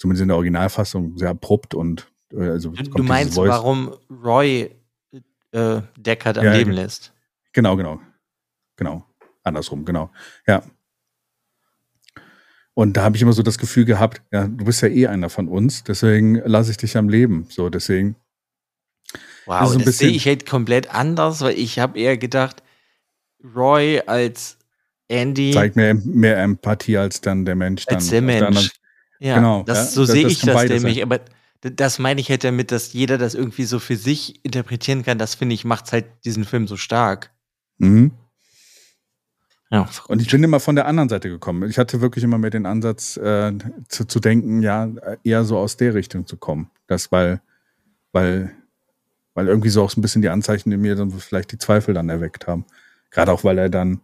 zumindest 0.00 0.22
in 0.22 0.28
der 0.28 0.36
Originalfassung 0.36 1.16
sehr 1.16 1.30
abrupt 1.30 1.74
und 1.74 2.10
äh, 2.32 2.48
also 2.48 2.70
du 2.70 3.02
meinst, 3.02 3.36
warum 3.36 3.94
Roy 4.10 4.70
äh, 5.52 5.82
Deckard 5.96 6.38
am 6.38 6.44
ja, 6.44 6.54
Leben 6.54 6.72
lässt? 6.72 7.12
Genau, 7.52 7.76
genau, 7.76 8.00
genau, 8.76 9.04
andersrum, 9.44 9.84
genau, 9.84 10.10
ja. 10.46 10.62
Und 12.74 12.96
da 12.96 13.02
habe 13.02 13.16
ich 13.16 13.22
immer 13.22 13.32
so 13.32 13.42
das 13.42 13.58
Gefühl 13.58 13.84
gehabt, 13.84 14.22
ja, 14.32 14.46
du 14.46 14.64
bist 14.64 14.80
ja 14.80 14.88
eh 14.88 15.06
einer 15.06 15.28
von 15.28 15.48
uns, 15.48 15.84
deswegen 15.84 16.36
lasse 16.36 16.70
ich 16.70 16.78
dich 16.78 16.96
am 16.96 17.08
Leben. 17.08 17.46
So, 17.50 17.68
deswegen 17.68 18.16
Wow, 19.46 19.74
das, 19.74 19.84
das 19.84 19.98
sehe 19.98 20.10
ich 20.10 20.26
halt 20.26 20.46
komplett 20.46 20.94
anders, 20.94 21.40
weil 21.40 21.58
ich 21.58 21.78
habe 21.78 21.98
eher 21.98 22.16
gedacht, 22.16 22.62
Roy 23.42 24.00
als 24.06 24.58
Andy. 25.08 25.52
Zeigt 25.52 25.76
mir 25.76 25.94
mehr 25.94 26.38
Empathie 26.38 26.96
als 26.96 27.20
dann 27.20 27.44
der 27.44 27.56
Mensch. 27.56 27.84
Dann 27.86 27.96
als 27.96 28.08
der 28.08 28.22
Mensch. 28.22 28.70
Ja, 29.20 29.36
genau. 29.36 29.62
Das, 29.62 29.78
ja, 29.78 29.84
so 29.84 30.04
sehe 30.04 30.26
ich 30.26 30.40
das 30.40 30.68
nämlich. 30.68 31.02
Aber 31.02 31.20
das 31.60 31.98
meine 31.98 32.20
ich 32.20 32.28
halt 32.30 32.42
damit, 32.42 32.72
dass 32.72 32.92
jeder 32.92 33.18
das 33.18 33.34
irgendwie 33.34 33.64
so 33.64 33.78
für 33.78 33.96
sich 33.96 34.44
interpretieren 34.44 35.04
kann. 35.04 35.18
Das 35.18 35.36
finde 35.36 35.54
ich, 35.54 35.64
macht 35.64 35.92
halt 35.92 36.06
diesen 36.24 36.44
Film 36.44 36.66
so 36.66 36.76
stark. 36.76 37.30
Mhm. 37.78 38.12
Ja, 39.70 39.88
und 40.08 40.20
ich 40.20 40.28
bin 40.28 40.42
immer 40.42 40.58
von 40.58 40.74
der 40.74 40.86
anderen 40.86 41.08
Seite 41.08 41.28
gekommen. 41.28 41.70
Ich 41.70 41.78
hatte 41.78 42.00
wirklich 42.00 42.24
immer 42.24 42.38
mehr 42.38 42.50
den 42.50 42.66
Ansatz 42.66 43.16
äh, 43.18 43.52
zu, 43.88 44.04
zu 44.04 44.18
denken, 44.18 44.62
ja, 44.62 44.90
eher 45.22 45.44
so 45.44 45.58
aus 45.58 45.76
der 45.76 45.94
Richtung 45.94 46.26
zu 46.26 46.36
kommen. 46.36 46.72
Das, 46.88 47.12
weil, 47.12 47.40
weil 48.10 48.52
weil 49.34 49.48
irgendwie 49.48 49.70
so 49.70 49.82
auch 49.82 49.90
so 49.90 49.98
ein 49.98 50.02
bisschen 50.02 50.22
die 50.22 50.28
Anzeichen 50.28 50.72
in 50.72 50.80
mir 50.80 50.96
dann 50.96 51.10
vielleicht 51.10 51.52
die 51.52 51.58
Zweifel 51.58 51.94
dann 51.94 52.08
erweckt 52.08 52.46
haben. 52.46 52.64
Gerade 53.10 53.32
auch, 53.32 53.44
weil 53.44 53.58
er 53.58 53.68
dann 53.68 54.00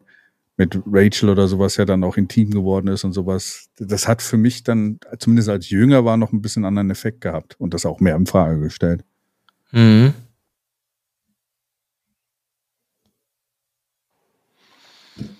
mit 0.56 0.80
Rachel 0.86 1.28
oder 1.28 1.48
sowas 1.48 1.76
ja 1.76 1.84
dann 1.84 2.02
auch 2.02 2.16
intim 2.16 2.50
geworden 2.50 2.88
ist 2.88 3.04
und 3.04 3.12
sowas. 3.12 3.68
Das 3.78 4.08
hat 4.08 4.22
für 4.22 4.38
mich 4.38 4.64
dann, 4.64 4.98
zumindest 5.18 5.48
als 5.48 5.68
Jünger 5.68 6.04
war, 6.04 6.16
noch 6.16 6.32
ein 6.32 6.40
bisschen 6.40 6.64
anderen 6.64 6.90
Effekt 6.90 7.20
gehabt 7.20 7.56
und 7.58 7.74
das 7.74 7.84
auch 7.84 8.00
mehr 8.00 8.16
in 8.16 8.26
Frage 8.26 8.60
gestellt. 8.60 9.04
Mhm. 9.72 10.14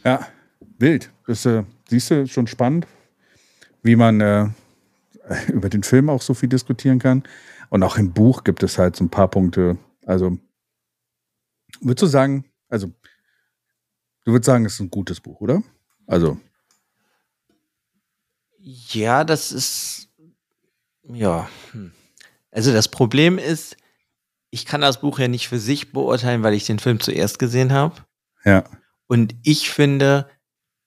Ja, 0.05 0.27
wild. 0.79 1.11
Das 1.27 1.47
äh, 1.47 1.65
siehst 1.89 2.11
du 2.11 2.27
schon 2.27 2.47
spannend, 2.47 2.87
wie 3.83 3.97
man 3.97 4.21
äh, 4.21 4.49
über 5.53 5.69
den 5.69 5.83
Film 5.83 6.11
auch 6.11 6.23
so 6.23 6.35
viel 6.35 6.49
diskutieren 6.49 6.99
kann. 6.99 7.25
Und 7.71 7.83
auch 7.83 7.97
im 7.97 8.13
Buch 8.13 8.45
gibt 8.45 8.63
es 8.63 8.79
halt 8.79 8.97
so 8.97 9.05
ein 9.05 9.11
paar 9.11 9.29
Punkte. 9.29 9.79
Also, 10.05 10.39
würdest 11.81 12.03
du 12.03 12.07
sagen, 12.07 12.45
also, 12.69 12.93
du 14.27 14.33
würdest 14.33 14.47
sagen, 14.47 14.67
es 14.67 14.75
ist 14.75 14.81
ein 14.81 14.91
gutes 14.91 15.21
Buch, 15.21 15.41
oder? 15.41 15.63
Also. 16.07 16.39
Ja, 18.59 19.25
das 19.25 19.53
ist, 19.53 20.09
ja. 21.09 21.49
Hm. 21.71 21.93
Also, 22.51 22.73
das 22.73 22.89
Problem 22.89 23.39
ist, 23.39 23.77
ich 24.51 24.67
kann 24.67 24.83
das 24.83 25.01
Buch 25.01 25.19
ja 25.19 25.29
nicht 25.29 25.49
für 25.49 25.59
sich 25.59 25.93
beurteilen, 25.93 26.43
weil 26.43 26.55
ich 26.55 26.67
den 26.67 26.79
Film 26.79 27.01
zuerst 27.01 27.39
gesehen 27.39 27.73
habe. 27.73 27.95
Ja. 28.45 28.65
Und 29.07 29.35
ich 29.43 29.71
finde, 29.71 30.29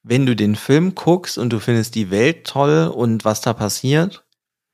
wenn 0.04 0.26
du 0.26 0.36
den 0.36 0.56
Film 0.56 0.94
guckst 0.94 1.38
und 1.38 1.52
du 1.52 1.60
findest 1.60 1.96
die 1.96 2.12
Welt 2.12 2.46
toll 2.46 2.88
und 2.88 3.26
was 3.26 3.42
da 3.42 3.54
passiert, 3.54 4.26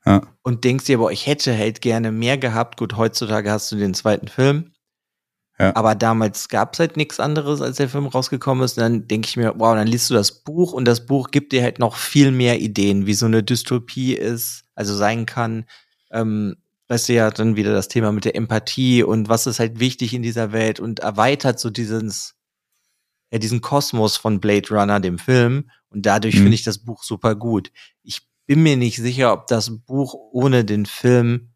ja. 0.05 0.21
Und 0.43 0.63
denkst 0.63 0.85
dir, 0.85 0.99
boah, 0.99 1.11
ich 1.11 1.25
hätte 1.25 1.57
halt 1.57 1.81
gerne 1.81 2.11
mehr 2.11 2.37
gehabt. 2.37 2.77
Gut, 2.77 2.95
heutzutage 2.95 3.51
hast 3.51 3.71
du 3.71 3.75
den 3.75 3.95
zweiten 3.95 4.27
Film. 4.27 4.71
Ja. 5.57 5.75
Aber 5.75 5.95
damals 5.95 6.49
gab 6.49 6.73
es 6.73 6.79
halt 6.79 6.97
nichts 6.97 7.19
anderes, 7.19 7.61
als 7.61 7.77
der 7.77 7.87
Film 7.87 8.07
rausgekommen 8.07 8.63
ist. 8.65 8.77
Und 8.77 8.81
dann 8.81 9.07
denke 9.07 9.27
ich 9.29 9.37
mir, 9.37 9.53
wow, 9.57 9.73
dann 9.73 9.87
liest 9.87 10.09
du 10.09 10.13
das 10.13 10.43
Buch 10.43 10.73
und 10.73 10.85
das 10.85 11.05
Buch 11.05 11.31
gibt 11.31 11.53
dir 11.53 11.63
halt 11.63 11.79
noch 11.79 11.95
viel 11.95 12.31
mehr 12.31 12.59
Ideen, 12.59 13.05
wie 13.05 13.13
so 13.13 13.25
eine 13.25 13.41
Dystopie 13.41 14.13
ist, 14.13 14.65
also 14.75 14.95
sein 14.95 15.25
kann. 15.25 15.65
Ähm, 16.11 16.57
weißt 16.89 17.09
du 17.09 17.13
ja, 17.13 17.31
dann 17.31 17.55
wieder 17.55 17.73
das 17.73 17.87
Thema 17.87 18.11
mit 18.11 18.25
der 18.25 18.35
Empathie 18.35 19.03
und 19.03 19.29
was 19.29 19.47
ist 19.47 19.59
halt 19.59 19.79
wichtig 19.79 20.13
in 20.13 20.23
dieser 20.23 20.51
Welt 20.51 20.79
und 20.79 20.99
erweitert 20.99 21.59
so 21.59 21.69
dieses, 21.69 22.35
ja, 23.31 23.39
diesen 23.39 23.61
Kosmos 23.61 24.17
von 24.17 24.39
Blade 24.41 24.69
Runner, 24.69 24.99
dem 24.99 25.17
Film. 25.17 25.69
Und 25.89 26.05
dadurch 26.05 26.35
mhm. 26.35 26.39
finde 26.39 26.55
ich 26.55 26.63
das 26.63 26.79
Buch 26.79 27.03
super 27.03 27.35
gut. 27.35 27.71
Ich 28.03 28.27
bin 28.45 28.61
mir 28.61 28.75
nicht 28.75 28.97
sicher, 28.97 29.31
ob 29.31 29.47
das 29.47 29.71
Buch 29.85 30.13
ohne 30.31 30.65
den 30.65 30.85
Film 30.85 31.54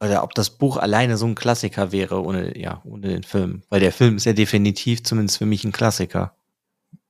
oder 0.00 0.22
ob 0.22 0.34
das 0.34 0.50
Buch 0.50 0.76
alleine 0.76 1.16
so 1.16 1.26
ein 1.26 1.34
Klassiker 1.34 1.92
wäre 1.92 2.22
ohne 2.22 2.58
ja 2.58 2.82
ohne 2.84 3.08
den 3.08 3.22
Film, 3.22 3.62
weil 3.68 3.80
der 3.80 3.92
Film 3.92 4.16
ist 4.16 4.26
ja 4.26 4.32
definitiv 4.32 5.02
zumindest 5.02 5.38
für 5.38 5.46
mich 5.46 5.64
ein 5.64 5.72
Klassiker. 5.72 6.36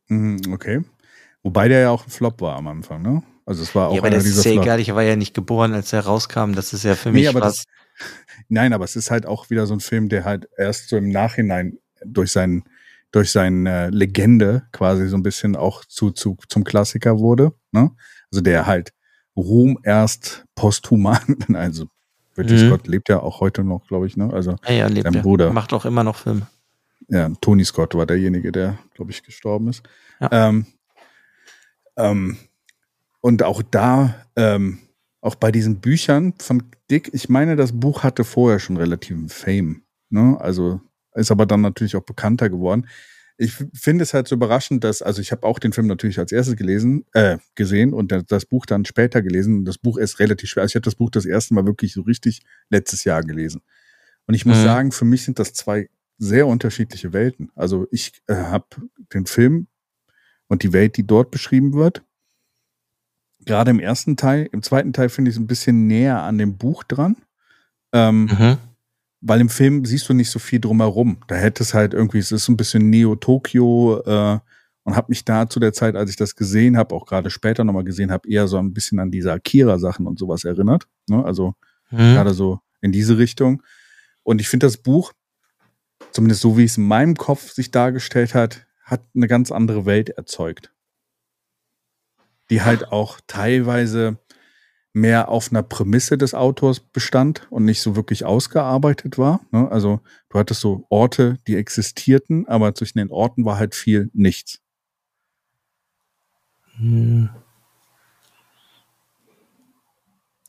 Mhm, 0.08 0.52
okay, 0.52 0.82
wobei 1.42 1.68
der 1.68 1.80
ja 1.80 1.90
auch 1.90 2.06
ein 2.06 2.10
Flop 2.10 2.40
war 2.40 2.56
am 2.56 2.68
Anfang, 2.68 3.02
ne? 3.02 3.22
Also 3.46 3.62
es 3.62 3.74
war 3.74 3.88
auch 3.88 3.94
ja, 3.94 4.00
aber 4.00 4.10
das 4.10 4.24
ist 4.24 4.44
ja 4.44 4.52
egal. 4.52 4.80
Ich 4.80 4.94
war 4.94 5.02
ja 5.02 5.16
nicht 5.16 5.34
geboren, 5.34 5.74
als 5.74 5.92
er 5.92 6.00
rauskam. 6.00 6.52
Das 6.54 6.72
ist 6.72 6.82
ja 6.82 6.94
für 6.94 7.12
mich 7.12 7.28
nee, 7.28 7.34
was. 7.34 7.56
Das, 7.56 7.64
nein, 8.48 8.72
aber 8.72 8.84
es 8.84 8.96
ist 8.96 9.10
halt 9.10 9.26
auch 9.26 9.50
wieder 9.50 9.66
so 9.66 9.74
ein 9.74 9.80
Film, 9.80 10.08
der 10.08 10.24
halt 10.24 10.48
erst 10.56 10.88
so 10.88 10.96
im 10.96 11.10
Nachhinein 11.10 11.78
durch 12.04 12.32
seinen 12.32 12.64
durch 13.12 13.30
seine 13.30 13.90
Legende 13.90 14.64
quasi 14.72 15.08
so 15.08 15.16
ein 15.16 15.22
bisschen 15.22 15.54
auch 15.54 15.84
zu, 15.84 16.10
zu 16.10 16.36
zum 16.48 16.64
Klassiker 16.64 17.20
wurde. 17.20 17.52
Ne? 17.70 17.92
Also 18.32 18.40
der 18.40 18.66
halt 18.66 18.92
Ruhm 19.36 19.78
erst 19.84 20.44
posthuman, 20.56 21.36
also 21.54 21.86
Ridley 22.36 22.62
mhm. 22.62 22.68
Scott 22.68 22.86
lebt 22.86 23.08
ja 23.08 23.20
auch 23.20 23.40
heute 23.40 23.64
noch, 23.64 23.86
glaube 23.86 24.06
ich, 24.06 24.16
ne? 24.16 24.32
Also 24.32 24.56
ja, 24.66 24.72
ja, 24.72 24.86
lebt 24.86 25.12
sein 25.12 25.22
Bruder. 25.22 25.52
Macht 25.52 25.72
auch 25.72 25.84
immer 25.84 26.04
noch 26.04 26.16
Filme. 26.16 26.46
Ja, 27.08 27.30
Tony 27.40 27.64
Scott 27.64 27.94
war 27.94 28.06
derjenige, 28.06 28.50
der, 28.50 28.78
glaube 28.94 29.10
ich, 29.10 29.22
gestorben 29.22 29.68
ist. 29.68 29.82
Ja. 30.20 30.48
Ähm, 30.48 30.66
ähm, 31.96 32.36
und 33.20 33.42
auch 33.42 33.62
da, 33.62 34.14
ähm, 34.36 34.78
auch 35.20 35.34
bei 35.34 35.52
diesen 35.52 35.80
Büchern 35.80 36.34
von 36.38 36.62
Dick, 36.90 37.10
ich 37.12 37.28
meine, 37.28 37.56
das 37.56 37.72
Buch 37.72 38.02
hatte 38.02 38.24
vorher 38.24 38.58
schon 38.58 38.76
relativen 38.76 39.28
Fame. 39.28 39.82
Ne? 40.10 40.36
Also 40.40 40.80
ist 41.14 41.30
aber 41.30 41.46
dann 41.46 41.60
natürlich 41.60 41.96
auch 41.96 42.02
bekannter 42.02 42.50
geworden. 42.50 42.86
Ich 43.36 43.52
finde 43.74 44.04
es 44.04 44.14
halt 44.14 44.28
so 44.28 44.36
überraschend, 44.36 44.84
dass, 44.84 45.02
also 45.02 45.20
ich 45.20 45.32
habe 45.32 45.42
auch 45.44 45.58
den 45.58 45.72
Film 45.72 45.88
natürlich 45.88 46.18
als 46.18 46.30
erstes 46.30 46.56
gelesen, 46.56 47.04
äh, 47.12 47.38
gesehen 47.56 47.92
und 47.92 48.14
das 48.28 48.46
Buch 48.46 48.64
dann 48.64 48.84
später 48.84 49.22
gelesen. 49.22 49.64
Das 49.64 49.78
Buch 49.78 49.96
ist 49.98 50.20
relativ 50.20 50.50
schwer. 50.50 50.62
Also 50.62 50.72
ich 50.72 50.76
habe 50.76 50.84
das 50.84 50.94
Buch 50.94 51.10
das 51.10 51.26
erste 51.26 51.54
Mal 51.54 51.66
wirklich 51.66 51.92
so 51.92 52.02
richtig 52.02 52.42
letztes 52.70 53.02
Jahr 53.04 53.22
gelesen. 53.22 53.62
Und 54.26 54.34
ich 54.34 54.46
muss 54.46 54.58
mhm. 54.58 54.64
sagen, 54.64 54.92
für 54.92 55.04
mich 55.04 55.24
sind 55.24 55.38
das 55.38 55.52
zwei 55.52 55.90
sehr 56.16 56.46
unterschiedliche 56.46 57.12
Welten. 57.12 57.50
Also 57.56 57.88
ich 57.90 58.12
äh, 58.28 58.34
habe 58.34 58.66
den 59.12 59.26
Film 59.26 59.66
und 60.46 60.62
die 60.62 60.72
Welt, 60.72 60.96
die 60.96 61.06
dort 61.06 61.32
beschrieben 61.32 61.74
wird, 61.74 62.02
gerade 63.44 63.72
im 63.72 63.80
ersten 63.80 64.16
Teil. 64.16 64.48
Im 64.52 64.62
zweiten 64.62 64.92
Teil 64.92 65.08
finde 65.08 65.30
ich 65.30 65.36
es 65.36 65.40
ein 65.40 65.48
bisschen 65.48 65.88
näher 65.88 66.22
an 66.22 66.38
dem 66.38 66.56
Buch 66.56 66.84
dran. 66.84 67.16
Ähm, 67.92 68.26
mhm 68.26 68.58
weil 69.26 69.40
im 69.40 69.48
Film 69.48 69.86
siehst 69.86 70.06
du 70.08 70.12
nicht 70.12 70.30
so 70.30 70.38
viel 70.38 70.60
drumherum. 70.60 71.16
Da 71.28 71.34
hätte 71.34 71.62
es 71.62 71.72
halt 71.72 71.94
irgendwie, 71.94 72.18
es 72.18 72.30
ist 72.30 72.44
so 72.44 72.52
ein 72.52 72.58
bisschen 72.58 72.90
Neo-Tokio 72.90 74.02
äh, 74.04 74.38
und 74.82 74.96
habe 74.96 75.06
mich 75.08 75.24
da 75.24 75.48
zu 75.48 75.60
der 75.60 75.72
Zeit, 75.72 75.96
als 75.96 76.10
ich 76.10 76.16
das 76.16 76.36
gesehen 76.36 76.76
habe, 76.76 76.94
auch 76.94 77.06
gerade 77.06 77.30
später 77.30 77.64
nochmal 77.64 77.84
gesehen 77.84 78.12
habe, 78.12 78.28
eher 78.28 78.46
so 78.48 78.58
ein 78.58 78.74
bisschen 78.74 78.98
an 78.98 79.10
diese 79.10 79.32
Akira-Sachen 79.32 80.06
und 80.06 80.18
sowas 80.18 80.44
erinnert. 80.44 80.86
Ne? 81.08 81.24
Also 81.24 81.54
mhm. 81.90 81.96
gerade 81.96 82.34
so 82.34 82.60
in 82.82 82.92
diese 82.92 83.16
Richtung. 83.16 83.62
Und 84.24 84.42
ich 84.42 84.48
finde 84.50 84.66
das 84.66 84.76
Buch, 84.76 85.14
zumindest 86.12 86.42
so 86.42 86.58
wie 86.58 86.64
es 86.64 86.76
in 86.76 86.86
meinem 86.86 87.14
Kopf 87.14 87.50
sich 87.50 87.70
dargestellt 87.70 88.34
hat, 88.34 88.66
hat 88.82 89.00
eine 89.14 89.26
ganz 89.26 89.50
andere 89.50 89.86
Welt 89.86 90.10
erzeugt. 90.10 90.70
Die 92.50 92.60
halt 92.60 92.92
auch 92.92 93.20
teilweise 93.26 94.18
mehr 94.94 95.28
auf 95.28 95.50
einer 95.50 95.62
Prämisse 95.62 96.16
des 96.16 96.34
Autors 96.34 96.80
bestand 96.80 97.46
und 97.50 97.64
nicht 97.64 97.82
so 97.82 97.96
wirklich 97.96 98.24
ausgearbeitet 98.24 99.18
war. 99.18 99.40
Ne? 99.50 99.70
Also 99.70 100.00
du 100.30 100.38
hattest 100.38 100.60
so 100.60 100.86
Orte, 100.88 101.38
die 101.46 101.56
existierten, 101.56 102.46
aber 102.46 102.74
zwischen 102.74 102.98
den 102.98 103.10
Orten 103.10 103.44
war 103.44 103.58
halt 103.58 103.74
viel 103.74 104.08
nichts. 104.14 104.60
Hm. 106.76 107.28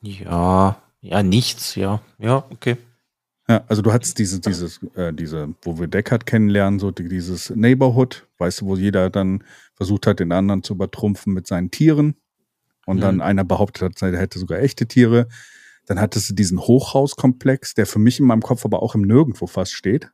Ja, 0.02 0.82
ja, 1.02 1.24
nichts, 1.24 1.76
ja. 1.76 2.02
Ja, 2.20 2.46
okay. 2.52 2.78
Ja, 3.48 3.64
also 3.68 3.82
du 3.82 3.94
hattest 3.94 4.18
diese, 4.20 4.40
dieses, 4.40 4.82
äh, 4.96 5.14
diese, 5.14 5.54
wo 5.64 5.80
wir 5.80 5.88
Deckard 5.88 6.26
kennenlernen, 6.26 6.80
so 6.80 6.92
dieses 6.92 7.52
Neighborhood, 7.52 8.28
weißt 8.38 8.62
du, 8.62 8.66
wo 8.68 8.76
jeder 8.76 9.10
dann 9.10 9.44
versucht 9.76 10.08
hat, 10.08 10.20
den 10.20 10.32
anderen 10.32 10.64
zu 10.64 10.74
übertrumpfen 10.74 11.34
mit 11.34 11.48
seinen 11.48 11.72
Tieren. 11.72 12.16
Und 12.86 12.98
mhm. 12.98 13.02
dann 13.02 13.22
einer 13.22 13.44
behauptet 13.44 13.82
hat, 13.82 14.02
er 14.02 14.20
hätte 14.20 14.40
sogar 14.40 14.60
echte 14.60 14.88
Tiere. 14.88 15.28
Dann 15.86 16.00
hattest 16.00 16.30
du 16.30 16.34
diesen 16.34 16.60
Hochhauskomplex, 16.60 17.74
der 17.74 17.86
für 17.86 18.00
mich 18.00 18.20
in 18.20 18.26
meinem 18.26 18.42
Kopf 18.42 18.66
aber 18.66 18.82
auch 18.82 18.96
im 18.96 19.02
Nirgendwo 19.02 19.48
fast 19.48 19.74
steht. 19.74 20.10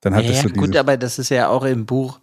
Dann 0.00 0.14
hattest 0.14 0.42
ja, 0.42 0.48
du 0.48 0.54
gut, 0.54 0.76
aber 0.76 0.96
das 0.96 1.18
ist 1.18 1.28
ja 1.28 1.48
auch 1.48 1.64
im 1.64 1.84
Buch, 1.86 2.20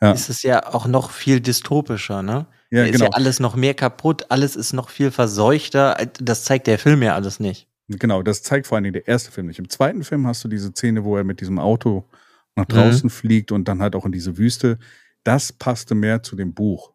ja. 0.00 0.12
ist 0.12 0.28
es 0.28 0.42
ja 0.42 0.72
auch 0.72 0.86
noch 0.86 1.10
viel 1.10 1.40
dystopischer, 1.40 2.22
ne? 2.22 2.46
Ja, 2.70 2.84
da 2.84 2.84
genau. 2.84 2.94
ist 2.94 3.00
ja 3.00 3.08
alles 3.08 3.40
noch 3.40 3.56
mehr 3.56 3.74
kaputt, 3.74 4.26
alles 4.28 4.54
ist 4.54 4.72
noch 4.72 4.90
viel 4.90 5.10
verseuchter. 5.10 5.96
Das 6.20 6.44
zeigt 6.44 6.68
der 6.68 6.78
Film 6.78 7.02
ja 7.02 7.16
alles 7.16 7.40
nicht. 7.40 7.66
Genau, 7.88 8.22
das 8.22 8.44
zeigt 8.44 8.68
vor 8.68 8.76
allen 8.76 8.84
Dingen 8.84 8.92
der 8.92 9.08
erste 9.08 9.32
Film 9.32 9.48
nicht. 9.48 9.58
Im 9.58 9.68
zweiten 9.68 10.04
Film 10.04 10.26
hast 10.26 10.44
du 10.44 10.48
diese 10.48 10.70
Szene, 10.70 11.02
wo 11.02 11.16
er 11.16 11.24
mit 11.24 11.40
diesem 11.40 11.58
Auto 11.58 12.08
nach 12.54 12.66
draußen 12.66 13.06
mhm. 13.06 13.10
fliegt 13.10 13.50
und 13.50 13.66
dann 13.66 13.82
halt 13.82 13.96
auch 13.96 14.06
in 14.06 14.12
diese 14.12 14.38
Wüste. 14.38 14.78
Das 15.24 15.52
passte 15.52 15.96
mehr 15.96 16.22
zu 16.22 16.36
dem 16.36 16.54
Buch. 16.54 16.92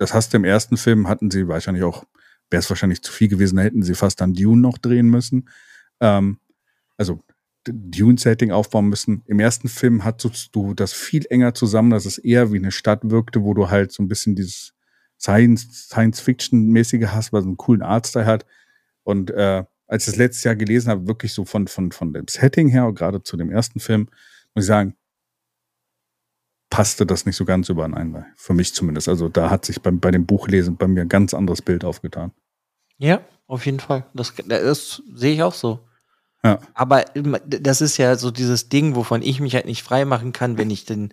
Das 0.00 0.14
hast 0.14 0.32
du 0.32 0.38
im 0.38 0.44
ersten 0.44 0.78
Film, 0.78 1.08
hatten 1.08 1.30
sie 1.30 1.46
wahrscheinlich 1.46 1.84
auch, 1.84 2.04
wäre 2.48 2.60
es 2.60 2.70
wahrscheinlich 2.70 3.02
zu 3.02 3.12
viel 3.12 3.28
gewesen, 3.28 3.58
hätten 3.58 3.82
sie 3.82 3.94
fast 3.94 4.18
dann 4.22 4.32
Dune 4.32 4.62
noch 4.62 4.78
drehen 4.78 5.10
müssen. 5.10 5.50
Ähm, 6.00 6.38
also 6.96 7.22
Dune-Setting 7.68 8.50
aufbauen 8.50 8.88
müssen. 8.88 9.22
Im 9.26 9.40
ersten 9.40 9.68
Film 9.68 10.02
hattest 10.02 10.56
du 10.56 10.72
das 10.72 10.94
viel 10.94 11.26
enger 11.28 11.52
zusammen, 11.52 11.90
dass 11.90 12.06
es 12.06 12.16
eher 12.16 12.50
wie 12.50 12.56
eine 12.56 12.72
Stadt 12.72 13.10
wirkte, 13.10 13.42
wo 13.42 13.52
du 13.52 13.68
halt 13.68 13.92
so 13.92 14.02
ein 14.02 14.08
bisschen 14.08 14.34
dieses 14.36 14.72
Science-Fiction-mäßige 15.20 17.08
hast, 17.08 17.34
was 17.34 17.44
einen 17.44 17.58
coolen 17.58 17.82
Artstyle 17.82 18.24
hat. 18.24 18.46
Und 19.02 19.30
äh, 19.30 19.64
als 19.86 20.04
ich 20.04 20.12
das 20.12 20.16
letztes 20.16 20.44
Jahr 20.44 20.56
gelesen 20.56 20.88
habe, 20.88 21.08
wirklich 21.08 21.34
so 21.34 21.44
von, 21.44 21.68
von, 21.68 21.92
von 21.92 22.14
dem 22.14 22.26
Setting 22.26 22.68
her, 22.68 22.90
gerade 22.94 23.22
zu 23.22 23.36
dem 23.36 23.50
ersten 23.50 23.80
Film, 23.80 24.08
muss 24.54 24.64
ich 24.64 24.68
sagen, 24.68 24.96
passte 26.70 27.04
das 27.04 27.26
nicht 27.26 27.36
so 27.36 27.44
ganz 27.44 27.68
übereinander. 27.68 28.26
Für 28.36 28.54
mich 28.54 28.74
zumindest. 28.74 29.08
Also 29.08 29.28
da 29.28 29.50
hat 29.50 29.64
sich 29.64 29.82
beim, 29.82 30.00
bei 30.00 30.10
dem 30.10 30.26
Buchlesen 30.26 30.76
bei 30.76 30.88
mir 30.88 31.02
ein 31.02 31.08
ganz 31.08 31.34
anderes 31.34 31.62
Bild 31.62 31.84
aufgetan. 31.84 32.32
Ja, 32.96 33.20
auf 33.46 33.66
jeden 33.66 33.80
Fall. 33.80 34.06
Das, 34.14 34.32
das 34.46 35.02
sehe 35.12 35.34
ich 35.34 35.42
auch 35.42 35.54
so. 35.54 35.80
Ja. 36.42 36.58
Aber 36.74 37.04
das 37.46 37.80
ist 37.80 37.98
ja 37.98 38.16
so 38.16 38.30
dieses 38.30 38.68
Ding, 38.68 38.94
wovon 38.94 39.22
ich 39.22 39.40
mich 39.40 39.54
halt 39.54 39.66
nicht 39.66 39.82
frei 39.82 40.04
machen 40.04 40.32
kann, 40.32 40.56
wenn 40.56 40.70
ich 40.70 40.84
denn 40.84 41.12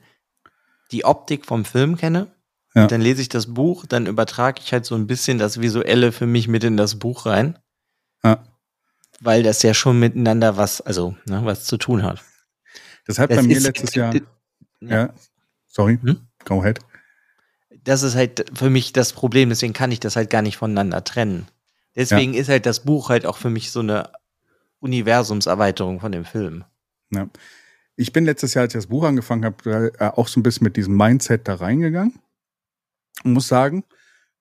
die 0.91 1.03
Optik 1.03 1.45
vom 1.45 1.65
Film 1.65 1.97
kenne. 1.97 2.27
Ja. 2.75 2.85
dann 2.85 3.01
lese 3.01 3.21
ich 3.21 3.29
das 3.29 3.55
Buch, 3.55 3.87
dann 3.87 4.05
übertrage 4.05 4.61
ich 4.63 4.71
halt 4.71 4.85
so 4.85 4.93
ein 4.93 5.07
bisschen 5.07 5.39
das 5.39 5.59
Visuelle 5.59 6.11
für 6.11 6.27
mich 6.27 6.47
mit 6.47 6.63
in 6.63 6.77
das 6.77 6.99
Buch 6.99 7.25
rein. 7.25 7.57
Ja 8.23 8.43
weil 9.19 9.43
das 9.43 9.63
ja 9.63 9.73
schon 9.73 9.99
miteinander 9.99 10.57
was, 10.57 10.81
also 10.81 11.15
ne, 11.25 11.41
was 11.43 11.65
zu 11.65 11.77
tun 11.77 12.03
hat. 12.03 12.23
Das 13.05 13.19
hat 13.19 13.31
das 13.31 13.37
bei 13.37 13.43
mir 13.43 13.59
letztes 13.59 13.95
Jahr. 13.95 14.13
Ja, 14.79 14.89
ja 14.89 15.13
sorry, 15.77 15.99
hm? 16.01 16.17
go 16.43 16.61
ahead. 16.61 16.79
Das 17.83 18.03
ist 18.03 18.15
halt 18.15 18.45
für 18.53 18.69
mich 18.69 18.93
das 18.93 19.13
Problem, 19.13 19.49
deswegen 19.49 19.73
kann 19.73 19.91
ich 19.91 19.99
das 19.99 20.15
halt 20.15 20.29
gar 20.29 20.41
nicht 20.41 20.57
voneinander 20.57 21.03
trennen. 21.03 21.47
Deswegen 21.95 22.33
ja. 22.33 22.41
ist 22.41 22.49
halt 22.49 22.65
das 22.65 22.81
Buch 22.81 23.09
halt 23.09 23.25
auch 23.25 23.37
für 23.37 23.49
mich 23.49 23.71
so 23.71 23.79
eine 23.79 24.09
Universumserweiterung 24.79 25.99
von 25.99 26.11
dem 26.11 26.25
Film. 26.25 26.63
Ja. 27.11 27.29
Ich 27.95 28.11
bin 28.11 28.25
letztes 28.25 28.53
Jahr, 28.53 28.63
als 28.63 28.73
ich 28.73 28.79
das 28.79 28.87
Buch 28.87 29.03
angefangen 29.03 29.45
habe, 29.45 29.93
äh, 29.99 30.05
auch 30.05 30.27
so 30.27 30.39
ein 30.39 30.43
bisschen 30.43 30.65
mit 30.65 30.77
diesem 30.77 30.97
Mindset 30.97 31.47
da 31.47 31.55
reingegangen 31.55 32.19
und 33.23 33.33
muss 33.33 33.47
sagen, 33.47 33.83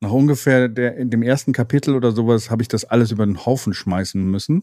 nach 0.01 0.11
ungefähr 0.11 0.69
der, 0.69 0.97
in 0.97 1.11
dem 1.11 1.23
ersten 1.23 1.53
Kapitel 1.53 1.95
oder 1.95 2.13
sowas 2.13 2.51
habe 2.51 2.63
ich 2.63 2.69
das 2.69 2.85
alles 2.85 3.11
über 3.11 3.25
den 3.25 3.47
Haufen 3.47 3.73
schmeißen 3.73 4.23
müssen. 4.23 4.63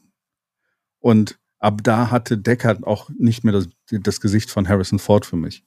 Und 1.00 1.40
ab 1.60 1.80
da 1.84 2.12
hatte 2.12 2.38
Deckard 2.38 2.84
auch 2.84 3.10
nicht 3.18 3.44
mehr 3.44 3.54
das, 3.54 3.70
das 3.90 4.22
Gesicht 4.22 4.52
von 4.52 4.68
Harrison 4.68 5.00
Ford 5.00 5.26
für 5.26 5.38
mich. 5.38 5.64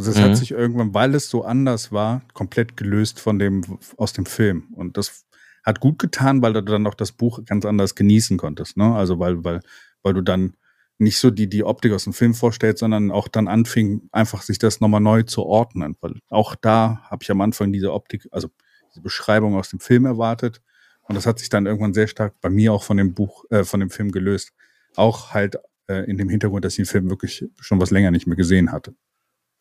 Also 0.00 0.12
es 0.12 0.16
mhm. 0.16 0.22
hat 0.22 0.36
sich 0.38 0.52
irgendwann, 0.52 0.94
weil 0.94 1.14
es 1.14 1.28
so 1.28 1.44
anders 1.44 1.92
war, 1.92 2.22
komplett 2.32 2.74
gelöst 2.74 3.20
von 3.20 3.38
dem, 3.38 3.60
aus 3.98 4.14
dem 4.14 4.24
Film. 4.24 4.68
Und 4.72 4.96
das 4.96 5.26
hat 5.62 5.80
gut 5.80 5.98
getan, 5.98 6.40
weil 6.40 6.54
du 6.54 6.62
dann 6.62 6.86
auch 6.86 6.94
das 6.94 7.12
Buch 7.12 7.44
ganz 7.44 7.66
anders 7.66 7.94
genießen 7.96 8.38
konntest. 8.38 8.78
Ne? 8.78 8.94
Also 8.94 9.18
weil, 9.18 9.44
weil, 9.44 9.60
weil 10.02 10.14
du 10.14 10.22
dann 10.22 10.54
nicht 10.96 11.18
so 11.18 11.30
die, 11.30 11.50
die 11.50 11.64
Optik 11.64 11.92
aus 11.92 12.04
dem 12.04 12.14
Film 12.14 12.32
vorstellt, 12.32 12.78
sondern 12.78 13.10
auch 13.10 13.28
dann 13.28 13.46
anfing, 13.46 14.08
einfach 14.10 14.40
sich 14.40 14.58
das 14.58 14.80
nochmal 14.80 15.02
neu 15.02 15.24
zu 15.24 15.44
ordnen. 15.44 15.94
Weil 16.00 16.14
auch 16.30 16.54
da 16.54 17.02
habe 17.10 17.22
ich 17.22 17.30
am 17.30 17.42
Anfang 17.42 17.70
diese 17.70 17.92
Optik, 17.92 18.26
also 18.30 18.48
diese 18.88 19.02
Beschreibung 19.02 19.54
aus 19.54 19.68
dem 19.68 19.80
Film 19.80 20.06
erwartet. 20.06 20.62
Und 21.02 21.14
das 21.14 21.26
hat 21.26 21.40
sich 21.40 21.50
dann 21.50 21.66
irgendwann 21.66 21.92
sehr 21.92 22.06
stark 22.06 22.40
bei 22.40 22.48
mir 22.48 22.72
auch 22.72 22.84
von 22.84 22.96
dem 22.96 23.12
Buch, 23.12 23.44
äh, 23.50 23.64
von 23.64 23.80
dem 23.80 23.90
Film 23.90 24.12
gelöst. 24.12 24.54
Auch 24.96 25.34
halt 25.34 25.58
äh, 25.88 26.08
in 26.10 26.16
dem 26.16 26.30
Hintergrund, 26.30 26.64
dass 26.64 26.72
ich 26.72 26.78
den 26.78 26.86
Film 26.86 27.10
wirklich 27.10 27.44
schon 27.60 27.78
was 27.82 27.90
länger 27.90 28.10
nicht 28.10 28.26
mehr 28.26 28.36
gesehen 28.36 28.72
hatte. 28.72 28.94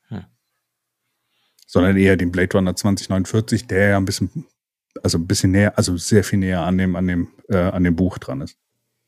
Hm. 0.10 0.26
Sondern 1.66 1.98
eher 1.98 2.18
den 2.18 2.32
Blade 2.32 2.58
Runner 2.58 2.76
2049, 2.76 3.68
der 3.68 3.90
ja 3.90 3.98
ein 3.98 4.06
bisschen, 4.06 4.46
also 5.02 5.18
ein 5.18 5.28
bisschen 5.28 5.52
näher, 5.52 5.78
also 5.78 5.98
sehr 5.98 6.24
viel 6.24 6.40
näher 6.40 6.62
an 6.62 6.78
dem, 6.78 6.96
an 6.96 7.08
dem, 7.08 7.28
äh, 7.48 7.58
an 7.58 7.84
dem 7.84 7.96
Buch 7.96 8.18
dran 8.18 8.42
ist. 8.42 8.58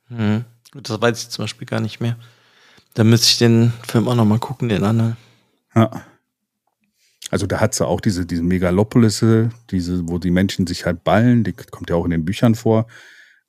Hm. 0.08 0.46
Das 0.74 1.02
weiß 1.02 1.24
ich 1.24 1.30
zum 1.30 1.44
Beispiel 1.44 1.68
gar 1.68 1.82
nicht 1.82 2.00
mehr. 2.00 2.18
Da 2.94 3.04
müsste 3.04 3.28
ich 3.28 3.38
den 3.38 3.74
Film 3.88 4.08
auch 4.08 4.16
nochmal 4.16 4.40
gucken, 4.40 4.70
den 4.70 4.84
anderen. 4.84 5.18
Ja. 5.76 6.06
Also 7.30 7.48
da 7.48 7.62
hat 7.62 7.74
sie 7.74 7.88
auch 7.88 8.02
diese, 8.02 8.26
diese 8.26 8.44
Megalopolis, 8.44 9.24
diese, 9.70 10.08
wo 10.10 10.18
die 10.18 10.32
Menschen 10.32 10.68
sich 10.68 10.86
halt 10.86 11.04
ballen, 11.04 11.46
die 11.46 11.54
kommt 11.54 11.90
ja 11.90 11.96
auch 11.96 12.04
in 12.04 12.12
den 12.12 12.26
Büchern 12.26 12.56
vor. 12.56 12.88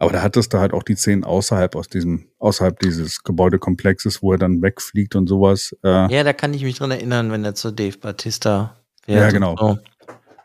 Aber 0.03 0.11
da 0.11 0.21
hattest 0.21 0.53
du 0.53 0.59
halt 0.59 0.73
auch 0.73 0.83
die 0.83 0.97
Szenen 0.97 1.23
außerhalb 1.23 1.77
aus 1.77 1.89
diesem, 1.89 2.27
außerhalb 2.41 2.77
dieses 2.81 3.23
Gebäudekomplexes, 3.23 4.21
wo 4.21 4.33
er 4.33 4.39
dann 4.39 4.61
wegfliegt 4.61 5.15
und 5.15 5.29
sowas. 5.29 5.77
Äh. 5.85 6.13
Ja, 6.13 6.25
da 6.25 6.33
kann 6.33 6.53
ich 6.55 6.65
mich 6.65 6.77
dran 6.77 6.91
erinnern, 6.91 7.31
wenn 7.31 7.45
er 7.45 7.55
zu 7.55 7.71
Dave 7.71 7.97
Batista 7.99 8.83
wäre. 9.07 9.21
Ja, 9.21 9.31
genau. 9.31 9.55
So. 9.57 9.79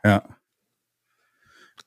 Ja. 0.06 0.22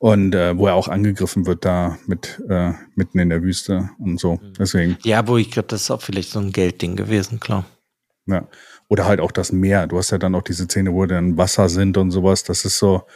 Und 0.01 0.35
äh, 0.35 0.59
wo 0.59 0.67
er 0.67 0.75
auch 0.75 0.89
angegriffen 0.89 1.47
wird 1.47 1.65
da 1.65 1.97
mit 2.09 2.43
äh, 2.49 2.73
mitten 2.97 3.21
in 3.21 3.29
der 3.29 3.45
Wüste 3.45 3.91
und 4.01 4.19
so. 4.19 4.41
Mhm. 4.43 4.53
Deswegen. 4.59 4.99
Ja, 5.05 5.29
wo 5.29 5.37
ich 5.37 5.53
glaube, 5.53 5.69
das 5.69 5.83
ist 5.83 5.93
auch 5.93 6.03
vielleicht 6.03 6.31
so 6.31 6.41
ein 6.41 6.51
Geldding 6.51 6.97
gewesen, 6.97 7.39
klar. 7.39 7.67
Ja. 8.27 8.49
Oder 8.89 9.05
halt 9.05 9.21
auch 9.21 9.31
das 9.31 9.53
Meer. 9.53 9.87
Du 9.87 9.97
hast 9.97 10.11
ja 10.11 10.19
dann 10.19 10.35
auch 10.35 10.43
diese 10.43 10.65
Szene, 10.65 10.93
wo 10.93 11.07
dann 11.07 11.37
Wasser 11.37 11.69
sind 11.69 11.97
und 11.97 12.11
sowas. 12.11 12.43
Das 12.43 12.65
ist 12.65 12.79
so, 12.79 13.07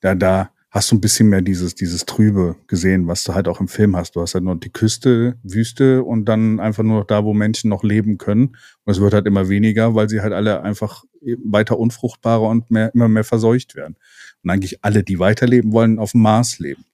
da, 0.00 0.14
da 0.14 0.50
hast 0.72 0.90
du 0.90 0.96
ein 0.96 1.02
bisschen 1.02 1.28
mehr 1.28 1.42
dieses, 1.42 1.74
dieses 1.74 2.06
Trübe 2.06 2.56
gesehen, 2.66 3.06
was 3.06 3.24
du 3.24 3.34
halt 3.34 3.46
auch 3.46 3.60
im 3.60 3.68
Film 3.68 3.94
hast. 3.94 4.16
Du 4.16 4.22
hast 4.22 4.34
halt 4.34 4.42
nur 4.42 4.56
die 4.56 4.72
Küste, 4.72 5.36
Wüste 5.42 6.02
und 6.02 6.24
dann 6.24 6.60
einfach 6.60 6.82
nur 6.82 7.04
da, 7.04 7.24
wo 7.24 7.34
Menschen 7.34 7.68
noch 7.68 7.84
leben 7.84 8.16
können. 8.16 8.56
Und 8.84 8.92
es 8.92 8.98
wird 8.98 9.12
halt 9.12 9.26
immer 9.26 9.50
weniger, 9.50 9.94
weil 9.94 10.08
sie 10.08 10.22
halt 10.22 10.32
alle 10.32 10.62
einfach 10.62 11.04
weiter 11.44 11.78
unfruchtbarer 11.78 12.48
und 12.48 12.70
mehr, 12.70 12.92
immer 12.94 13.08
mehr 13.08 13.22
verseucht 13.22 13.76
werden 13.76 13.96
und 14.42 14.48
eigentlich 14.50 14.82
alle, 14.82 15.04
die 15.04 15.18
weiterleben 15.18 15.72
wollen, 15.72 15.98
auf 15.98 16.12
dem 16.12 16.22
Mars 16.22 16.58
leben. 16.58 16.86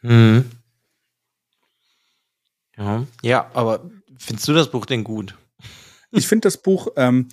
Mhm. 0.00 0.46
Ja, 2.78 3.06
ja, 3.22 3.50
aber 3.52 3.90
findest 4.18 4.48
du 4.48 4.54
das 4.54 4.70
Buch 4.70 4.86
denn 4.86 5.04
gut? 5.04 5.36
Ich 6.12 6.26
finde 6.26 6.46
das 6.46 6.56
Buch, 6.56 6.88
ähm, 6.96 7.28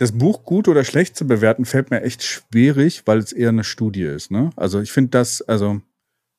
das 0.00 0.12
Buch 0.12 0.44
gut 0.44 0.66
oder 0.66 0.82
schlecht 0.82 1.14
zu 1.14 1.26
bewerten, 1.26 1.66
fällt 1.66 1.90
mir 1.90 2.00
echt 2.00 2.22
schwierig, 2.22 3.02
weil 3.04 3.18
es 3.18 3.32
eher 3.32 3.50
eine 3.50 3.64
Studie 3.64 4.04
ist. 4.04 4.30
Ne? 4.30 4.48
Also 4.56 4.80
ich 4.80 4.92
finde 4.92 5.10
das, 5.10 5.42
also, 5.42 5.82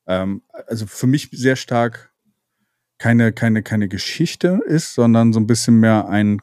ähm, 0.08 0.42
also 0.66 0.88
für 0.88 1.06
mich 1.06 1.30
sehr 1.32 1.56
stark 1.56 2.12
keine, 2.98 3.32
keine, 3.34 3.62
keine 3.62 3.88
Geschichte 3.88 4.62
ist, 4.66 4.96
sondern 4.96 5.32
so 5.32 5.40
ein 5.40 5.46
bisschen 5.46 5.80
mehr 5.80 6.10
ein, 6.10 6.42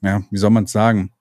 ja, 0.00 0.22
wie 0.30 0.38
soll 0.38 0.48
man 0.48 0.64
es 0.64 0.72
sagen, 0.72 1.12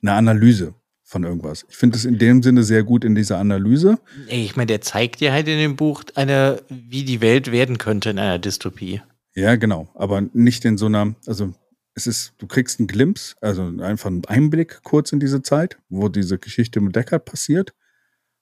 eine 0.00 0.12
Analyse 0.12 0.74
von 1.02 1.24
irgendwas. 1.24 1.66
Ich 1.68 1.76
finde 1.76 1.96
es 1.96 2.04
in 2.04 2.18
dem 2.18 2.40
Sinne 2.40 2.62
sehr 2.62 2.84
gut 2.84 3.04
in 3.04 3.16
dieser 3.16 3.38
Analyse. 3.38 3.98
Ich 4.28 4.54
meine, 4.54 4.66
der 4.68 4.80
zeigt 4.80 5.18
dir 5.18 5.32
halt 5.32 5.48
in 5.48 5.58
dem 5.58 5.74
Buch 5.74 6.04
eine, 6.14 6.62
wie 6.68 7.02
die 7.02 7.20
Welt 7.20 7.50
werden 7.50 7.78
könnte 7.78 8.10
in 8.10 8.20
einer 8.20 8.38
Dystopie. 8.38 9.02
Ja, 9.34 9.56
genau. 9.56 9.88
Aber 9.94 10.20
nicht 10.20 10.64
in 10.64 10.78
so 10.78 10.86
einer, 10.86 11.16
also 11.26 11.52
es 11.94 12.06
ist, 12.06 12.34
du 12.38 12.46
kriegst 12.46 12.78
einen 12.78 12.86
Glimpse, 12.86 13.34
also 13.40 13.62
einfach 13.80 14.08
einen 14.08 14.24
Einblick 14.26 14.82
kurz 14.82 15.12
in 15.12 15.20
diese 15.20 15.42
Zeit, 15.42 15.78
wo 15.88 16.08
diese 16.08 16.38
Geschichte 16.38 16.80
mit 16.80 16.96
Deckard 16.96 17.24
passiert. 17.24 17.74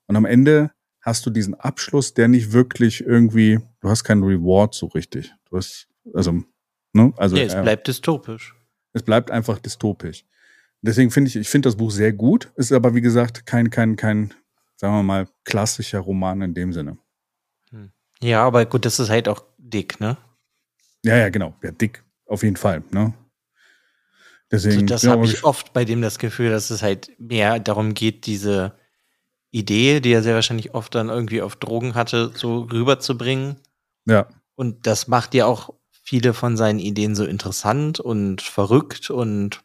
Und 0.06 0.16
am 0.16 0.24
Ende 0.24 0.70
hast 1.00 1.24
du 1.26 1.30
diesen 1.30 1.54
Abschluss, 1.54 2.14
der 2.14 2.28
nicht 2.28 2.52
wirklich 2.52 3.00
irgendwie, 3.00 3.60
du 3.80 3.88
hast 3.88 4.04
keinen 4.04 4.22
Reward 4.22 4.74
so 4.74 4.86
richtig. 4.86 5.34
Du 5.48 5.56
hast, 5.56 5.88
also, 6.12 6.44
ne? 6.92 7.12
Also, 7.16 7.36
nee, 7.36 7.44
es 7.44 7.54
bleibt 7.54 7.88
dystopisch. 7.88 8.54
Es 8.92 9.02
bleibt 9.02 9.30
einfach 9.30 9.58
dystopisch. 9.58 10.24
Deswegen 10.80 11.10
finde 11.10 11.28
ich, 11.28 11.36
ich 11.36 11.48
finde 11.48 11.68
das 11.68 11.76
Buch 11.76 11.90
sehr 11.90 12.12
gut, 12.12 12.52
ist 12.56 12.72
aber 12.72 12.94
wie 12.94 13.00
gesagt 13.00 13.46
kein, 13.46 13.70
kein, 13.70 13.96
kein, 13.96 14.34
sagen 14.76 14.94
wir 14.94 15.02
mal, 15.02 15.28
klassischer 15.44 15.98
Roman 16.00 16.42
in 16.42 16.54
dem 16.54 16.72
Sinne. 16.72 16.98
Ja, 18.20 18.44
aber 18.44 18.66
gut, 18.66 18.84
das 18.84 18.98
ist 18.98 19.10
halt 19.10 19.28
auch 19.28 19.44
dick, 19.58 20.00
ne? 20.00 20.16
Ja, 21.04 21.16
ja, 21.16 21.28
genau. 21.28 21.54
Ja, 21.62 21.70
dick, 21.70 22.02
auf 22.26 22.42
jeden 22.42 22.56
Fall, 22.56 22.82
ne? 22.90 23.12
Also 24.50 24.68
Deswegen, 24.68 24.86
das 24.86 25.02
ja, 25.02 25.10
habe 25.10 25.24
ich 25.26 25.44
oft 25.44 25.72
bei 25.72 25.84
dem 25.84 26.00
das 26.00 26.18
Gefühl, 26.18 26.50
dass 26.50 26.70
es 26.70 26.82
halt 26.82 27.10
mehr 27.18 27.58
darum 27.60 27.94
geht, 27.94 28.26
diese 28.26 28.78
Idee, 29.50 30.00
die 30.00 30.12
er 30.12 30.22
sehr 30.22 30.34
wahrscheinlich 30.34 30.74
oft 30.74 30.94
dann 30.94 31.08
irgendwie 31.08 31.42
auf 31.42 31.56
Drogen 31.56 31.94
hatte, 31.94 32.32
so 32.34 32.60
rüberzubringen. 32.62 33.56
ja, 34.06 34.26
Und 34.54 34.86
das 34.86 35.06
macht 35.08 35.34
ja 35.34 35.46
auch 35.46 35.74
viele 35.90 36.32
von 36.34 36.56
seinen 36.56 36.78
Ideen 36.78 37.14
so 37.14 37.24
interessant 37.24 38.00
und 38.00 38.40
verrückt 38.40 39.10
und 39.10 39.62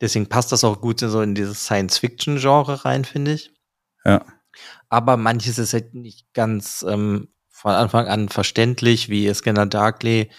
deswegen 0.00 0.26
passt 0.28 0.52
das 0.52 0.64
auch 0.64 0.80
gut 0.80 1.00
so 1.00 1.20
in 1.20 1.34
dieses 1.34 1.64
Science-Fiction-Genre 1.64 2.84
rein, 2.84 3.04
finde 3.04 3.34
ich. 3.34 3.52
ja, 4.04 4.24
Aber 4.88 5.16
manches 5.16 5.58
ist 5.58 5.74
halt 5.74 5.94
nicht 5.94 6.32
ganz 6.32 6.84
ähm, 6.88 7.28
von 7.50 7.72
Anfang 7.72 8.06
an 8.06 8.28
verständlich, 8.28 9.08
wie 9.08 9.32
Scanner 9.34 9.66
Darkly, 9.66 10.30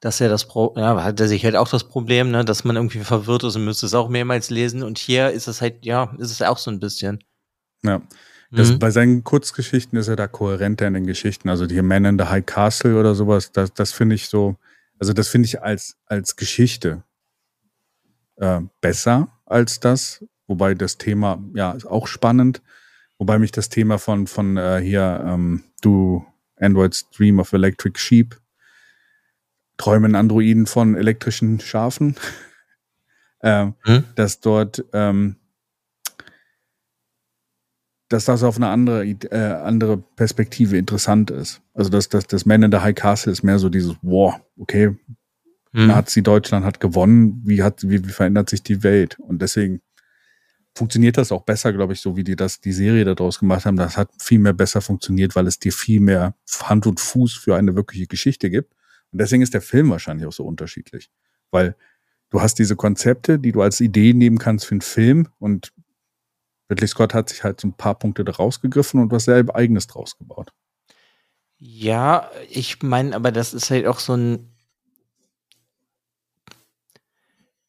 dass 0.00 0.20
er 0.20 0.28
das 0.28 0.46
Pro 0.46 0.74
ja, 0.76 1.02
hat 1.02 1.20
er 1.20 1.28
sich 1.28 1.44
halt 1.44 1.56
auch 1.56 1.68
das 1.68 1.84
Problem, 1.84 2.30
ne, 2.30 2.44
dass 2.44 2.64
man 2.64 2.76
irgendwie 2.76 3.00
verwirrt 3.00 3.44
ist 3.44 3.56
und 3.56 3.64
müsste 3.64 3.86
es 3.86 3.94
auch 3.94 4.08
mehrmals 4.08 4.50
lesen. 4.50 4.82
Und 4.82 4.98
hier 4.98 5.30
ist 5.30 5.48
es 5.48 5.60
halt, 5.60 5.84
ja, 5.84 6.14
ist 6.18 6.30
es 6.30 6.42
auch 6.42 6.58
so 6.58 6.70
ein 6.70 6.80
bisschen. 6.80 7.22
ja. 7.82 8.00
Das, 8.50 8.70
Mhm. 8.72 8.78
Bei 8.78 8.90
seinen 8.90 9.24
Kurzgeschichten 9.24 9.98
ist 9.98 10.08
er 10.08 10.16
da 10.16 10.26
kohärenter 10.26 10.86
in 10.86 10.94
den 10.94 11.06
Geschichten. 11.06 11.48
Also 11.48 11.66
die 11.66 11.82
Man 11.82 12.04
in 12.04 12.18
the 12.18 12.24
High 12.26 12.46
Castle 12.46 12.98
oder 12.98 13.14
sowas, 13.14 13.52
das, 13.52 13.74
das 13.74 13.92
finde 13.92 14.14
ich 14.14 14.28
so, 14.28 14.56
also 14.98 15.12
das 15.12 15.28
finde 15.28 15.46
ich 15.46 15.62
als, 15.62 15.96
als 16.06 16.36
Geschichte 16.36 17.02
äh, 18.36 18.60
besser 18.80 19.28
als 19.44 19.80
das. 19.80 20.24
Wobei 20.46 20.74
das 20.74 20.96
Thema, 20.96 21.42
ja, 21.54 21.72
ist 21.72 21.84
auch 21.84 22.06
spannend. 22.06 22.62
Wobei 23.18 23.38
mich 23.38 23.52
das 23.52 23.68
Thema 23.68 23.98
von, 23.98 24.26
von 24.26 24.56
äh, 24.56 24.80
hier, 24.82 25.22
ähm, 25.26 25.64
du 25.82 26.24
Android's 26.56 27.10
Dream 27.10 27.40
of 27.40 27.52
Electric 27.52 27.98
Sheep, 27.98 28.40
träumen 29.78 30.14
Androiden 30.14 30.66
von 30.66 30.94
elektrischen 30.94 31.60
Schafen, 31.60 32.16
ähm, 33.42 33.74
Hm? 33.84 34.04
dass 34.14 34.40
dort, 34.40 34.84
ähm, 34.92 35.36
dass 38.10 38.26
das 38.26 38.42
auf 38.42 38.56
eine 38.56 38.68
andere, 38.68 39.04
äh, 39.06 39.62
andere 39.62 39.96
Perspektive 39.98 40.76
interessant 40.76 41.30
ist. 41.30 41.62
Also 41.72 41.90
das, 41.90 42.08
das, 42.08 42.26
das 42.26 42.44
Man 42.44 42.62
in 42.62 42.72
the 42.72 42.78
High 42.78 42.94
Castle 42.94 43.32
ist 43.32 43.42
mehr 43.42 43.58
so 43.58 43.68
dieses, 43.70 43.96
wow, 44.02 44.34
okay, 44.58 44.96
Mhm. 45.72 45.86
Nazi 45.88 46.22
Deutschland 46.22 46.64
hat 46.64 46.80
gewonnen, 46.80 47.42
wie 47.44 47.62
hat, 47.62 47.88
wie, 47.88 48.04
wie 48.04 48.12
verändert 48.12 48.50
sich 48.50 48.62
die 48.62 48.82
Welt? 48.82 49.18
Und 49.18 49.42
deswegen 49.42 49.80
funktioniert 50.74 51.18
das 51.18 51.32
auch 51.32 51.42
besser, 51.42 51.72
glaube 51.72 51.92
ich, 51.92 52.00
so 52.00 52.16
wie 52.16 52.24
die 52.24 52.36
das, 52.36 52.60
die 52.60 52.72
Serie 52.72 53.04
daraus 53.04 53.38
gemacht 53.38 53.66
haben. 53.66 53.76
Das 53.76 53.96
hat 53.96 54.10
viel 54.18 54.38
mehr 54.38 54.52
besser 54.52 54.80
funktioniert, 54.80 55.36
weil 55.36 55.46
es 55.46 55.58
dir 55.58 55.72
viel 55.72 56.00
mehr 56.00 56.34
Hand 56.62 56.86
und 56.86 57.00
Fuß 57.00 57.34
für 57.34 57.56
eine 57.56 57.74
wirkliche 57.74 58.06
Geschichte 58.06 58.50
gibt. 58.50 58.72
Und 59.12 59.20
deswegen 59.20 59.42
ist 59.42 59.54
der 59.54 59.62
Film 59.62 59.90
wahrscheinlich 59.90 60.26
auch 60.26 60.32
so 60.32 60.44
unterschiedlich. 60.44 61.10
Weil 61.50 61.76
du 62.30 62.40
hast 62.40 62.58
diese 62.58 62.76
Konzepte, 62.76 63.38
die 63.38 63.52
du 63.52 63.62
als 63.62 63.80
Idee 63.80 64.12
nehmen 64.12 64.38
kannst 64.38 64.66
für 64.66 64.72
einen 64.72 64.80
Film 64.82 65.28
und 65.38 65.72
Ridley 66.70 66.86
Scott 66.88 67.14
hat 67.14 67.30
sich 67.30 67.44
halt 67.44 67.60
so 67.60 67.68
ein 67.68 67.72
paar 67.72 67.98
Punkte 67.98 68.24
da 68.24 68.32
rausgegriffen 68.32 69.00
und 69.00 69.10
was 69.10 69.24
selber 69.24 69.56
eigenes 69.56 69.86
draus 69.86 70.18
gebaut. 70.18 70.52
Ja, 71.58 72.30
ich 72.50 72.82
meine, 72.82 73.16
aber 73.16 73.32
das 73.32 73.54
ist 73.54 73.70
halt 73.70 73.86
auch 73.86 73.98
so 73.98 74.14
ein. 74.14 74.50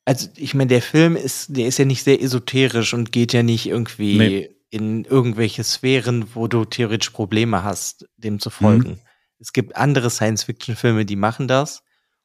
Also, 0.05 0.27
ich 0.35 0.53
meine, 0.53 0.67
der 0.67 0.81
Film 0.81 1.15
ist, 1.15 1.55
der 1.55 1.67
ist 1.67 1.77
ja 1.77 1.85
nicht 1.85 2.03
sehr 2.03 2.21
esoterisch 2.21 2.93
und 2.93 3.11
geht 3.11 3.31
ja 3.31 3.43
nicht 3.43 3.67
irgendwie 3.67 4.17
Nee. 4.17 4.49
in 4.69 5.05
irgendwelche 5.05 5.63
Sphären, 5.63 6.35
wo 6.35 6.47
du 6.47 6.65
theoretisch 6.65 7.11
Probleme 7.11 7.63
hast, 7.63 8.07
dem 8.17 8.39
zu 8.39 8.49
folgen. 8.49 8.99
Es 9.39 9.53
gibt 9.53 9.75
andere 9.75 10.09
Science-Fiction-Filme, 10.09 11.05
die 11.05 11.15
machen 11.15 11.47
das 11.47 11.83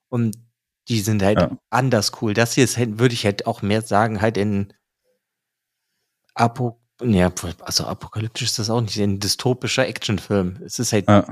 und 0.08 0.36
die 0.88 1.00
sind 1.00 1.22
halt 1.22 1.40
Ja. 1.40 1.56
anders 1.70 2.12
cool. 2.20 2.34
Das 2.34 2.54
hier 2.54 2.64
ist 2.64 2.76
halt, 2.76 2.98
würde 2.98 3.14
ich 3.14 3.24
halt 3.24 3.46
auch 3.46 3.62
mehr 3.62 3.82
sagen, 3.82 4.20
halt 4.20 4.36
in 4.36 4.72
Apo, 6.34 6.80
ja, 7.02 7.32
also 7.60 7.84
apokalyptisch 7.86 8.48
ist 8.48 8.58
das 8.58 8.70
auch 8.70 8.80
nicht, 8.80 8.98
ein 8.98 9.20
dystopischer 9.20 9.86
Actionfilm. 9.86 10.58
Es 10.64 10.78
ist 10.78 10.92
halt 10.92 11.08
Ja, 11.08 11.26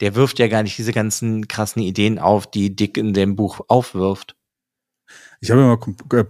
der 0.00 0.14
wirft 0.14 0.38
ja 0.38 0.48
gar 0.48 0.62
nicht 0.62 0.78
diese 0.78 0.92
ganzen 0.92 1.48
krassen 1.48 1.82
Ideen 1.82 2.18
auf, 2.18 2.50
die 2.50 2.74
Dick 2.74 2.96
in 2.96 3.12
dem 3.12 3.36
Buch 3.36 3.60
aufwirft. 3.68 4.36
ich 5.40 5.50
habe 5.50 5.60
immer 5.60 6.26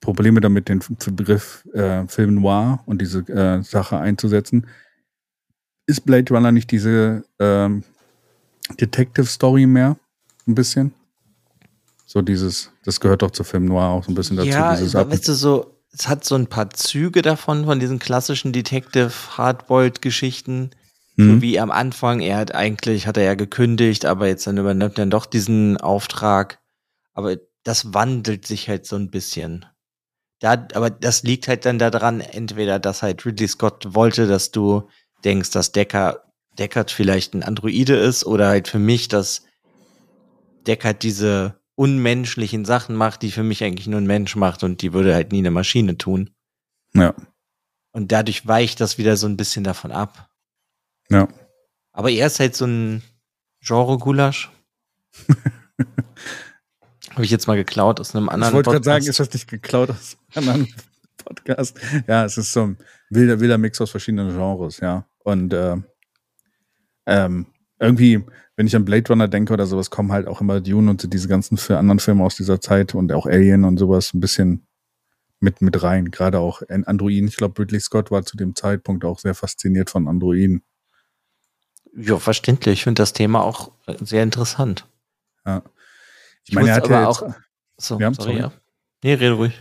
Probleme 0.00 0.40
damit, 0.40 0.68
den 0.68 0.80
Begriff 1.12 1.64
äh, 1.72 2.06
Film 2.08 2.34
Noir 2.34 2.82
und 2.86 3.00
diese 3.00 3.20
äh, 3.28 3.62
Sache 3.62 3.98
einzusetzen. 3.98 4.66
Ist 5.86 6.04
Blade 6.04 6.32
Runner 6.34 6.52
nicht 6.52 6.70
diese 6.70 7.24
ähm, 7.38 7.84
Detective 8.80 9.26
Story 9.26 9.66
mehr? 9.66 9.96
Ein 10.46 10.54
bisschen? 10.54 10.92
So 12.06 12.20
dieses, 12.22 12.70
das 12.84 13.00
gehört 13.00 13.22
doch 13.22 13.30
zu 13.30 13.44
Film 13.44 13.64
Noir 13.66 13.84
auch 13.88 14.04
so 14.04 14.12
ein 14.12 14.14
bisschen 14.14 14.36
dazu. 14.36 14.48
ja, 14.50 14.74
dieses 14.74 14.94
aber 14.94 15.06
Ab 15.06 15.12
weißt 15.12 15.28
du, 15.28 15.34
so, 15.34 15.74
es 15.92 16.08
hat 16.08 16.24
so 16.24 16.34
ein 16.34 16.46
paar 16.46 16.70
Züge 16.70 17.22
davon, 17.22 17.64
von 17.64 17.80
diesen 17.80 17.98
klassischen 17.98 18.52
Detective 18.52 19.10
Hardboiled-Geschichten. 19.36 20.70
So 21.16 21.24
Mhm. 21.24 21.42
wie 21.42 21.60
am 21.60 21.70
Anfang, 21.70 22.20
er 22.20 22.38
hat 22.38 22.54
eigentlich, 22.54 23.06
hat 23.06 23.18
er 23.18 23.24
ja 23.24 23.34
gekündigt, 23.34 24.06
aber 24.06 24.28
jetzt 24.28 24.46
dann 24.46 24.56
übernimmt 24.56 24.98
er 24.98 25.04
doch 25.06 25.26
diesen 25.26 25.76
Auftrag. 25.76 26.58
Aber 27.12 27.36
das 27.64 27.92
wandelt 27.92 28.46
sich 28.46 28.68
halt 28.70 28.86
so 28.86 28.96
ein 28.96 29.10
bisschen. 29.10 29.66
Da, 30.40 30.66
aber 30.74 30.88
das 30.90 31.22
liegt 31.22 31.48
halt 31.48 31.66
dann 31.66 31.78
daran, 31.78 32.20
entweder, 32.22 32.78
dass 32.78 33.02
halt 33.02 33.24
Ridley 33.26 33.46
Scott 33.46 33.94
wollte, 33.94 34.26
dass 34.26 34.50
du 34.52 34.88
denkst, 35.22 35.50
dass 35.50 35.70
Decker, 35.72 36.22
Deckard 36.58 36.90
vielleicht 36.90 37.34
ein 37.34 37.42
Androide 37.42 37.96
ist, 37.96 38.24
oder 38.24 38.48
halt 38.48 38.68
für 38.68 38.78
mich, 38.78 39.08
dass 39.08 39.44
Deckard 40.66 41.02
diese 41.02 41.58
unmenschlichen 41.74 42.64
Sachen 42.64 42.94
macht, 42.94 43.22
die 43.22 43.30
für 43.30 43.42
mich 43.42 43.64
eigentlich 43.64 43.86
nur 43.86 44.00
ein 44.00 44.06
Mensch 44.06 44.36
macht 44.36 44.62
und 44.62 44.82
die 44.82 44.92
würde 44.92 45.14
halt 45.14 45.32
nie 45.32 45.38
eine 45.38 45.50
Maschine 45.50 45.96
tun. 45.98 46.30
ja, 46.94 47.14
Und 47.92 48.12
dadurch 48.12 48.46
weicht 48.46 48.80
das 48.80 48.98
wieder 48.98 49.16
so 49.16 49.26
ein 49.26 49.36
bisschen 49.36 49.64
davon 49.64 49.90
ab. 49.92 50.28
ja. 51.10 51.28
Aber 51.94 52.10
er 52.10 52.26
ist 52.26 52.40
halt 52.40 52.56
so 52.56 52.64
ein 52.64 53.02
Genre-Gulasch. 53.60 54.50
Habe 57.10 57.24
ich 57.24 57.30
jetzt 57.30 57.46
mal 57.46 57.56
geklaut 57.56 58.00
aus 58.00 58.14
einem 58.14 58.26
Ich 58.26 58.32
anderen 58.32 58.54
wollte 58.54 58.70
gerade 58.70 58.80
Podcast. 58.80 59.04
sagen, 59.04 59.10
ist 59.10 59.20
das 59.20 59.32
nicht 59.34 59.48
geklaut 59.48 59.90
aus 59.90 60.16
einem 60.34 60.48
anderen 60.48 60.74
Podcast? 61.22 61.76
Ja, 62.06 62.24
es 62.24 62.38
ist 62.38 62.52
so 62.52 62.62
ein 62.62 62.78
wilder, 63.10 63.40
wilder 63.40 63.58
Mix 63.58 63.78
aus 63.80 63.90
verschiedenen 63.90 64.30
Genres, 64.30 64.78
ja. 64.80 65.06
Und 65.18 65.52
äh, 65.52 65.76
ähm, 67.06 67.46
irgendwie, 67.78 68.24
wenn 68.56 68.66
ich 68.66 68.76
an 68.76 68.84
Blade 68.84 69.08
Runner 69.08 69.28
denke 69.28 69.52
oder 69.52 69.66
sowas, 69.66 69.90
kommen 69.90 70.12
halt 70.12 70.26
auch 70.28 70.40
immer 70.40 70.60
Dune 70.60 70.90
und 70.90 71.12
diese 71.12 71.28
ganzen 71.28 71.56
für 71.56 71.78
anderen 71.78 71.98
Filme 71.98 72.24
aus 72.24 72.36
dieser 72.36 72.60
Zeit 72.60 72.94
und 72.94 73.12
auch 73.12 73.26
Alien 73.26 73.64
und 73.64 73.78
sowas 73.78 74.14
ein 74.14 74.20
bisschen 74.20 74.66
mit, 75.40 75.60
mit 75.62 75.82
rein. 75.82 76.10
Gerade 76.10 76.38
auch 76.38 76.62
in 76.62 76.84
Androiden. 76.84 77.28
Ich 77.28 77.36
glaube, 77.36 77.60
Ridley 77.60 77.80
Scott 77.80 78.10
war 78.10 78.24
zu 78.24 78.36
dem 78.36 78.54
Zeitpunkt 78.54 79.04
auch 79.04 79.18
sehr 79.18 79.34
fasziniert 79.34 79.90
von 79.90 80.06
Androiden. 80.06 80.62
ja, 81.96 82.18
verständlich. 82.18 82.74
Ich 82.74 82.84
finde 82.84 83.02
das 83.02 83.12
Thema 83.12 83.42
auch 83.42 83.72
äh, 83.86 83.96
sehr 84.04 84.22
interessant. 84.22 84.86
Ja. 85.44 85.62
Ich 86.44 86.50
Ich 86.50 86.54
meine, 86.54 86.68
er 86.70 86.76
hat 86.76 86.88
ja 86.88 87.08
jetzt, 87.08 87.22
auch- 87.22 87.34
So, 87.78 87.98
Ja, 87.98 88.12
sorry, 88.14 88.28
sorry. 88.30 88.38
ja. 88.38 88.52
Nee, 89.02 89.14
rede 89.14 89.32
ruhig. 89.32 89.60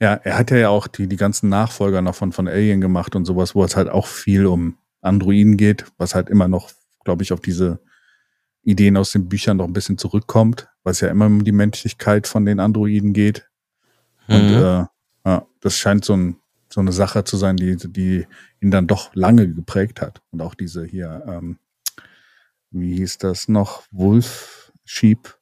Ja, 0.00 0.14
er 0.14 0.36
hat 0.36 0.50
ja 0.50 0.68
auch 0.68 0.86
die, 0.86 1.06
die 1.06 1.16
ganzen 1.16 1.48
Nachfolger 1.48 2.02
noch 2.02 2.14
von, 2.14 2.32
von 2.32 2.46
Alien 2.48 2.80
gemacht 2.82 3.16
und 3.16 3.24
sowas, 3.24 3.54
wo 3.54 3.64
es 3.64 3.76
halt 3.76 3.88
auch 3.88 4.06
viel 4.06 4.44
um 4.44 4.76
Androiden 5.04 5.56
geht, 5.56 5.84
was 5.98 6.14
halt 6.14 6.28
immer 6.30 6.48
noch, 6.48 6.70
glaube 7.04 7.22
ich, 7.22 7.32
auf 7.32 7.40
diese 7.40 7.80
Ideen 8.62 8.96
aus 8.96 9.12
den 9.12 9.28
Büchern 9.28 9.58
noch 9.58 9.66
ein 9.66 9.72
bisschen 9.74 9.98
zurückkommt, 9.98 10.68
es 10.84 11.00
ja 11.00 11.08
immer 11.08 11.26
um 11.26 11.44
die 11.44 11.52
Menschlichkeit 11.52 12.26
von 12.26 12.44
den 12.44 12.60
Androiden 12.60 13.12
geht. 13.12 13.48
Und 14.28 14.48
Mhm. 14.48 14.54
äh, 14.56 14.84
ja, 15.26 15.46
das 15.60 15.78
scheint 15.78 16.04
so, 16.04 16.14
ein, 16.16 16.36
so 16.72 16.80
eine 16.80 16.92
Sache 16.92 17.24
zu 17.24 17.36
sein, 17.36 17.56
die, 17.56 17.76
die 17.76 18.26
ihn 18.60 18.70
dann 18.70 18.86
doch 18.86 19.14
lange 19.14 19.52
geprägt 19.52 20.00
hat. 20.00 20.22
Und 20.30 20.40
auch 20.40 20.54
diese 20.54 20.84
hier, 20.84 21.22
ähm, 21.26 21.58
wie 22.70 22.96
hieß 22.96 23.18
das 23.18 23.48
noch? 23.48 23.84
Wolf, 23.90 24.72
Sheep. 24.84 25.36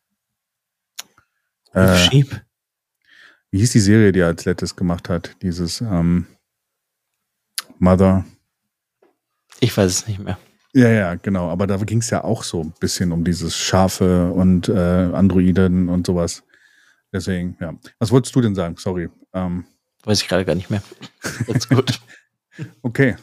Äh, 1.73 1.97
Schieb. 1.97 2.45
wie 3.51 3.59
hieß 3.59 3.73
die 3.73 3.81
Serie, 3.81 4.13
die 4.13 4.21
er 4.21 4.27
als 4.27 4.45
letztes 4.45 4.77
gemacht 4.77 5.09
hat? 5.09 5.37
Dieses 5.43 5.81
ähm, 5.81 6.27
Mother. 7.79 8.25
Ich 9.63 9.77
weiß 9.77 9.89
es 9.93 10.09
nicht 10.09 10.19
mehr. 10.19 10.39
Ja, 10.75 10.89
ja, 10.89 11.15
genau. 11.15 11.49
Aber 11.49 11.69
da 11.69 11.77
ging 11.77 11.99
es 11.99 12.11
ja 12.11 12.25
auch 12.25 12.43
so 12.43 12.63
ein 12.63 12.73
bisschen 12.81 13.13
um 13.13 13.23
dieses 13.23 13.57
Schafe 13.57 14.33
und 14.33 14.69
äh, 14.69 14.73
Androiden 15.13 15.89
und 15.89 16.05
sowas. 16.05 16.43
Deswegen, 17.13 17.57
ja. 17.61 17.73
Was 18.01 18.11
wolltest 18.11 18.35
du 18.35 18.41
denn 18.41 18.57
sagen? 18.57 18.77
Sorry. 18.77 19.09
Ähm, 19.33 19.65
Weiß 20.03 20.21
ich 20.21 20.27
gerade 20.27 20.45
gar 20.45 20.57
nicht 20.57 20.69
mehr. 20.69 20.83
Jetzt 21.47 21.69
gut. 21.69 22.01
okay. 22.83 23.15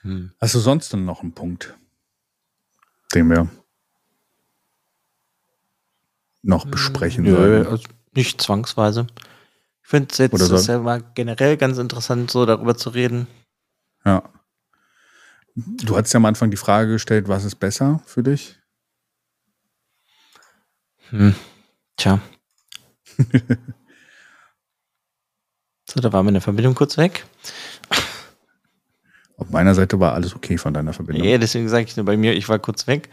Hm. 0.00 0.32
Hast 0.40 0.54
du 0.54 0.60
sonst 0.60 0.94
denn 0.94 1.04
noch 1.04 1.20
einen 1.20 1.32
Punkt, 1.34 1.76
den 3.14 3.28
wir 3.28 3.48
noch 6.40 6.64
besprechen 6.64 7.24
Nö, 7.24 7.32
sollten? 7.32 7.70
also 7.70 7.84
nicht 8.14 8.40
zwangsweise. 8.40 9.06
Ich 9.82 9.88
finde 9.90 10.08
es 10.10 10.16
jetzt 10.16 10.38
so- 10.38 11.00
generell 11.14 11.58
ganz 11.58 11.76
interessant, 11.76 12.30
so 12.30 12.46
darüber 12.46 12.78
zu 12.78 12.88
reden. 12.88 13.26
Ja. 14.06 14.22
Du 15.66 15.96
hattest 15.96 16.14
ja 16.14 16.18
am 16.18 16.26
Anfang 16.26 16.52
die 16.52 16.56
Frage 16.56 16.92
gestellt, 16.92 17.26
was 17.26 17.44
ist 17.44 17.56
besser 17.56 18.00
für 18.06 18.22
dich? 18.22 18.56
Hm. 21.10 21.34
Tja. 21.96 22.20
so, 25.84 26.00
da 26.00 26.12
war 26.12 26.22
meine 26.22 26.40
Verbindung 26.40 26.76
kurz 26.76 26.96
weg. 26.96 27.24
Auf 29.36 29.50
meiner 29.50 29.74
Seite 29.74 29.98
war 29.98 30.14
alles 30.14 30.36
okay 30.36 30.58
von 30.58 30.72
deiner 30.74 30.92
Verbindung. 30.92 31.26
Nee, 31.26 31.38
deswegen 31.38 31.68
sage 31.68 31.86
ich 31.86 31.96
nur 31.96 32.06
bei 32.06 32.16
mir, 32.16 32.34
ich 32.34 32.48
war 32.48 32.60
kurz 32.60 32.86
weg. 32.86 33.08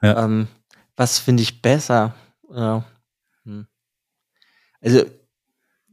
Ja. 0.00 0.24
Ähm, 0.24 0.48
was 0.96 1.18
finde 1.18 1.42
ich 1.42 1.60
besser? 1.60 2.14
Ja. 2.50 2.84
Hm. 3.44 3.66
Also 4.80 5.04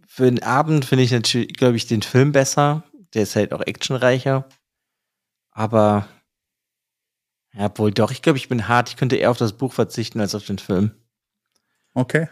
für 0.07 0.23
den 0.25 0.41
Abend 0.41 0.85
finde 0.85 1.03
ich 1.03 1.11
natürlich, 1.11 1.53
glaube 1.53 1.75
ich, 1.75 1.85
den 1.85 2.01
Film 2.01 2.31
besser. 2.31 2.83
Der 3.13 3.23
ist 3.23 3.35
halt 3.35 3.51
auch 3.51 3.61
actionreicher. 3.61 4.47
Aber 5.57 6.07
ja, 7.51 7.75
wohl 7.79 7.89
doch, 7.89 8.11
ich 8.11 8.21
glaube, 8.21 8.37
ich 8.37 8.47
bin 8.47 8.67
hart. 8.67 8.89
Ich 8.89 8.95
könnte 8.95 9.15
eher 9.15 9.31
auf 9.31 9.39
das 9.39 9.53
Buch 9.53 9.73
verzichten 9.73 10.19
als 10.19 10.35
auf 10.35 10.45
den 10.45 10.59
Film. 10.59 10.91
Okay. 11.95 12.29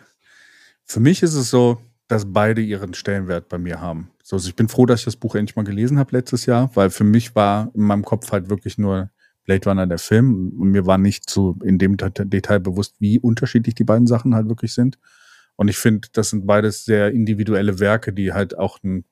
Für 0.84 1.00
mich 1.00 1.24
ist 1.24 1.34
es 1.34 1.50
so, 1.50 1.82
dass 2.08 2.32
beide 2.32 2.62
ihren 2.62 2.94
Stellenwert 2.94 3.50
bei 3.50 3.58
mir 3.58 3.82
haben. 3.82 4.12
So, 4.22 4.36
also 4.36 4.48
ich 4.48 4.56
bin 4.56 4.68
froh, 4.68 4.86
dass 4.86 5.00
ich 5.00 5.06
das 5.06 5.16
Buch 5.16 5.34
endlich 5.34 5.56
mal 5.56 5.66
gelesen 5.66 5.98
habe 5.98 6.16
letztes 6.16 6.46
Jahr, 6.46 6.70
weil 6.76 6.92
für 6.92 7.04
mich 7.04 7.34
war 7.34 7.72
in 7.74 7.82
meinem 7.82 8.06
Kopf 8.06 8.32
halt 8.32 8.50
wirklich 8.50 8.78
nur 8.78 9.10
Blade 9.44 9.68
Runner 9.68 9.88
der 9.88 9.98
Film 9.98 10.54
und 10.60 10.70
mir 10.70 10.86
war 10.86 11.00
nicht 11.00 11.28
so 11.28 11.56
in 11.64 11.80
dem 11.80 11.98
Detail 11.98 12.60
bewusst, 12.60 12.94
wie 13.00 13.18
unterschiedlich 13.18 13.74
die 13.74 13.86
beiden 13.86 14.06
Sachen 14.06 14.36
halt 14.36 14.48
wirklich 14.50 14.76
sind. 14.76 15.00
Und 15.56 15.68
ich 15.68 15.80
finde, 15.80 16.10
das 16.14 16.30
sind 16.30 16.46
beides 16.46 16.86
sehr 16.86 17.10
individuelle 17.10 17.80
Werke, 17.80 18.14
die 18.14 18.34
halt 18.34 18.56
auch 18.56 18.84
einen 18.84 19.04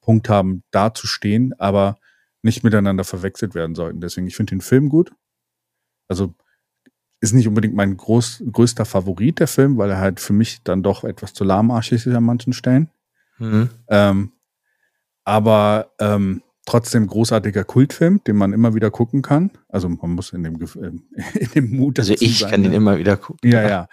Punkt 0.00 0.28
haben, 0.28 0.64
dazustehen, 0.72 1.54
aber 1.60 1.98
nicht 2.44 2.62
miteinander 2.62 3.04
verwechselt 3.04 3.54
werden 3.54 3.74
sollten. 3.74 4.00
Deswegen, 4.00 4.26
ich 4.26 4.36
finde 4.36 4.50
den 4.50 4.60
Film 4.60 4.88
gut. 4.88 5.12
Also 6.08 6.34
ist 7.20 7.32
nicht 7.32 7.48
unbedingt 7.48 7.74
mein 7.74 7.96
groß, 7.96 8.44
größter 8.52 8.84
Favorit 8.84 9.40
der 9.40 9.48
Film, 9.48 9.78
weil 9.78 9.90
er 9.90 9.98
halt 9.98 10.20
für 10.20 10.34
mich 10.34 10.62
dann 10.62 10.82
doch 10.82 11.04
etwas 11.04 11.32
zu 11.32 11.42
lahmarschig 11.42 12.06
ist 12.06 12.14
an 12.14 12.24
manchen 12.24 12.52
Stellen. 12.52 12.90
Mhm. 13.38 13.70
Ähm, 13.88 14.32
aber 15.24 15.92
ähm, 15.98 16.42
trotzdem 16.66 17.06
großartiger 17.06 17.64
Kultfilm, 17.64 18.22
den 18.24 18.36
man 18.36 18.52
immer 18.52 18.74
wieder 18.74 18.90
gucken 18.90 19.22
kann. 19.22 19.50
Also 19.68 19.88
man 19.88 20.10
muss 20.10 20.34
in 20.34 20.42
dem, 20.42 20.58
ähm, 20.76 21.04
in 21.34 21.50
dem 21.54 21.76
Mut 21.76 21.98
Also 21.98 22.12
ich 22.12 22.40
sein, 22.40 22.50
kann 22.50 22.62
den 22.62 22.72
immer 22.72 22.98
wieder 22.98 23.16
gucken. 23.16 23.50
Ja, 23.50 23.66
ja. 23.66 23.88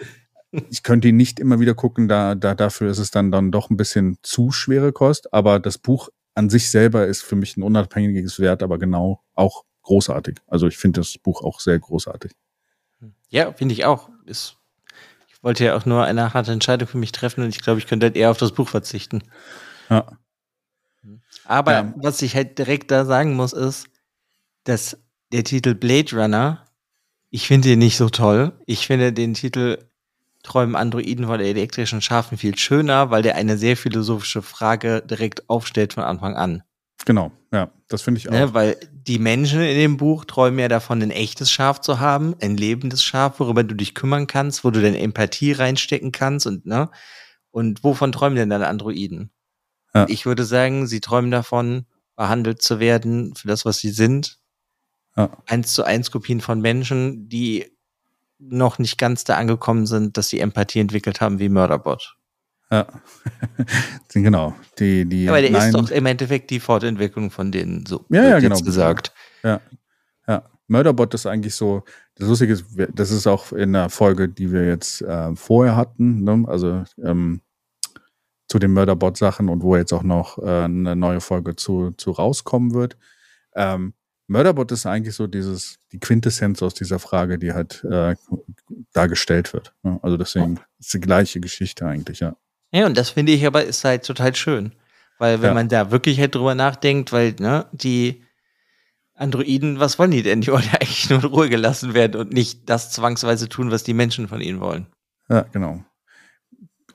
Ich 0.70 0.84
könnte 0.84 1.08
ihn 1.08 1.16
nicht 1.16 1.40
immer 1.40 1.62
wieder 1.62 1.74
gucken, 1.74 2.10
da, 2.10 2.36
da 2.36 2.54
dafür 2.54 2.92
ist 2.92 2.98
es 2.98 3.12
dann, 3.12 3.32
dann 3.32 3.52
doch 3.52 3.70
ein 3.70 3.78
bisschen 3.78 4.18
zu 4.22 4.52
schwere 4.52 4.92
Kost. 4.92 5.34
Aber 5.34 5.62
das 5.62 5.78
Buch 5.78 6.10
an 6.36 6.50
sich 6.50 6.70
selber 6.70 7.08
ist 7.08 7.22
für 7.22 7.36
mich 7.36 7.58
ein 7.58 7.64
unabhängiges 7.64 8.40
Wert, 8.40 8.64
aber 8.64 8.78
genau 8.80 9.22
auch 9.36 9.66
großartig. 9.84 10.38
Also 10.48 10.68
ich 10.68 10.78
finde 10.78 11.02
das 11.02 11.18
Buch 11.18 11.44
auch 11.44 11.60
sehr 11.60 11.80
großartig. 11.80 12.32
Ja, 13.30 13.52
finde 13.54 13.74
ich 13.74 13.86
auch. 13.86 14.10
Ist, 14.26 14.58
ich 15.28 15.44
wollte 15.44 15.66
ja 15.66 15.76
auch 15.76 15.86
nur 15.86 16.04
eine 16.04 16.34
harte 16.34 16.52
Entscheidung 16.52 16.88
für 16.88 16.98
mich 16.98 17.12
treffen 17.12 17.44
und 17.44 17.50
ich 17.50 17.62
glaube, 17.62 17.80
ich 17.80 17.88
könnte 17.88 18.06
halt 18.06 18.16
eher 18.16 18.32
auf 18.32 18.38
das 18.38 18.52
Buch 18.52 18.70
verzichten. 18.70 19.24
Ja. 19.90 20.18
Aber 21.46 21.72
Ja. 21.72 21.94
was 21.98 22.22
ich 22.22 22.36
halt 22.36 22.58
direkt 22.60 22.92
da 22.92 23.06
sagen 23.06 23.36
muss, 23.36 23.54
ist, 23.54 23.88
dass 24.64 24.98
der 25.32 25.44
Titel 25.44 25.74
Blade 25.74 26.16
Runner, 26.16 26.66
ich 27.30 27.48
finde 27.48 27.70
den 27.70 27.80
nicht 27.80 27.98
so 27.98 28.10
toll. 28.10 28.52
Ich 28.66 28.88
finde 28.88 29.12
den 29.14 29.34
Titel 29.34 29.80
Träumen 30.44 30.76
Androiden 30.76 31.26
von 31.26 31.40
elektrischen 31.40 32.02
Schafen 32.02 32.38
viel 32.38 32.58
schöner, 32.58 33.12
weil 33.12 33.22
der 33.22 33.36
eine 33.36 33.58
sehr 33.58 33.78
philosophische 33.78 34.42
Frage 34.42 35.02
direkt 35.02 35.50
aufstellt 35.50 35.94
von 35.94 36.04
Anfang 36.04 36.36
an. 36.36 36.64
Genau, 37.06 37.32
ja, 37.52 37.72
das 37.88 38.02
finde 38.02 38.20
ich 38.20 38.30
auch. 38.30 38.34
Ne, 38.34 38.54
weil 38.54 38.78
die 38.94 39.20
Menschen 39.20 39.62
in 39.62 39.76
dem 39.76 39.98
Buch 39.98 40.26
träumen 40.26 40.60
ja 40.60 40.68
davon, 40.68 41.02
ein 41.02 41.12
echtes 41.12 41.52
Schaf 41.52 41.82
zu 41.82 42.00
haben, 42.00 42.36
ein 42.42 42.58
lebendes 42.58 43.04
Schaf, 43.04 43.40
worüber 43.40 43.64
du 43.64 43.76
dich 43.76 43.96
kümmern 43.96 44.28
kannst, 44.28 44.64
wo 44.64 44.72
du 44.72 44.82
deine 44.82 45.00
Empathie 45.00 45.54
reinstecken 45.54 46.12
kannst 46.12 46.46
und 46.46 46.66
ne? 46.66 46.90
Und 47.50 47.84
wovon 47.84 48.12
träumen 48.12 48.38
denn 48.38 48.50
deine 48.50 48.68
Androiden? 48.68 49.32
Ja. 49.94 50.06
Ich 50.08 50.26
würde 50.26 50.46
sagen, 50.46 50.88
sie 50.88 51.02
träumen 51.02 51.32
davon, 51.32 51.86
behandelt 52.16 52.62
zu 52.62 52.80
werden 52.80 53.36
für 53.36 53.48
das, 53.48 53.66
was 53.66 53.80
sie 53.80 53.90
sind. 53.90 54.40
Ja. 55.18 55.36
Eins 55.48 55.74
zu 55.74 55.84
eins 55.84 56.12
Kopien 56.12 56.40
von 56.40 56.62
Menschen, 56.62 57.28
die 57.28 57.76
noch 58.42 58.80
nicht 58.80 58.98
ganz 58.98 59.24
da 59.24 59.38
angekommen 59.38 59.86
sind, 59.86 60.18
dass 60.18 60.30
sie 60.30 60.40
Empathie 60.40 60.80
entwickelt 60.80 61.22
haben 61.22 61.40
wie 61.40 61.50
Murderbot. 61.50 62.16
Ja. 62.70 62.88
genau. 64.14 64.56
Die, 64.80 65.06
die, 65.06 65.30
Aber 65.30 65.42
der 65.42 65.52
nein, 65.52 65.68
ist 65.68 65.74
doch 65.74 65.92
im 65.92 66.06
Endeffekt 66.06 66.50
die 66.50 66.60
Fortentwicklung 66.60 67.32
von 67.32 67.52
denen, 67.52 67.86
so 67.86 68.06
Ja, 68.10 68.24
ja, 68.24 68.40
genau. 68.40 68.60
gesagt. 68.60 69.14
Ja. 69.44 69.62
Murderbot 70.72 71.14
ist 71.14 71.26
eigentlich 71.26 71.54
so, 71.54 71.84
das 72.16 72.30
Lustige 72.30 72.54
ist, 72.54 72.66
das 72.94 73.12
ist 73.12 73.28
auch 73.28 73.52
in 73.52 73.74
der 73.74 73.90
Folge, 73.90 74.30
die 74.30 74.54
wir 74.54 74.66
jetzt 74.66 75.02
äh, 75.02 75.36
vorher 75.36 75.76
hatten, 75.76 76.24
ne? 76.24 76.46
also 76.48 76.84
ähm, 77.04 77.42
zu 78.48 78.58
den 78.58 78.72
Murderbot-Sachen 78.72 79.50
und 79.50 79.64
wo 79.64 79.76
jetzt 79.76 79.92
auch 79.92 80.04
noch 80.04 80.38
äh, 80.38 80.64
eine 80.64 80.96
neue 80.96 81.20
Folge 81.20 81.58
zu, 81.58 81.92
zu 81.98 82.12
rauskommen 82.12 82.74
wird. 82.74 82.96
Ähm, 83.54 83.94
Murderbot 84.32 84.72
ist 84.72 84.86
eigentlich 84.86 85.16
so 85.16 85.28
dieses, 85.28 85.78
die 85.92 86.00
Quintessenz 86.00 86.62
aus 86.64 86.74
dieser 86.74 87.00
Frage, 87.00 87.38
die 87.38 87.54
halt 87.54 87.84
äh, 87.84 88.16
dargestellt 88.94 89.54
wird. 89.54 89.74
Ne? 89.84 90.00
Also 90.02 90.18
deswegen 90.18 90.60
ist 90.80 90.94
die 90.94 91.00
gleiche 91.02 91.40
Geschichte 91.40 91.86
eigentlich, 91.86 92.22
ja. 92.22 92.36
Ja, 92.74 92.86
und 92.86 92.98
das 92.98 93.10
finde 93.10 93.34
ich 93.34 93.46
aber 93.46 93.66
ist 93.66 93.84
halt 93.84 94.06
total 94.06 94.34
schön. 94.36 94.72
Weil 95.20 95.42
wenn 95.42 95.50
Ja. 95.50 95.54
man 95.54 95.68
da 95.70 95.92
wirklich 95.92 96.20
halt 96.20 96.34
drüber 96.34 96.56
nachdenkt, 96.56 97.12
weil, 97.12 97.36
ne, 97.40 97.66
die 97.74 98.24
Androiden, 99.14 99.80
was 99.80 100.00
wollen 100.00 100.12
die 100.12 100.24
denn? 100.24 100.42
Die 100.42 100.52
wollen 100.52 100.64
ja 100.64 100.74
eigentlich 100.80 101.10
nur 101.10 101.20
in 101.20 101.26
Ruhe 101.26 101.50
gelassen 101.50 101.94
werden 101.94 102.20
und 102.20 102.34
nicht 102.34 102.70
das 102.70 102.92
zwangsweise 102.92 103.50
tun, 103.50 103.70
was 103.70 103.84
die 103.84 103.94
Menschen 103.94 104.28
von 104.28 104.42
ihnen 104.42 104.60
wollen. 104.62 104.88
Ja, 105.30 105.42
genau. 105.52 105.84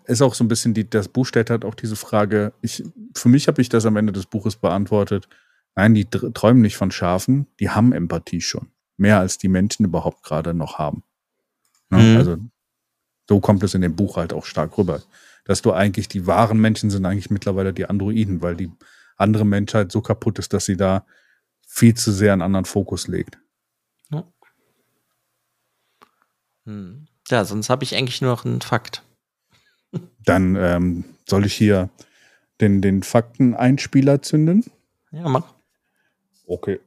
Ist 0.06 0.22
auch 0.22 0.34
so 0.34 0.42
ein 0.42 0.48
bisschen, 0.48 0.72
die, 0.74 0.88
das 0.88 1.08
Buch 1.08 1.26
stellt 1.26 1.50
halt 1.50 1.64
auch 1.64 1.74
diese 1.74 1.96
Frage, 1.96 2.52
ich, 2.62 2.82
für 3.14 3.28
mich 3.28 3.46
habe 3.48 3.60
ich 3.60 3.68
das 3.68 3.86
am 3.86 3.96
Ende 3.96 4.12
des 4.12 4.26
Buches 4.26 4.56
beantwortet. 4.56 5.28
Nein, 5.76 5.94
die 5.94 6.06
träumen 6.06 6.62
nicht 6.62 6.76
von 6.76 6.90
Schafen, 6.90 7.46
die 7.60 7.70
haben 7.70 7.92
Empathie 7.92 8.40
schon. 8.40 8.68
Mehr 8.96 9.20
als 9.20 9.38
die 9.38 9.48
Menschen 9.48 9.84
überhaupt 9.84 10.22
gerade 10.22 10.54
noch 10.54 10.78
haben. 10.78 11.02
Ne? 11.90 11.98
Mhm. 11.98 12.16
Also, 12.16 12.36
so 13.28 13.40
kommt 13.40 13.62
es 13.62 13.74
in 13.74 13.82
dem 13.82 13.94
Buch 13.94 14.16
halt 14.16 14.32
auch 14.32 14.46
stark 14.46 14.76
rüber. 14.78 15.02
Dass 15.44 15.62
du 15.62 15.72
eigentlich, 15.72 16.08
die 16.08 16.26
wahren 16.26 16.58
Menschen 16.58 16.90
sind 16.90 17.04
eigentlich 17.04 17.30
mittlerweile 17.30 17.72
die 17.72 17.86
Androiden, 17.86 18.42
weil 18.42 18.56
die 18.56 18.72
andere 19.16 19.44
Menschheit 19.44 19.92
so 19.92 20.00
kaputt 20.00 20.38
ist, 20.38 20.52
dass 20.52 20.64
sie 20.64 20.76
da 20.76 21.06
viel 21.66 21.94
zu 21.94 22.10
sehr 22.10 22.32
einen 22.32 22.42
anderen 22.42 22.64
Fokus 22.64 23.06
legt. 23.06 23.38
Hm. 26.66 27.06
Ja, 27.28 27.44
sonst 27.44 27.70
habe 27.70 27.84
ich 27.84 27.94
eigentlich 27.96 28.20
nur 28.20 28.30
noch 28.32 28.44
einen 28.44 28.60
Fakt. 28.60 29.02
Dann 30.24 30.56
ähm, 30.56 31.04
soll 31.28 31.46
ich 31.46 31.54
hier 31.54 31.88
den, 32.60 32.82
den 32.82 33.02
Fakteneinspieler 33.02 34.20
zünden. 34.22 34.64
Ja, 35.10 35.28
mach. 35.28 35.55
Okay. 36.46 36.80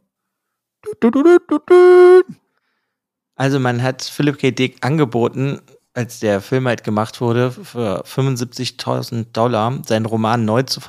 Also 3.36 3.60
man 3.60 3.82
hat 3.84 4.04
Philip 4.04 4.38
K. 4.38 4.52
Dick 4.52 4.86
angeboten, 4.86 5.62
als 5.94 6.20
der 6.20 6.42
Film 6.42 6.68
halt 6.68 6.84
gemacht 6.84 7.22
wurde, 7.22 7.52
für 7.52 8.04
75.000 8.06 9.32
Dollar 9.34 9.82
seinen 9.86 10.06
Roman 10.06 10.46
neu 10.46 10.64
zu, 10.64 10.82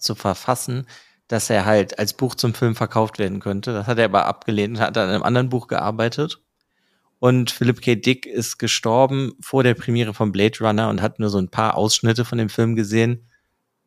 zu 0.00 0.14
verfassen, 0.14 0.86
dass 1.28 1.50
er 1.50 1.64
halt 1.64 1.98
als 1.98 2.14
Buch 2.14 2.34
zum 2.34 2.54
Film 2.54 2.74
verkauft 2.74 3.18
werden 3.18 3.40
könnte. 3.40 3.72
Das 3.72 3.86
hat 3.86 3.98
er 3.98 4.06
aber 4.06 4.26
abgelehnt 4.26 4.76
und 4.76 4.82
hat 4.82 4.96
an 4.98 5.08
einem 5.08 5.22
anderen 5.22 5.48
Buch 5.48 5.68
gearbeitet. 5.68 6.40
Und 7.18 7.50
Philip 7.50 7.80
K. 7.80 7.94
Dick 7.96 8.26
ist 8.26 8.58
gestorben 8.58 9.32
vor 9.40 9.62
der 9.62 9.74
Premiere 9.74 10.14
von 10.14 10.32
Blade 10.32 10.58
Runner 10.60 10.88
und 10.88 11.02
hat 11.02 11.18
nur 11.18 11.30
so 11.30 11.38
ein 11.38 11.48
paar 11.48 11.76
Ausschnitte 11.76 12.24
von 12.24 12.38
dem 12.38 12.48
Film 12.48 12.76
gesehen. 12.76 13.28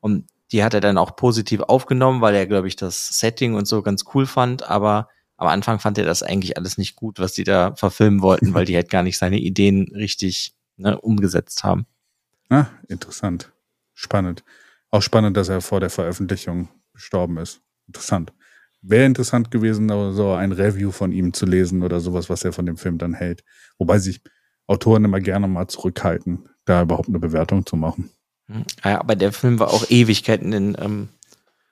Und 0.02 0.26
die 0.52 0.64
hat 0.64 0.74
er 0.74 0.82
dann 0.82 0.98
auch 0.98 1.16
positiv 1.16 1.62
aufgenommen, 1.62 2.22
weil 2.22 2.36
er, 2.36 2.48
glaube 2.48 2.68
ich, 2.68 2.76
das 2.76 3.20
Setting 3.20 3.54
und 3.54 3.68
so 3.68 3.82
ganz 3.82 4.04
cool 4.14 4.26
fand. 4.26 4.70
Aber 4.70 5.10
am 5.38 5.48
Anfang 5.48 5.80
fand 5.80 5.98
er 5.98 6.06
das 6.06 6.24
eigentlich 6.24 6.58
alles 6.58 6.78
nicht 6.78 6.96
gut, 6.96 7.20
was 7.20 7.34
die 7.34 7.44
da 7.44 7.76
verfilmen 7.76 8.22
wollten, 8.22 8.54
weil 8.54 8.66
die 8.66 8.76
halt 8.76 8.90
gar 8.90 9.04
nicht 9.04 9.18
seine 9.18 9.40
Ideen 9.40 9.90
richtig 9.94 10.56
ne, 10.78 11.00
umgesetzt 11.00 11.64
haben. 11.64 11.86
Ah, 12.50 12.66
interessant. 12.88 13.52
Spannend. 13.94 14.44
Auch 14.92 15.02
spannend, 15.02 15.38
dass 15.38 15.50
er 15.50 15.62
vor 15.62 15.80
der 15.80 15.90
Veröffentlichung 15.90 16.70
gestorben 16.94 17.38
ist. 17.38 17.62
Interessant. 17.88 18.34
Wäre 18.82 19.06
interessant 19.06 19.52
gewesen, 19.52 19.90
so 20.14 20.32
ein 20.34 20.52
Review 20.52 20.92
von 20.92 21.12
ihm 21.12 21.34
zu 21.34 21.46
lesen 21.46 21.84
oder 21.84 22.00
sowas, 22.00 22.30
was 22.30 22.44
er 22.44 22.54
von 22.54 22.66
dem 22.66 22.78
Film 22.78 22.98
dann 22.98 23.14
hält. 23.14 23.44
Wobei 23.78 24.00
sich 24.00 24.22
Autoren 24.68 25.06
immer 25.06 25.20
gerne 25.20 25.48
mal 25.48 25.68
zurückhalten, 25.68 26.48
da 26.66 26.84
überhaupt 26.84 27.10
eine 27.10 27.20
Bewertung 27.20 27.66
zu 27.66 27.76
machen. 27.76 28.10
Ja, 28.84 29.00
aber 29.00 29.16
der 29.16 29.32
Film 29.32 29.60
war 29.60 29.70
auch 29.70 29.90
Ewigkeiten 29.90 30.54
in, 30.54 30.76
ähm, 30.80 31.10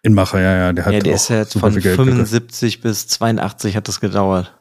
In 0.04 0.14
Macher, 0.14 0.40
ja, 0.40 0.56
ja, 0.56 0.74
der 0.74 0.86
hat 0.86 0.94
ja, 0.94 1.00
der 1.00 1.14
auch 1.14 1.16
ist 1.16 1.30
ja 1.30 1.38
jetzt 1.38 1.58
von 1.58 1.74
viel 1.74 1.82
Geld 1.82 1.98
gekostet. 1.98 2.16
75 2.16 2.82
bis 2.82 3.08
82 3.08 3.76
hat 3.76 3.88
das 3.88 4.00
gedauert. 4.00 4.58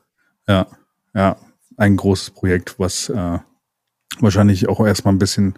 Ja, 0.48 0.66
ja, 1.14 1.36
ein 1.76 1.96
großes 1.96 2.30
Projekt, 2.30 2.78
was 2.78 3.08
äh, 3.08 3.38
wahrscheinlich 4.20 4.68
auch 4.68 4.84
erstmal 4.84 5.14
ein 5.14 5.18
bisschen, 5.18 5.54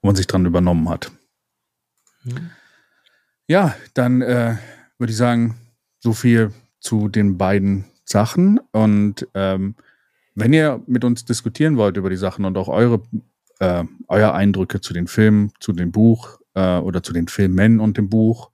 wo 0.00 0.08
man 0.08 0.16
sich 0.16 0.26
dran 0.26 0.46
übernommen 0.46 0.88
hat. 0.88 1.10
Hm. 2.22 2.50
Ja, 3.46 3.74
dann 3.94 4.22
äh, 4.22 4.56
würde 4.98 5.10
ich 5.10 5.16
sagen, 5.16 5.56
so 5.98 6.12
viel 6.12 6.52
zu 6.78 7.08
den 7.08 7.36
beiden 7.36 7.84
Sachen. 8.04 8.60
Und 8.72 9.26
ähm, 9.34 9.74
wenn 10.34 10.52
ihr 10.52 10.82
mit 10.86 11.04
uns 11.04 11.24
diskutieren 11.24 11.76
wollt 11.76 11.96
über 11.96 12.10
die 12.10 12.16
Sachen 12.16 12.44
und 12.44 12.56
auch 12.56 12.68
eure, 12.68 13.02
äh, 13.60 13.84
euer 14.08 14.34
Eindrücke 14.34 14.80
zu 14.80 14.92
den 14.92 15.06
Filmen, 15.06 15.52
zu 15.60 15.72
dem 15.72 15.92
Buch 15.92 16.40
äh, 16.54 16.78
oder 16.78 17.02
zu 17.02 17.12
den 17.12 17.28
Filmen 17.28 17.80
und 17.80 17.96
dem 17.96 18.08
Buch 18.08 18.50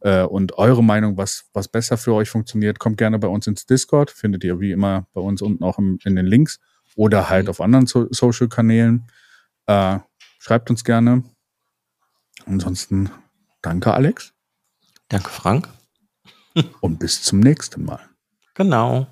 äh, 0.00 0.22
und 0.22 0.58
eure 0.58 0.84
Meinung, 0.84 1.16
was, 1.16 1.46
was 1.52 1.68
besser 1.68 1.96
für 1.96 2.14
euch 2.14 2.28
funktioniert, 2.28 2.78
kommt 2.78 2.98
gerne 2.98 3.18
bei 3.18 3.28
uns 3.28 3.46
ins 3.46 3.66
Discord. 3.66 4.10
Findet 4.10 4.44
ihr 4.44 4.60
wie 4.60 4.72
immer 4.72 5.06
bei 5.12 5.20
uns 5.20 5.42
unten 5.42 5.64
auch 5.64 5.78
im, 5.78 5.98
in 6.04 6.16
den 6.16 6.26
Links 6.26 6.60
oder 6.96 7.28
halt 7.28 7.44
mhm. 7.44 7.50
auf 7.50 7.60
anderen 7.60 7.86
so 7.86 8.06
Social-Kanälen. 8.10 9.06
Äh, 9.66 9.98
schreibt 10.38 10.70
uns 10.70 10.84
gerne. 10.84 11.24
Ansonsten 12.46 13.10
danke, 13.62 13.94
Alex. 13.94 14.32
Danke, 15.08 15.30
Frank. 15.30 15.68
Und 16.80 16.98
bis 16.98 17.22
zum 17.22 17.40
nächsten 17.40 17.84
Mal. 17.84 18.00
Genau. 18.54 19.06